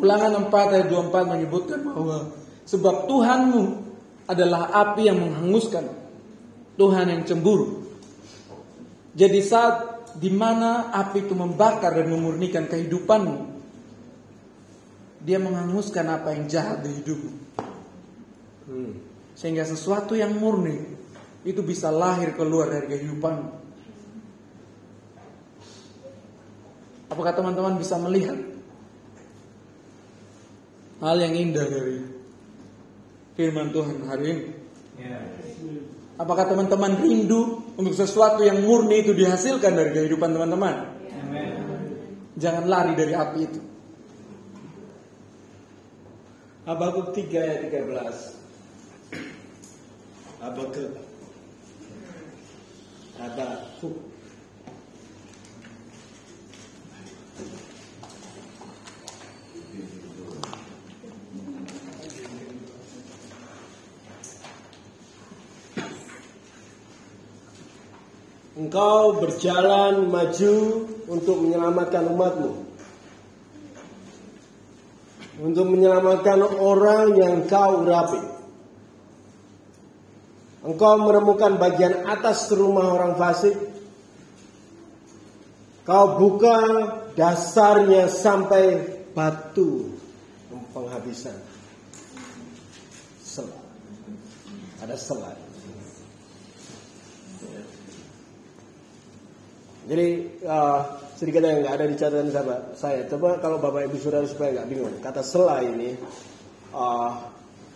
Ulangan 0.00 0.48
4 0.48 0.74
ayat 0.76 0.86
24 0.88 1.32
menyebutkan 1.36 1.80
bahwa 1.84 2.32
sebab 2.64 3.10
Tuhanmu 3.10 3.62
adalah 4.30 4.72
api 4.72 5.10
yang 5.10 5.20
menghanguskan. 5.20 5.84
Tuhan 6.80 7.06
yang 7.12 7.22
cemburu. 7.28 7.79
Jadi 9.20 9.40
saat 9.44 9.76
di 10.16 10.32
mana 10.32 10.88
api 10.96 11.28
itu 11.28 11.36
membakar 11.36 11.92
dan 11.92 12.08
memurnikan 12.08 12.64
kehidupanmu, 12.64 13.52
dia 15.20 15.36
menghanguskan 15.36 16.08
apa 16.08 16.32
yang 16.32 16.48
jahat 16.48 16.80
di 16.80 16.88
hidupmu. 16.88 17.32
Hmm. 18.72 18.92
Sehingga 19.36 19.68
sesuatu 19.68 20.16
yang 20.16 20.32
murni 20.40 20.80
itu 21.44 21.60
bisa 21.60 21.92
lahir 21.92 22.32
keluar 22.32 22.72
dari 22.72 22.88
kehidupanmu. 22.88 23.60
Apakah 27.12 27.36
teman-teman 27.36 27.76
bisa 27.76 28.00
melihat 28.00 28.40
hal 31.04 31.16
yang 31.20 31.36
indah 31.36 31.68
dari 31.68 32.00
firman 33.36 33.68
Tuhan 33.68 34.08
hari 34.08 34.24
ini? 34.32 34.44
Apakah 36.16 36.48
teman-teman 36.48 36.96
rindu 37.04 37.59
untuk 37.80 37.96
sesuatu 37.96 38.44
yang 38.44 38.60
murni 38.60 39.00
itu 39.00 39.16
dihasilkan 39.16 39.72
dari 39.72 39.96
kehidupan 39.96 40.36
teman-teman? 40.36 41.00
Jangan 42.36 42.64
lari 42.68 42.92
dari 42.92 43.16
api 43.16 43.40
itu. 43.40 43.60
Habakuk 46.68 47.16
3 47.16 47.40
ayat 47.40 47.72
13. 47.72 48.36
Habakuk. 50.44 50.92
Habakuk. 53.16 54.09
Engkau 68.70 69.18
berjalan 69.18 70.06
maju 70.06 70.54
untuk 71.10 71.42
menyelamatkan 71.42 72.06
umatmu. 72.06 72.54
Untuk 75.42 75.66
menyelamatkan 75.74 76.38
orang 76.54 77.18
yang 77.18 77.50
kau 77.50 77.82
urapi. 77.82 78.22
Engkau 80.70 81.02
menemukan 81.02 81.58
bagian 81.58 82.06
atas 82.06 82.46
rumah 82.54 82.94
orang 82.94 83.18
fasik. 83.18 83.58
Kau 85.82 86.14
buka 86.22 86.62
dasarnya 87.18 88.06
sampai 88.06 88.86
batu 89.10 89.98
penghabisan. 90.70 91.34
Sel. 93.18 93.50
Ada 94.78 94.94
selai. 94.94 95.49
Jadi 99.88 100.08
uh, 100.44 100.80
sedikit 101.16 101.40
yang 101.40 101.64
nggak 101.64 101.74
ada 101.80 101.86
di 101.88 101.96
catatan 101.96 102.28
saya, 102.28 102.56
saya. 102.76 103.00
Coba 103.08 103.40
kalau 103.40 103.56
bapak 103.56 103.88
ibu 103.88 103.96
saudara 103.96 104.28
supaya 104.28 104.60
nggak 104.60 104.68
bingung. 104.68 104.92
Kata 105.00 105.24
selai 105.24 105.64
ini 105.64 105.96
uh, 106.76 107.10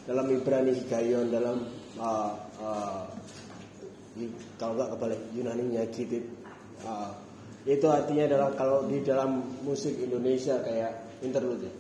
dalam 0.04 0.26
Ibrani 0.28 0.72
Hikayon 0.76 1.32
dalam 1.32 1.64
uh, 1.96 2.32
uh, 2.60 3.02
kalau 4.60 4.72
nggak 4.76 4.90
kebalik 4.94 5.20
Yunani 5.32 5.64
nya 5.74 5.84
uh, 6.84 7.10
itu 7.64 7.86
artinya 7.88 8.24
adalah 8.28 8.50
kalau 8.54 8.84
di 8.84 9.00
dalam 9.00 9.40
musik 9.64 9.96
Indonesia 9.96 10.60
kayak 10.60 11.24
interlude 11.24 11.72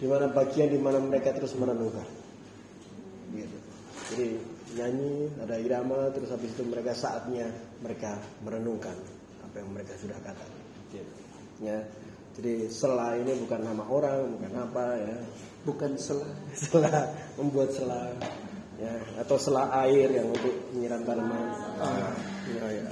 di 0.00 0.06
mana 0.08 0.26
bagian 0.32 0.72
di 0.72 0.80
mana 0.80 0.98
mereka 0.98 1.36
terus 1.36 1.54
merenungkan 1.54 2.08
gitu. 3.36 3.58
jadi 4.10 4.28
nyanyi 4.74 5.30
ada 5.44 5.56
irama 5.60 6.10
terus 6.10 6.32
habis 6.32 6.50
itu 6.50 6.64
mereka 6.66 6.96
saatnya 6.96 7.46
mereka 7.82 8.20
merenungkan 8.44 8.94
apa 9.42 9.56
yang 9.58 9.70
mereka 9.72 9.94
sudah 9.98 10.18
katakan. 10.20 10.62
Ya. 11.62 11.78
Jadi 12.34 12.66
sela 12.66 13.14
ini 13.14 13.30
bukan 13.38 13.62
nama 13.62 13.86
orang 13.86 14.34
bukan 14.34 14.52
apa 14.58 14.84
ya. 14.98 15.16
Bukan 15.64 15.94
sela. 15.94 16.26
sela 16.66 17.14
membuat 17.38 17.70
sela 17.70 18.10
ya. 18.78 18.94
Atau 19.22 19.38
sela 19.38 19.70
air 19.86 20.10
yang 20.10 20.30
untuk 20.30 20.74
menyiram 20.74 21.06
tanaman. 21.06 21.46
Ah, 21.78 22.14
ya, 22.50 22.66
ya. 22.82 22.84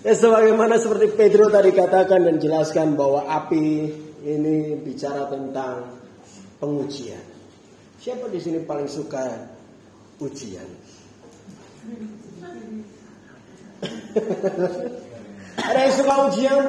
ya 0.00 0.12
sebagaimana 0.16 0.80
seperti 0.80 1.12
Pedro 1.12 1.52
tadi 1.52 1.70
katakan 1.76 2.24
dan 2.24 2.36
jelaskan 2.40 2.96
bahwa 2.96 3.28
api 3.28 3.92
ini 4.24 4.80
bicara 4.80 5.28
tentang 5.28 6.00
pengujian. 6.56 7.36
Siapa 8.00 8.32
di 8.32 8.40
sini 8.40 8.64
paling 8.64 8.88
suka 8.88 9.56
ujian 10.24 10.68
ada 15.68 15.78
yang 15.84 15.94
suka 15.94 16.14
ujian 16.32 16.62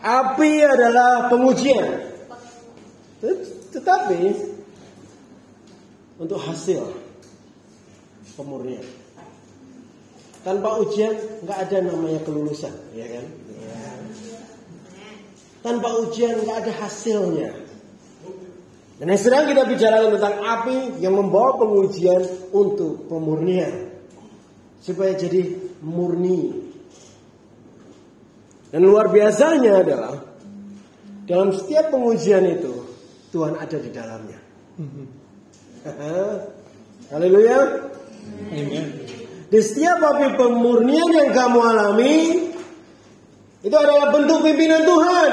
api 0.00 0.52
adalah 0.64 1.28
pengujian 1.28 2.06
tetapi 3.76 4.20
untuk 6.16 6.40
hasil 6.40 7.06
pemurnian. 8.36 8.84
Tanpa 10.44 10.78
ujian 10.78 11.12
nggak 11.42 11.58
ada 11.68 11.76
namanya 11.90 12.20
kelulusan, 12.22 12.72
ya 12.94 13.06
kan? 13.10 13.24
Tanpa 15.64 15.88
ujian 16.06 16.38
nggak 16.46 16.58
ada 16.62 16.72
hasilnya. 16.86 17.50
Dan 18.96 19.12
yang 19.12 19.20
sedang 19.20 19.44
kita 19.50 19.66
bicarakan 19.68 20.16
tentang 20.16 20.36
api 20.40 20.78
yang 21.04 21.18
membawa 21.18 21.58
pengujian 21.60 22.22
untuk 22.54 23.10
pemurnian. 23.10 23.85
Supaya 24.80 25.16
jadi 25.18 25.56
murni. 25.82 26.66
Dan 28.70 28.82
luar 28.82 29.08
biasanya 29.10 29.82
adalah 29.82 30.14
dalam 31.26 31.50
setiap 31.54 31.90
pengujian 31.90 32.44
itu 32.46 32.86
Tuhan 33.34 33.58
ada 33.58 33.76
di 33.78 33.90
dalamnya. 33.90 34.40
Haleluya. 37.12 37.58
Di 39.46 39.60
setiap 39.62 40.02
api 40.02 40.34
pemurnian 40.34 41.10
yang 41.14 41.30
kamu 41.30 41.58
alami 41.62 42.14
itu 43.62 43.76
adalah 43.76 44.10
bentuk 44.14 44.42
pimpinan 44.42 44.82
Tuhan. 44.82 45.30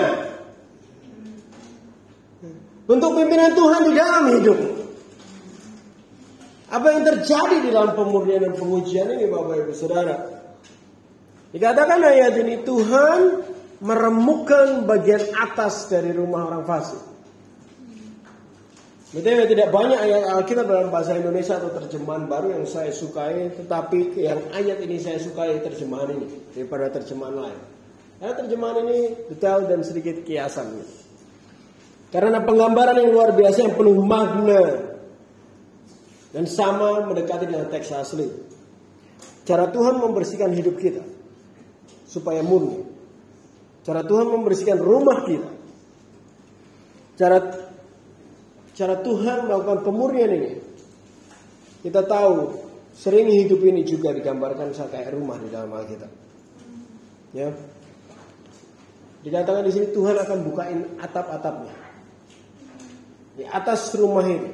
Bentuk 2.83 3.11
pimpinan 3.17 3.51
Tuhan 3.57 3.81
di 3.85 3.93
dalam 3.97 4.23
hidup. 4.37 4.59
Apa 6.73 6.89
yang 6.89 7.05
terjadi 7.05 7.57
di 7.61 7.69
dalam 7.69 7.93
pemurnian 7.93 8.49
dan 8.49 8.53
pengujian 8.57 9.05
ini 9.13 9.29
Bapak 9.29 9.61
Ibu 9.61 9.73
Saudara? 9.77 10.25
Dikatakan 11.53 12.01
ayat 12.01 12.33
ini 12.41 12.65
Tuhan 12.65 13.45
meremukkan 13.77 14.89
bagian 14.89 15.21
atas 15.37 15.85
dari 15.85 16.09
rumah 16.09 16.49
orang 16.49 16.65
fasik. 16.65 16.97
Betul 19.13 19.45
tidak 19.45 19.69
banyak 19.69 19.99
ayat 20.01 20.33
Alkitab 20.33 20.65
dalam 20.65 20.89
bahasa 20.89 21.13
Indonesia 21.13 21.61
atau 21.61 21.69
terjemahan 21.77 22.25
baru 22.25 22.57
yang 22.57 22.65
saya 22.65 22.89
sukai, 22.89 23.53
tetapi 23.53 24.17
yang 24.17 24.41
ayat 24.57 24.81
ini 24.81 24.97
saya 24.97 25.21
sukai 25.21 25.61
terjemahan 25.61 26.17
ini 26.17 26.25
daripada 26.57 26.89
terjemahan 26.89 27.37
lain. 27.37 27.59
Karena 28.17 28.33
terjemahan 28.33 28.77
ini 28.89 28.99
detail 29.29 29.69
dan 29.69 29.85
sedikit 29.85 30.25
kiasan. 30.25 30.73
Karena 32.09 32.41
penggambaran 32.41 32.97
yang 32.97 33.13
luar 33.13 33.37
biasa 33.37 33.57
yang 33.61 33.77
penuh 33.77 34.01
makna 34.01 34.92
dan 36.33 36.49
sama 36.49 37.05
mendekati 37.05 37.45
dengan 37.45 37.69
teks 37.69 37.93
asli. 37.93 38.25
Cara 39.45 39.69
Tuhan 39.69 40.01
membersihkan 40.01 40.49
hidup 40.57 40.81
kita 40.81 41.05
supaya 42.09 42.41
murni. 42.41 42.81
Cara 43.85 44.01
Tuhan 44.01 44.33
membersihkan 44.33 44.81
rumah 44.81 45.21
kita. 45.29 45.49
Cara 47.13 47.37
cara 48.73 48.95
Tuhan 49.05 49.45
melakukan 49.45 49.85
pemurnian 49.85 50.31
ini. 50.33 50.51
Kita 51.85 52.01
tahu 52.01 52.57
sering 52.97 53.29
hidup 53.29 53.61
ini 53.61 53.85
juga 53.85 54.15
digambarkan 54.15 54.73
kayak 54.73 55.13
rumah 55.13 55.37
di 55.37 55.51
dalam 55.53 55.69
Alkitab. 55.69 56.09
Ya. 57.37 57.53
Dikatakan 59.23 59.63
di 59.67 59.71
sini 59.71 59.87
Tuhan 59.91 60.15
akan 60.17 60.37
bukain 60.47 60.79
atap-atapnya. 60.97 61.75
Di 63.37 63.43
atas 63.45 63.91
rumah 63.99 64.23
ini. 64.23 64.49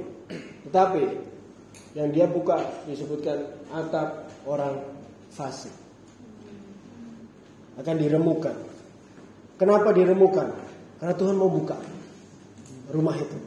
Tetapi 0.65 1.28
yang 1.99 2.15
dia 2.15 2.25
buka 2.31 2.63
disebutkan 2.87 3.43
atap 3.75 4.31
orang 4.47 4.79
fasik. 5.35 5.75
Akan 7.75 7.99
diremukan. 7.99 8.55
Kenapa 9.59 9.91
diremukan? 9.91 10.55
Karena 11.03 11.15
Tuhan 11.19 11.35
mau 11.35 11.51
buka 11.51 11.75
rumah 12.95 13.19
itu. 13.19 13.37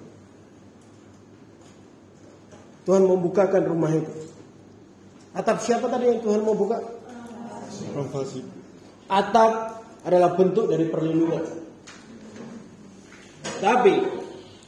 Tuhan 2.84 3.08
membukakan 3.08 3.62
rumah 3.64 3.92
itu. 3.94 4.12
Atap 5.32 5.64
siapa 5.64 5.88
tadi 5.88 6.12
yang 6.12 6.20
Tuhan 6.20 6.44
mau 6.44 6.52
buka? 6.52 6.76
Orang 7.96 8.08
fasik. 8.12 8.44
Atap 9.08 9.80
adalah 10.04 10.36
bentuk 10.36 10.68
dari 10.68 10.92
perlindungan. 10.92 11.44
Tapi 13.64 13.94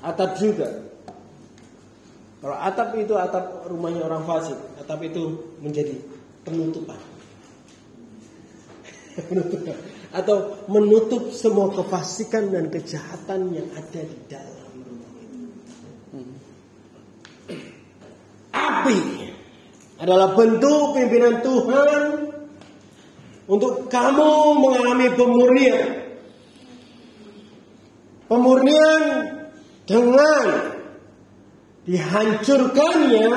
atap 0.01 0.41
juga. 0.41 0.94
Kalau 2.45 2.61
atap 2.61 2.93
itu 3.01 3.17
atap 3.17 3.65
rumahnya 3.73 4.05
orang 4.05 4.29
fasik, 4.29 4.61
atap 4.77 5.01
itu 5.01 5.57
menjadi 5.65 5.97
penutupan. 6.45 7.01
Atau 10.13 10.69
menutup 10.69 11.33
semua 11.33 11.73
kefasikan 11.73 12.53
dan 12.53 12.69
kejahatan 12.69 13.49
yang 13.49 13.65
ada 13.73 14.01
di 14.05 14.19
dalam 14.29 14.73
rumah. 14.77 15.13
Api 18.53 19.01
adalah 20.05 20.37
bentuk 20.37 21.01
pimpinan 21.01 21.41
Tuhan 21.41 22.03
untuk 23.49 23.89
kamu 23.89 24.31
mengalami 24.61 25.09
pemurnian. 25.17 25.81
Pemurnian 28.29 29.03
dengan 29.89 30.74
dihancurkannya 31.85 33.29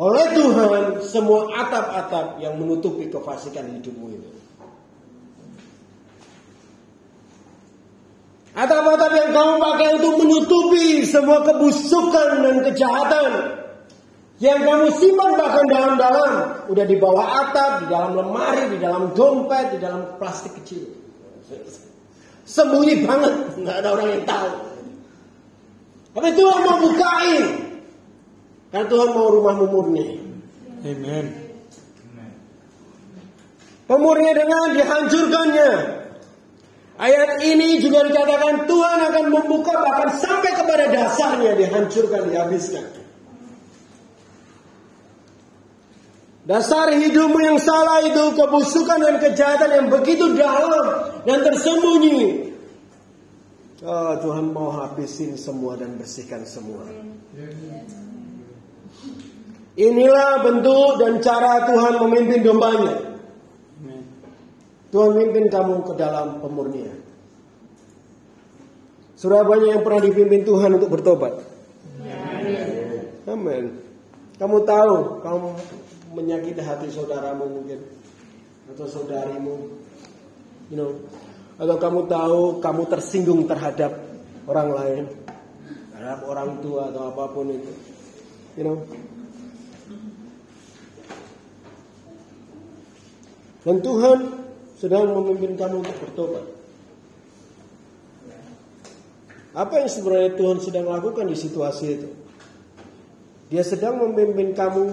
oleh 0.00 0.26
Tuhan 0.32 0.82
semua 1.04 1.50
atap-atap 1.60 2.40
yang 2.40 2.56
menutupi 2.56 3.10
kefasikan 3.12 3.68
hidupmu 3.76 4.06
itu. 4.16 4.30
Atap-atap 8.56 9.12
yang 9.14 9.30
kamu 9.30 9.54
pakai 9.60 9.88
untuk 10.00 10.14
menutupi 10.24 11.06
semua 11.06 11.44
kebusukan 11.46 12.28
dan 12.42 12.56
kejahatan 12.66 13.30
yang 14.40 14.64
kamu 14.64 14.88
simpan 14.96 15.36
bahkan 15.36 15.68
dalam-dalam, 15.68 16.32
udah 16.72 16.84
di 16.88 16.96
bawah 16.96 17.28
atap, 17.44 17.84
di 17.84 17.86
dalam 17.92 18.16
lemari, 18.16 18.72
di 18.72 18.80
dalam 18.80 19.12
dompet, 19.12 19.76
di 19.76 19.78
dalam 19.84 20.16
plastik 20.16 20.56
kecil. 20.64 20.88
Sembunyi 22.48 23.04
banget, 23.04 23.60
nggak 23.60 23.76
ada 23.84 23.88
orang 23.92 24.08
yang 24.16 24.24
tahu. 24.24 24.69
Tapi 26.10 26.28
Tuhan 26.34 26.60
mau 26.66 26.78
bukain, 26.82 27.44
karena 28.74 28.86
Tuhan 28.90 29.08
mau 29.14 29.26
rumahmu 29.30 29.66
murni. 29.70 30.06
Amen. 30.82 31.26
Pemurni 33.86 34.30
dengan 34.34 34.74
dihancurkannya. 34.74 35.72
Ayat 37.00 37.42
ini 37.42 37.80
juga 37.80 38.04
dikatakan 38.06 38.68
Tuhan 38.68 38.98
akan 39.08 39.24
membuka 39.32 39.72
bahkan 39.72 40.20
sampai 40.20 40.52
kepada 40.52 40.84
dasarnya 40.92 41.56
dihancurkan, 41.56 42.28
dihabiskan. 42.28 42.86
Dasar 46.50 46.90
hidupmu 46.90 47.38
yang 47.40 47.58
salah 47.62 48.02
itu 48.02 48.34
kebusukan 48.34 48.98
dan 48.98 49.16
kejahatan 49.22 49.70
yang 49.70 49.86
begitu 49.86 50.34
dalam 50.34 50.86
dan 51.22 51.46
tersembunyi. 51.46 52.50
Oh, 53.80 54.12
Tuhan 54.20 54.52
mau 54.52 54.68
habisin 54.68 55.40
semua 55.40 55.72
dan 55.80 55.96
bersihkan 55.96 56.44
semua. 56.44 56.84
Inilah 59.80 60.44
bentuk 60.44 61.00
dan 61.00 61.24
cara 61.24 61.64
Tuhan 61.64 62.04
memimpin 62.04 62.44
dombanya. 62.44 63.16
Tuhan 64.90 65.12
mimpin 65.16 65.48
kamu 65.48 65.86
ke 65.86 65.94
dalam 65.96 66.44
pemurnian. 66.44 67.00
Surah 69.16 69.46
banyak 69.48 69.80
yang 69.80 69.82
pernah 69.86 70.02
dipimpin 70.04 70.44
Tuhan 70.44 70.76
untuk 70.76 70.92
bertobat. 70.92 71.40
Amin. 73.24 73.80
Kamu 74.36 74.56
tahu 74.66 75.22
kamu 75.24 75.48
menyakiti 76.16 76.60
hati 76.60 76.90
saudaramu 76.90 77.46
mungkin 77.46 77.80
atau 78.74 78.86
saudarimu, 78.88 79.56
you 80.68 80.76
know, 80.76 80.90
atau 81.60 81.76
kamu 81.76 82.00
tahu 82.08 82.40
kamu 82.64 82.82
tersinggung 82.88 83.44
terhadap 83.44 83.92
orang 84.48 84.68
lain, 84.72 85.04
terhadap 85.92 86.20
orang 86.24 86.50
tua 86.64 86.88
atau 86.88 87.12
apa 87.12 87.24
pun 87.28 87.52
itu, 87.52 87.72
you 88.56 88.64
know. 88.64 88.80
Dan 93.60 93.84
Tuhan 93.84 94.18
sedang 94.80 95.12
memimpin 95.12 95.52
kamu 95.60 95.84
untuk 95.84 95.96
bertobat. 96.00 96.46
Apa 99.52 99.84
yang 99.84 99.90
sebenarnya 99.92 100.32
Tuhan 100.40 100.58
sedang 100.64 100.88
lakukan 100.88 101.28
di 101.28 101.36
situasi 101.36 101.84
itu? 101.92 102.08
Dia 103.52 103.66
sedang 103.66 104.00
memimpin 104.00 104.56
kamu 104.56 104.86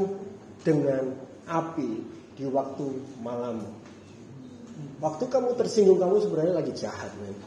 dengan 0.65 1.15
api 1.47 2.03
di 2.35 2.43
waktu 2.49 2.85
malam. 3.23 3.76
Waktu 4.97 5.29
kamu 5.29 5.53
tersinggung 5.57 6.01
kamu 6.01 6.25
sebenarnya 6.25 6.53
lagi 6.57 6.73
jahat, 6.73 7.13
men. 7.21 7.37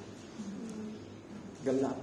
Gelap. 1.66 1.98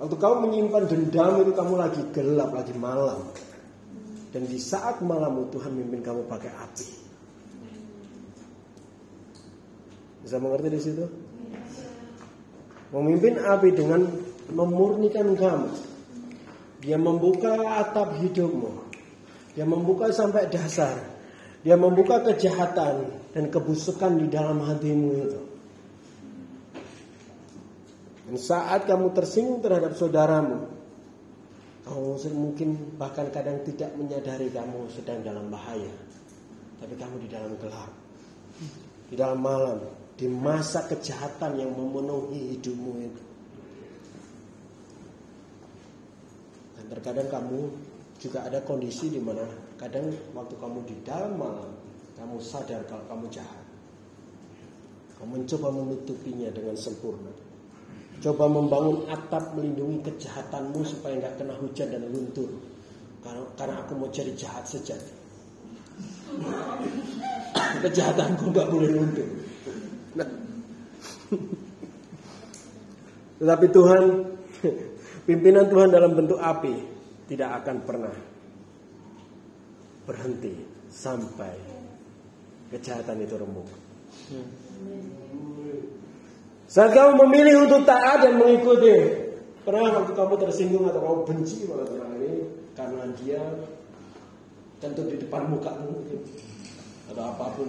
Waktu 0.00 0.16
kamu 0.16 0.34
menyimpan 0.48 0.84
dendam 0.88 1.44
itu 1.44 1.52
kamu 1.52 1.74
lagi 1.76 2.02
gelap, 2.16 2.50
lagi 2.56 2.72
malam. 2.72 3.28
Dan 4.32 4.48
di 4.48 4.56
saat 4.56 5.04
malam 5.04 5.52
Tuhan 5.52 5.76
memimpin 5.76 6.00
kamu 6.00 6.20
pakai 6.24 6.48
api. 6.48 6.88
Bisa 10.24 10.36
mengerti 10.40 10.68
di 10.72 10.80
situ? 10.80 11.04
Memimpin 12.96 13.36
api 13.36 13.68
dengan 13.76 14.08
memurnikan 14.48 15.36
kamu. 15.36 15.70
Dia 16.80 16.96
membuka 16.96 17.84
atap 17.84 18.16
hidupmu. 18.16 18.88
Dia 19.52 19.68
membuka 19.68 20.08
sampai 20.08 20.48
dasar. 20.48 20.96
Dia 21.60 21.76
membuka 21.76 22.24
kejahatan 22.24 23.19
dan 23.30 23.46
kebusukan 23.50 24.18
di 24.18 24.26
dalam 24.26 24.58
hatimu 24.62 25.08
itu. 25.14 25.40
Dan 28.26 28.36
saat 28.38 28.86
kamu 28.86 29.10
tersinggung 29.14 29.62
terhadap 29.62 29.94
saudaramu, 29.94 30.66
kamu 31.86 32.14
mungkin 32.34 32.68
bahkan 32.94 33.26
kadang 33.34 33.62
tidak 33.66 33.90
menyadari 33.98 34.50
kamu 34.50 34.86
sedang 34.94 35.22
dalam 35.22 35.50
bahaya. 35.50 35.90
Tapi 36.78 36.94
kamu 36.94 37.26
di 37.26 37.28
dalam 37.30 37.52
gelap. 37.58 37.92
Di 39.10 39.14
dalam 39.18 39.40
malam. 39.42 39.78
Di 40.14 40.28
masa 40.28 40.86
kejahatan 40.86 41.58
yang 41.58 41.72
memenuhi 41.74 42.56
hidupmu 42.56 42.92
itu. 43.02 43.24
Dan 46.76 46.84
terkadang 46.92 47.28
kamu 47.28 47.60
juga 48.20 48.44
ada 48.44 48.60
kondisi 48.60 49.08
di 49.08 49.16
mana 49.16 49.48
kadang 49.80 50.12
waktu 50.36 50.54
kamu 50.60 50.78
di 50.84 50.96
dalam 51.08 51.40
malam 51.40 51.79
kamu 52.20 52.36
sadar 52.36 52.84
kalau 52.84 53.00
kamu 53.08 53.32
jahat. 53.32 53.64
Kamu 55.16 55.40
mencoba 55.40 55.68
menutupinya 55.72 56.52
dengan 56.52 56.76
sempurna. 56.76 57.32
Coba 58.20 58.44
membangun 58.52 59.08
atap 59.08 59.56
melindungi 59.56 60.04
kejahatanmu 60.04 60.84
supaya 60.84 61.16
nggak 61.16 61.40
kena 61.40 61.56
hujan 61.56 61.88
dan 61.88 62.04
luntur. 62.12 62.52
Karena, 63.24 63.80
aku 63.80 63.96
mau 63.96 64.12
jadi 64.12 64.36
jahat 64.36 64.68
sejati. 64.68 65.12
Kejahatanku 67.80 68.52
nggak 68.52 68.68
boleh 68.68 68.90
luntur. 68.92 69.28
Nah. 70.20 70.28
Tetapi 73.40 73.66
Tuhan, 73.72 74.04
pimpinan 75.24 75.72
Tuhan 75.72 75.88
dalam 75.88 76.12
bentuk 76.12 76.36
api 76.36 76.74
tidak 77.32 77.64
akan 77.64 77.76
pernah 77.88 78.14
berhenti 80.04 80.52
sampai 80.92 81.69
kejahatan 82.70 83.26
itu 83.26 83.34
remuk. 83.34 83.68
Saat 86.70 86.94
kamu 86.94 87.26
memilih 87.26 87.66
untuk 87.66 87.82
taat 87.82 88.22
dan 88.22 88.38
mengikuti, 88.38 88.94
pernah 89.66 89.90
waktu 89.90 90.14
kamu 90.14 90.34
tersinggung 90.38 90.86
atau 90.86 91.02
kamu 91.02 91.18
benci 91.26 91.66
pada 91.66 91.82
orang 91.82 92.12
ini 92.22 92.32
karena 92.78 93.02
dia 93.18 93.42
tentu 94.78 95.02
di 95.10 95.18
depan 95.18 95.50
mukamu 95.50 96.06
atau 97.10 97.22
apa 97.26 97.44
pun 97.58 97.68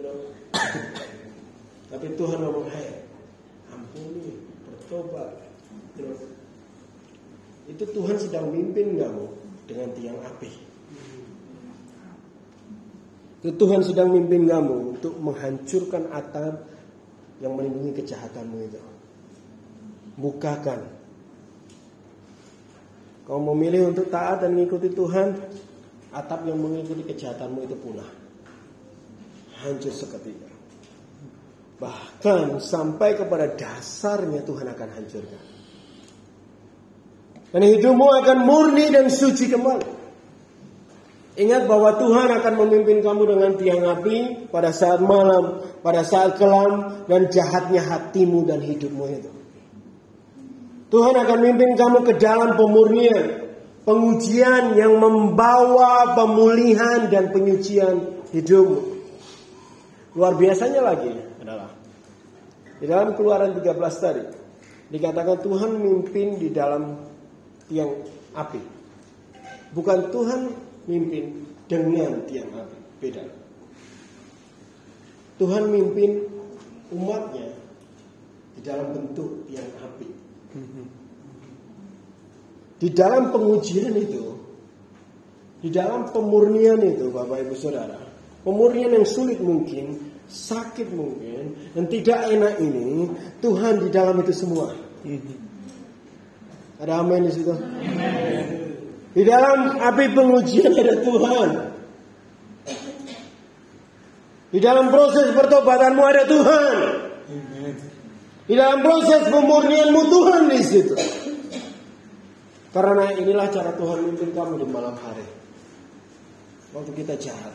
you 0.00 0.02
know. 0.08 0.16
Tapi 1.90 2.06
Tuhan 2.14 2.38
ngomong, 2.38 2.70
hei, 2.70 3.02
ampuni, 3.74 4.40
bertobat. 4.62 5.42
You 5.98 6.06
know. 6.06 6.16
Itu 7.68 7.84
Tuhan 7.92 8.16
sedang 8.16 8.50
mimpin 8.50 8.96
kamu 8.96 9.26
dengan 9.68 9.88
tiang 9.98 10.18
api. 10.22 10.69
Itu 13.40 13.56
Tuhan 13.56 13.80
sedang 13.80 14.12
mimpin 14.12 14.44
kamu 14.44 15.00
untuk 15.00 15.16
menghancurkan 15.16 16.12
atap 16.12 16.60
yang 17.40 17.56
melindungi 17.56 18.04
kejahatanmu 18.04 18.56
itu. 18.68 18.80
Bukakan. 20.20 20.80
Kau 23.24 23.40
memilih 23.40 23.96
untuk 23.96 24.12
taat 24.12 24.44
dan 24.44 24.52
mengikuti 24.52 24.92
Tuhan, 24.92 25.40
atap 26.12 26.44
yang 26.44 26.60
mengikuti 26.60 27.00
kejahatanmu 27.08 27.64
itu 27.64 27.76
punah. 27.80 28.10
Hancur 29.64 29.92
seketika. 29.92 30.50
Bahkan 31.80 32.60
sampai 32.60 33.16
kepada 33.16 33.56
dasarnya 33.56 34.44
Tuhan 34.44 34.68
akan 34.68 34.88
hancurkan. 35.00 35.42
Dan 37.56 37.62
hidupmu 37.64 38.06
akan 38.20 38.38
murni 38.44 38.92
dan 38.92 39.08
suci 39.08 39.48
kembali. 39.48 39.99
Ingat 41.38 41.70
bahwa 41.70 41.94
Tuhan 41.94 42.28
akan 42.42 42.54
memimpin 42.66 42.98
kamu 43.06 43.22
dengan 43.30 43.50
tiang 43.54 43.86
api 43.86 44.50
pada 44.50 44.74
saat 44.74 44.98
malam, 44.98 45.62
pada 45.78 46.02
saat 46.02 46.34
kelam, 46.34 47.06
dan 47.06 47.30
jahatnya 47.30 47.86
hatimu 47.86 48.50
dan 48.50 48.58
hidupmu 48.58 49.04
itu. 49.06 49.30
Tuhan 50.90 51.14
akan 51.14 51.36
memimpin 51.38 51.78
kamu 51.78 52.02
ke 52.02 52.18
dalam 52.18 52.58
pemurnian, 52.58 53.46
pengujian 53.86 54.74
yang 54.74 54.98
membawa 54.98 56.18
pemulihan 56.18 57.06
dan 57.06 57.30
penyucian 57.30 58.26
hidupmu. 58.34 58.98
Luar 60.18 60.34
biasanya 60.34 60.82
lagi 60.82 61.14
adalah 61.38 61.70
di 62.82 62.86
dalam 62.90 63.14
keluaran 63.14 63.54
13 63.54 63.70
tadi 64.02 64.24
dikatakan 64.90 65.38
Tuhan 65.46 65.78
mimpin 65.78 66.42
di 66.42 66.50
dalam 66.50 66.98
tiang 67.70 67.94
api. 68.34 68.58
Bukan 69.70 70.10
Tuhan 70.10 70.40
mimpin 70.90 71.46
dengan 71.70 72.26
tiang 72.26 72.50
api. 72.50 72.78
Beda. 72.98 73.22
Tuhan 75.38 75.70
mimpin 75.70 76.26
umatnya 76.90 77.48
di 78.58 78.60
dalam 78.66 78.90
bentuk 78.90 79.46
tiang 79.46 79.70
api. 79.78 80.08
Di 82.80 82.88
dalam 82.90 83.30
pengujian 83.30 83.94
itu, 83.94 84.34
di 85.62 85.70
dalam 85.70 86.10
pemurnian 86.10 86.82
itu 86.82 87.12
Bapak 87.12 87.46
Ibu 87.46 87.54
Saudara, 87.54 88.00
pemurnian 88.42 88.96
yang 88.96 89.06
sulit 89.06 89.38
mungkin 89.38 90.10
sakit 90.30 90.94
mungkin, 90.94 91.74
dan 91.74 91.84
tidak 91.90 92.22
enak 92.30 92.54
ini, 92.62 93.10
Tuhan 93.42 93.82
di 93.82 93.88
dalam 93.90 94.22
itu 94.22 94.32
semua. 94.32 94.72
Ada 96.80 97.02
amin 97.02 97.26
di 97.28 97.32
situ. 97.34 97.54
Di 99.10 99.22
dalam 99.26 99.74
api 99.74 100.04
pengujian 100.14 100.70
ada 100.70 100.94
Tuhan. 101.02 101.50
Di 104.50 104.58
dalam 104.58 104.90
proses 104.90 105.30
pertobatanmu 105.34 106.02
ada 106.02 106.22
Tuhan. 106.26 106.76
Di 108.50 108.54
dalam 108.58 108.82
proses 108.82 109.30
pemurnianmu 109.30 110.02
Tuhan 110.10 110.42
di 110.50 110.60
situ. 110.62 110.94
Karena 112.70 113.10
inilah 113.14 113.50
cara 113.50 113.74
Tuhan 113.74 113.98
memimpin 114.06 114.30
kamu 114.30 114.62
di 114.62 114.66
malam 114.70 114.94
hari. 114.94 115.26
Waktu 116.70 116.90
kita 116.94 117.18
jahat. 117.18 117.54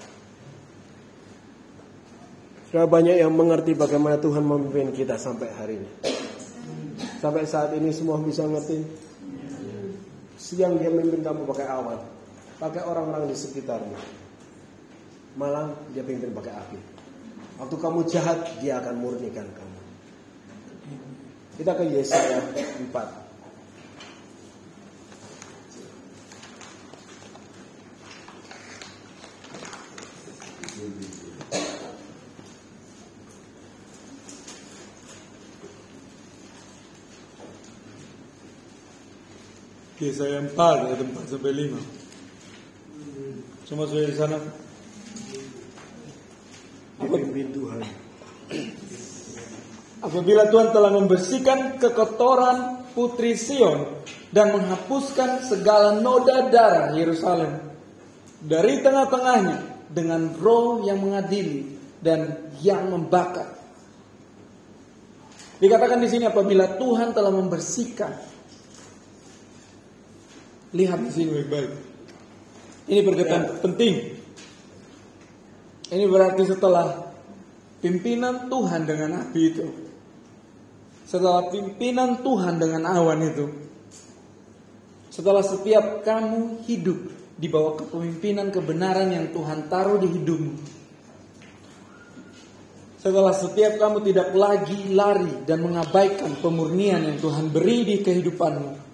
Sudah 2.68 2.84
banyak 2.84 3.16
yang 3.24 3.32
mengerti 3.32 3.72
bagaimana 3.72 4.20
Tuhan 4.20 4.44
memimpin 4.44 4.92
kita 4.92 5.16
sampai 5.16 5.48
hari 5.56 5.80
ini. 5.80 5.92
Sampai 7.24 7.48
saat 7.48 7.72
ini 7.80 7.96
semua 7.96 8.20
bisa 8.20 8.44
ngerti. 8.44 8.84
Siang 10.36 10.78
dia 10.80 10.92
memimpin 10.92 11.24
kamu 11.24 11.48
pakai 11.48 11.68
awan. 11.68 12.00
Pakai 12.60 12.84
orang-orang 12.88 13.28
di 13.32 13.36
sekitarmu. 13.36 13.96
Malam 15.36 15.76
dia 15.92 16.04
pimpin 16.04 16.32
pakai 16.32 16.54
api. 16.56 16.80
Waktu 17.60 17.76
kamu 17.80 18.00
jahat 18.08 18.40
dia 18.60 18.80
akan 18.80 18.96
murnikan 19.00 19.48
kamu. 19.48 19.80
Kita 21.56 21.72
ke 21.76 21.84
Yesaya 21.88 22.44
4. 22.92 23.25
Yesaya 39.96 40.44
4 40.44 40.60
ayat 40.60 41.00
4 41.08 41.32
sampai 41.32 41.56
5. 41.56 41.80
Semua 43.64 43.88
sudah 43.88 44.04
di 44.04 44.18
sana? 44.20 44.36
Dipimpin 47.00 47.56
Tuhan. 47.56 47.80
Apabila 50.04 50.52
Tuhan 50.52 50.76
telah 50.76 50.92
membersihkan 50.92 51.80
kekotoran 51.80 52.92
putri 52.92 53.40
Sion 53.40 54.04
dan 54.36 54.52
menghapuskan 54.52 55.48
segala 55.48 55.96
noda 56.04 56.52
darah 56.52 56.92
Yerusalem 56.92 57.56
dari 58.44 58.84
tengah-tengahnya 58.84 59.88
dengan 59.88 60.36
roh 60.44 60.84
yang 60.84 61.00
mengadili 61.00 61.72
dan 62.04 62.52
yang 62.60 62.92
membakar. 62.92 63.48
Dikatakan 65.56 66.04
di 66.04 66.12
sini 66.12 66.28
apabila 66.28 66.76
Tuhan 66.76 67.16
telah 67.16 67.32
membersihkan 67.32 68.35
Lihat 70.76 71.00
di 71.08 71.12
sini 71.16 71.30
baik-baik. 71.32 71.72
Ini 72.86 73.00
berkaitan 73.02 73.42
Ya. 73.48 73.52
penting. 73.64 73.94
Ini 75.86 76.06
berarti 76.12 76.44
setelah 76.44 77.08
pimpinan 77.80 78.52
Tuhan 78.52 78.84
dengan 78.84 79.24
api 79.24 79.42
itu, 79.42 79.66
setelah 81.08 81.48
pimpinan 81.48 82.20
Tuhan 82.26 82.60
dengan 82.60 82.90
awan 82.90 83.22
itu, 83.24 83.46
setelah 85.14 85.46
setiap 85.46 86.04
kamu 86.04 86.66
hidup 86.68 87.00
di 87.38 87.48
bawah 87.48 87.80
kepemimpinan 87.80 88.52
kebenaran 88.52 89.14
yang 89.14 89.30
Tuhan 89.32 89.70
taruh 89.70 90.02
di 90.02 90.10
hidupmu, 90.10 90.54
setelah 93.00 93.34
setiap 93.38 93.78
kamu 93.78 94.02
tidak 94.10 94.34
lagi 94.34 94.90
lari 94.90 95.46
dan 95.46 95.62
mengabaikan 95.62 96.34
pemurnian 96.42 97.06
yang 97.06 97.18
Tuhan 97.22 97.54
beri 97.54 97.86
di 97.86 97.96
kehidupanmu, 98.02 98.85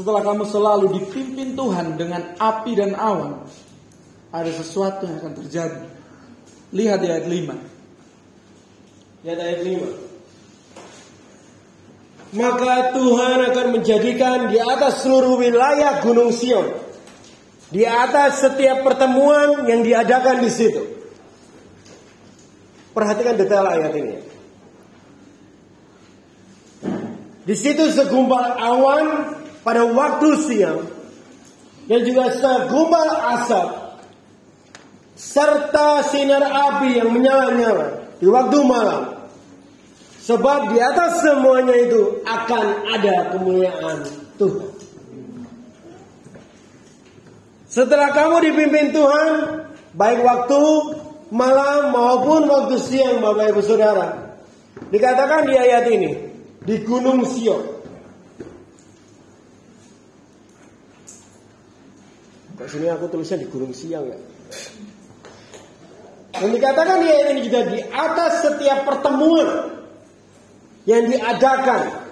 setelah 0.00 0.24
kamu 0.24 0.48
selalu 0.48 0.96
dipimpin 0.96 1.52
Tuhan 1.52 2.00
dengan 2.00 2.32
api 2.40 2.72
dan 2.72 2.96
awan, 2.96 3.44
ada 4.32 4.48
sesuatu 4.48 5.04
yang 5.04 5.20
akan 5.20 5.44
terjadi. 5.44 5.84
Lihat 6.72 7.04
di 7.04 7.08
ayat 7.12 7.28
5. 7.28 9.28
Lihat 9.28 9.38
ayat 9.44 9.60
5. 9.60 12.40
Maka 12.40 12.96
Tuhan 12.96 13.38
akan 13.52 13.66
menjadikan 13.76 14.48
di 14.48 14.56
atas 14.56 15.04
seluruh 15.04 15.36
wilayah 15.36 16.00
Gunung 16.00 16.32
Sion. 16.32 16.64
Di 17.68 17.84
atas 17.84 18.40
setiap 18.40 18.80
pertemuan 18.80 19.68
yang 19.68 19.84
diadakan 19.84 20.40
di 20.40 20.48
situ. 20.48 20.80
Perhatikan 22.96 23.36
detail 23.36 23.68
ayat 23.68 23.92
ini. 24.00 24.16
Di 27.44 27.56
situ 27.58 27.90
segumpal 27.90 28.54
awan 28.62 29.39
pada 29.60 29.84
waktu 29.84 30.28
siang 30.46 30.80
dan 31.90 32.00
juga 32.06 32.30
segumpal 32.32 33.08
asap 33.38 33.68
serta 35.20 36.00
sinar 36.08 36.44
api 36.44 36.96
yang 36.96 37.12
menyala-nyala 37.12 38.16
di 38.16 38.26
waktu 38.28 38.58
malam. 38.64 39.02
Sebab 40.20 40.70
di 40.70 40.78
atas 40.78 41.26
semuanya 41.26 41.74
itu 41.74 42.22
akan 42.22 42.64
ada 42.86 43.34
kemuliaan 43.34 43.98
Tuhan. 44.38 44.70
Setelah 47.66 48.14
kamu 48.14 48.36
dipimpin 48.50 48.94
Tuhan, 48.94 49.32
baik 49.94 50.20
waktu 50.22 50.62
malam 51.30 51.94
maupun 51.94 52.46
waktu 52.46 52.76
siang 52.78 53.18
Bapak 53.22 53.54
Ibu 53.54 53.62
Saudara. 53.64 54.38
Dikatakan 54.90 55.46
di 55.46 55.54
ayat 55.54 55.84
ini, 55.90 56.10
di 56.62 56.76
Gunung 56.82 57.22
Sion. 57.26 57.79
Kok 62.60 62.68
sini 62.68 62.92
aku 62.92 63.08
tulisnya 63.08 63.40
di 63.40 63.48
Gunung 63.48 63.72
Siang 63.72 64.04
ya? 64.04 64.20
Dan 66.36 66.52
dikatakan 66.52 67.00
di 67.00 67.08
ayat 67.08 67.26
ini 67.32 67.40
juga 67.48 67.60
di 67.72 67.80
atas 67.80 68.44
setiap 68.44 68.84
pertemuan 68.84 69.80
yang 70.84 71.08
diadakan 71.08 72.04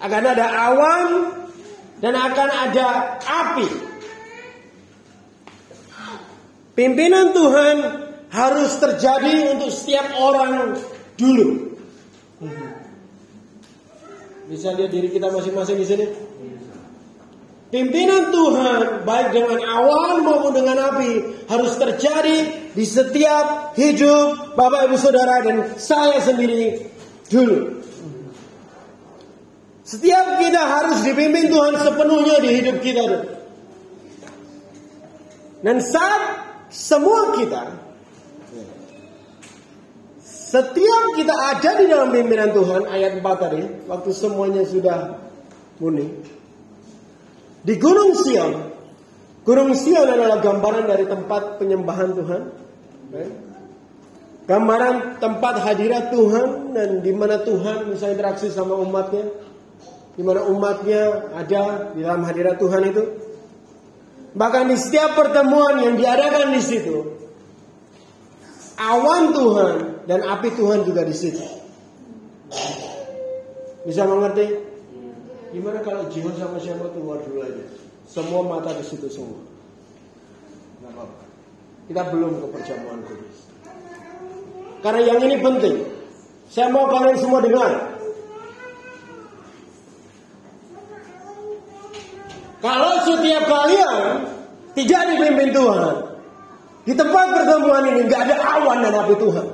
akan 0.00 0.22
ada 0.32 0.46
awan 0.72 1.08
dan 2.00 2.16
akan 2.16 2.48
ada 2.48 2.86
api. 3.20 3.68
Pimpinan 6.72 7.36
Tuhan 7.36 7.76
harus 8.32 8.72
terjadi 8.80 9.60
untuk 9.60 9.68
setiap 9.68 10.08
orang 10.16 10.76
dulu. 11.20 11.76
Bisa 14.48 14.72
lihat 14.72 14.88
diri 14.88 15.12
kita 15.12 15.28
masing-masing 15.28 15.76
di 15.80 15.86
sini. 15.88 16.25
Pimpinan 17.76 18.32
Tuhan 18.32 19.04
baik 19.04 19.36
dengan 19.36 19.60
awan 19.60 20.24
maupun 20.24 20.56
dengan 20.56 20.80
api 20.80 21.44
harus 21.44 21.76
terjadi 21.76 22.72
di 22.72 22.84
setiap 22.88 23.76
hidup 23.76 24.56
Bapak 24.56 24.88
Ibu 24.88 24.96
Saudara 24.96 25.44
dan 25.44 25.76
saya 25.76 26.16
sendiri 26.24 26.88
dulu. 27.28 27.84
Setiap 29.84 30.40
kita 30.40 30.56
harus 30.56 31.04
dipimpin 31.04 31.52
Tuhan 31.52 31.76
sepenuhnya 31.76 32.40
di 32.40 32.50
hidup 32.64 32.80
kita. 32.80 33.04
Dan 35.60 35.76
saat 35.84 36.22
semua 36.72 37.36
kita 37.36 37.76
setiap 40.24 41.04
kita 41.12 41.34
ada 41.52 41.70
di 41.76 41.92
dalam 41.92 42.08
pimpinan 42.08 42.56
Tuhan 42.56 42.88
ayat 42.88 43.20
4 43.20 43.36
tadi 43.36 43.62
waktu 43.84 44.10
semuanya 44.16 44.64
sudah 44.64 45.20
murni 45.76 46.35
di 47.66 47.74
Gunung 47.76 48.14
Sion 48.14 48.52
Gunung 49.42 49.74
Sion 49.74 50.06
adalah 50.06 50.38
gambaran 50.38 50.86
dari 50.86 51.04
tempat 51.10 51.58
penyembahan 51.58 52.10
Tuhan 52.14 52.42
gambaran 54.46 55.18
tempat 55.18 55.54
hadirat 55.66 56.14
Tuhan 56.14 56.70
dan 56.70 56.88
di 57.02 57.10
mana 57.10 57.42
Tuhan 57.42 57.90
bisa 57.90 58.06
interaksi 58.06 58.46
sama 58.54 58.78
umatnya 58.78 59.26
di 60.14 60.22
mana 60.22 60.46
umatnya 60.46 61.34
ada 61.34 61.92
di 61.92 62.06
dalam 62.06 62.22
hadirat 62.22 62.56
Tuhan 62.56 62.82
itu 62.86 63.02
bahkan 64.38 64.70
di 64.70 64.78
setiap 64.78 65.18
pertemuan 65.18 65.82
yang 65.82 65.98
diadakan 65.98 66.54
di 66.54 66.62
situ 66.62 67.16
awan 68.76 69.32
Tuhan 69.32 69.76
dan 70.04 70.20
api 70.22 70.52
Tuhan 70.54 70.84
juga 70.84 71.02
di 71.02 71.16
situ. 71.16 71.42
Bisa 73.88 74.04
mengerti? 74.04 74.65
Gimana 75.54 75.78
kalau 75.86 76.10
jihad 76.10 76.34
sama 76.38 76.58
siapa 76.58 76.90
keluar 76.90 77.22
dulu 77.22 77.42
aja? 77.46 77.64
Semua 78.06 78.42
mata 78.46 78.74
di 78.74 78.84
situ 78.86 79.06
semua. 79.06 79.42
Gak 80.82 80.90
apa-apa. 80.94 81.24
Kita 81.86 82.02
belum 82.10 82.32
ke 82.42 82.46
perjamuan 82.50 83.00
kudus. 83.06 83.36
Karena 84.82 85.00
yang 85.02 85.18
ini 85.22 85.36
penting. 85.38 85.76
Saya 86.46 86.70
mau 86.70 86.86
kalian 86.86 87.18
semua 87.18 87.42
dengar. 87.42 87.72
Kalau 92.62 92.92
setiap 93.06 93.44
kalian 93.46 93.98
tidak 94.74 95.02
dipimpin 95.14 95.50
Tuhan, 95.54 95.94
Di 96.86 96.94
tempat 96.94 97.34
pertemuan 97.34 97.82
ini 97.90 98.06
nggak 98.06 98.30
ada 98.30 98.36
awan 98.38 98.78
dan 98.78 98.94
api 98.94 99.18
Tuhan. 99.18 99.46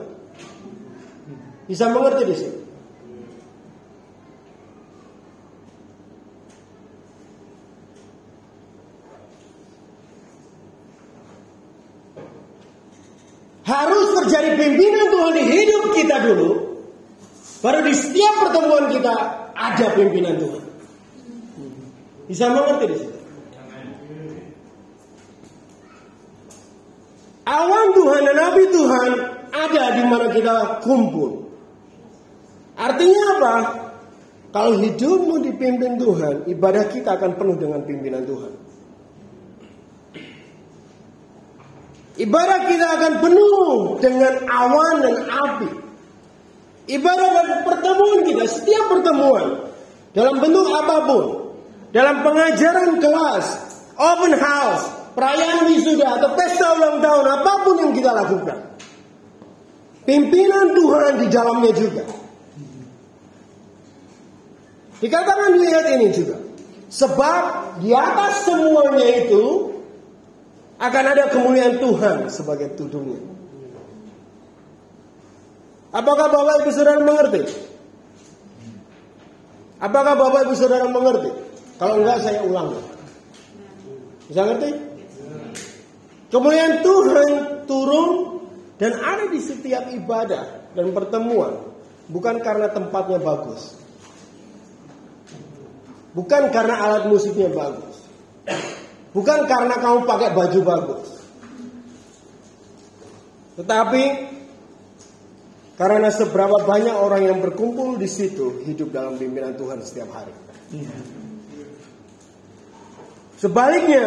Bisa 1.64 1.88
mengerti 1.88 2.22
di 2.28 2.36
sini? 2.36 2.58
Terjadi 14.22 14.54
pimpinan 14.54 15.06
Tuhan 15.10 15.32
di 15.34 15.44
hidup 15.50 15.82
kita 15.98 16.16
dulu. 16.22 16.50
Baru 17.58 17.82
di 17.82 17.90
setiap 17.90 18.46
pertemuan 18.46 18.86
kita 18.86 19.14
ada 19.50 19.86
pimpinan 19.98 20.38
Tuhan. 20.38 20.62
Bisa 22.30 22.46
mengerti 22.54 22.84
di 22.86 22.96
sini? 23.02 23.16
Awan 27.42 27.86
Tuhan 27.98 28.20
dan 28.30 28.36
Nabi 28.38 28.64
Tuhan 28.70 29.10
ada 29.50 29.84
di 29.98 30.02
mana 30.06 30.26
kita 30.30 30.54
kumpul. 30.86 31.50
Artinya 32.78 33.22
apa? 33.36 33.54
Kalau 34.54 34.78
hidupmu 34.78 35.42
dipimpin 35.50 35.98
Tuhan, 35.98 36.46
ibadah 36.46 36.86
kita 36.94 37.18
akan 37.18 37.34
penuh 37.34 37.56
dengan 37.58 37.82
pimpinan 37.82 38.22
Tuhan. 38.22 38.71
Ibadah 42.22 42.58
kita 42.70 42.86
akan 43.02 43.12
penuh 43.18 43.98
dengan 43.98 44.46
awan 44.46 44.96
dan 45.02 45.16
api. 45.26 45.68
Ibadah 46.86 47.28
dan 47.34 47.48
pertemuan 47.66 48.20
kita, 48.22 48.44
setiap 48.46 48.94
pertemuan 48.94 49.66
dalam 50.14 50.38
bentuk 50.38 50.70
apa 50.70 50.96
pun, 51.02 51.24
dalam 51.90 52.22
pengajaran 52.22 53.02
kelas, 53.02 53.46
open 53.98 54.38
house, 54.38 54.86
perayaan 55.18 55.66
wisuda 55.66 56.22
atau 56.22 56.30
pesta 56.38 56.78
ulang 56.78 57.02
tahun, 57.02 57.26
apa 57.26 57.52
pun 57.66 57.74
yang 57.82 57.92
kita 57.96 58.10
lakukan. 58.14 58.58
Pimpinan 60.06 60.78
Tuhan 60.78 61.12
di 61.22 61.26
dalamnya 61.26 61.72
juga. 61.74 62.04
Dikatakan 65.02 65.58
di 65.58 65.66
ini 65.66 66.08
juga. 66.14 66.38
Sebab 66.86 67.42
di 67.82 67.90
atas 67.90 68.46
semuanya 68.46 69.26
itu 69.26 69.71
akan 70.82 71.04
ada 71.14 71.30
kemuliaan 71.30 71.78
Tuhan 71.78 72.26
sebagai 72.26 72.74
tudungnya. 72.74 73.22
Apakah 75.94 76.26
Bapak 76.26 76.66
Ibu 76.66 76.70
Saudara 76.74 76.98
mengerti? 76.98 77.42
Apakah 79.78 80.18
Bapak 80.18 80.50
Ibu 80.50 80.54
Saudara 80.58 80.90
mengerti? 80.90 81.30
Kalau 81.78 82.02
enggak 82.02 82.18
saya 82.26 82.42
ulang. 82.42 82.82
Bisa 84.26 84.42
ngerti? 84.42 84.70
Kemuliaan 86.34 86.80
Tuhan 86.82 87.32
turun 87.68 88.10
dan 88.80 88.98
ada 88.98 89.28
di 89.30 89.38
setiap 89.38 89.86
ibadah 89.92 90.74
dan 90.74 90.86
pertemuan. 90.90 91.70
Bukan 92.10 92.42
karena 92.42 92.72
tempatnya 92.72 93.22
bagus. 93.22 93.78
Bukan 96.16 96.50
karena 96.50 96.74
alat 96.82 97.04
musiknya 97.06 97.52
bagus. 97.52 97.96
Bukan 99.12 99.38
karena 99.44 99.76
kamu 99.76 100.08
pakai 100.08 100.28
baju 100.32 100.60
bagus. 100.64 101.08
Tetapi 103.60 104.04
karena 105.76 106.08
seberapa 106.08 106.64
banyak 106.64 106.96
orang 106.96 107.22
yang 107.28 107.38
berkumpul 107.44 108.00
di 108.00 108.08
situ 108.08 108.64
hidup 108.64 108.92
dalam 108.92 109.20
pimpinan 109.20 109.52
Tuhan 109.56 109.84
setiap 109.84 110.08
hari. 110.16 110.32
Sebaliknya, 113.36 114.04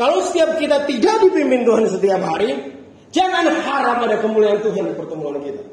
kalau 0.00 0.24
setiap 0.24 0.56
kita 0.56 0.88
tidak 0.88 1.14
dipimpin 1.20 1.66
Tuhan 1.68 1.84
setiap 1.90 2.20
hari, 2.24 2.72
jangan 3.12 3.44
harap 3.52 4.00
ada 4.00 4.16
kemuliaan 4.24 4.64
Tuhan 4.64 4.88
di 4.88 4.94
pertemuan 4.96 5.42
kita. 5.44 5.66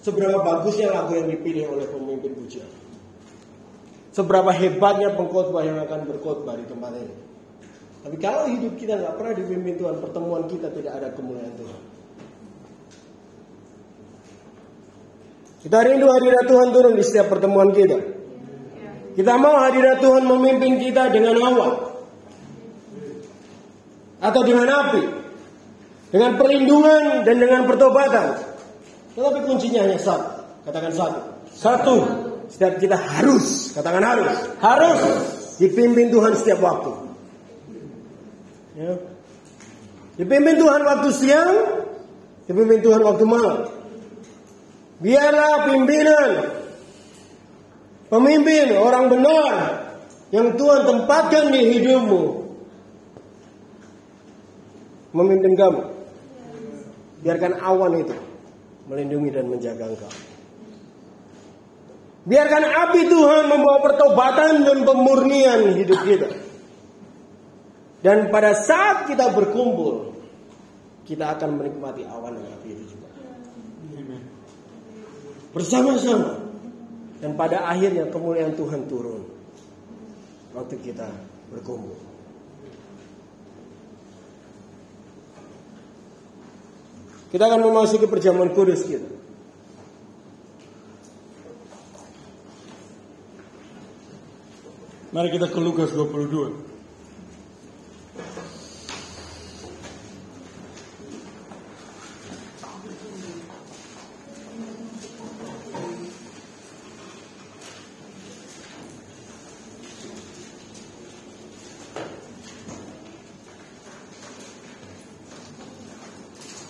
Seberapa 0.00 0.40
bagusnya 0.40 0.88
lagu 0.90 1.14
yang 1.14 1.28
dipilih 1.28 1.74
oleh 1.76 1.86
pemimpin 1.90 2.32
pujian. 2.32 2.70
Seberapa 4.12 4.50
hebatnya 4.54 5.14
pengkhotbah 5.14 5.62
yang 5.66 5.78
akan 5.84 6.08
berkhotbah 6.08 6.56
di 6.56 6.64
tempat 6.68 6.92
ini. 7.00 7.31
Tapi 8.02 8.16
kalau 8.18 8.50
hidup 8.50 8.74
kita 8.74 8.98
nggak 8.98 9.14
pernah 9.14 9.34
dipimpin 9.38 9.74
Tuhan, 9.78 10.02
pertemuan 10.02 10.50
kita 10.50 10.74
tidak 10.74 10.92
ada 10.98 11.08
kemuliaan 11.14 11.54
Tuhan. 11.54 11.80
Kita 15.62 15.78
rindu 15.86 16.10
hadirat 16.10 16.44
Tuhan 16.50 16.68
turun 16.74 16.94
di 16.98 17.04
setiap 17.06 17.30
pertemuan 17.30 17.70
kita. 17.70 17.94
Kita 19.14 19.38
mau 19.38 19.54
hadirat 19.62 20.02
Tuhan 20.02 20.26
memimpin 20.26 20.82
kita 20.82 21.14
dengan 21.14 21.38
awan. 21.38 21.72
Atau 24.18 24.42
dengan 24.42 24.66
api. 24.66 25.02
Dengan 26.10 26.34
perlindungan 26.34 27.22
dan 27.22 27.36
dengan 27.38 27.62
pertobatan. 27.70 28.42
Tetapi 29.14 29.38
kuncinya 29.46 29.86
hanya 29.86 29.98
satu. 30.02 30.42
Katakan 30.66 30.90
satu. 30.90 31.20
Satu, 31.52 31.96
Setiap 32.52 32.76
kita 32.76 33.00
harus, 33.00 33.72
katakan 33.72 34.04
harus. 34.04 34.28
harus 34.60 35.00
Dipimpin 35.56 36.12
Tuhan 36.12 36.36
setiap 36.36 36.60
waktu. 36.60 37.11
Ya. 38.72 38.92
Dipimpin 40.16 40.56
Tuhan 40.60 40.80
waktu 40.84 41.08
siang, 41.12 41.54
dipimpin 42.48 42.80
Tuhan 42.80 43.00
waktu 43.04 43.24
malam. 43.24 43.68
Biarlah 45.02 45.66
pimpinan, 45.66 46.30
pemimpin, 48.12 48.66
orang 48.76 49.10
benar 49.10 49.54
yang 50.30 50.54
Tuhan 50.56 50.80
tempatkan 50.88 51.52
di 51.52 51.60
hidupmu 51.76 52.22
memimpin 55.12 55.52
kamu. 55.56 55.82
Biarkan 57.22 57.52
awan 57.60 57.92
itu 58.02 58.16
melindungi 58.88 59.30
dan 59.30 59.46
menjaga 59.46 59.84
engkau. 59.90 60.12
Biarkan 62.22 62.62
api 62.62 63.00
Tuhan 63.10 63.42
membawa 63.50 63.78
pertobatan 63.82 64.62
dan 64.62 64.78
pemurnian 64.86 65.74
hidup 65.74 66.00
kita. 66.06 66.41
Dan 68.02 68.34
pada 68.34 68.50
saat 68.58 69.06
kita 69.06 69.30
berkumpul, 69.30 70.10
kita 71.06 71.38
akan 71.38 71.54
menikmati 71.54 72.02
awan 72.02 72.34
dan 72.34 72.50
api 72.58 72.68
itu 72.74 72.98
juga. 72.98 73.08
Bersama-sama. 75.54 76.42
Dan 77.22 77.38
pada 77.38 77.70
akhirnya 77.70 78.10
kemuliaan 78.10 78.58
Tuhan 78.58 78.90
turun. 78.90 79.22
Waktu 80.50 80.74
kita 80.82 81.06
berkumpul. 81.54 81.94
Kita 87.30 87.48
akan 87.48 87.64
memasuki 87.64 88.10
perjamuan 88.10 88.50
kudus 88.50 88.82
kita. 88.82 89.08
Mari 95.12 95.28
kita 95.32 95.48
ke 95.48 95.60
Lukas 95.60 95.94
22. 95.94 96.72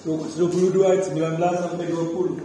Lukas 0.03 0.22
22 0.37 0.89
ayat 0.89 1.13
19 1.13 1.65
sampai 1.65 1.87
20. 1.93 2.42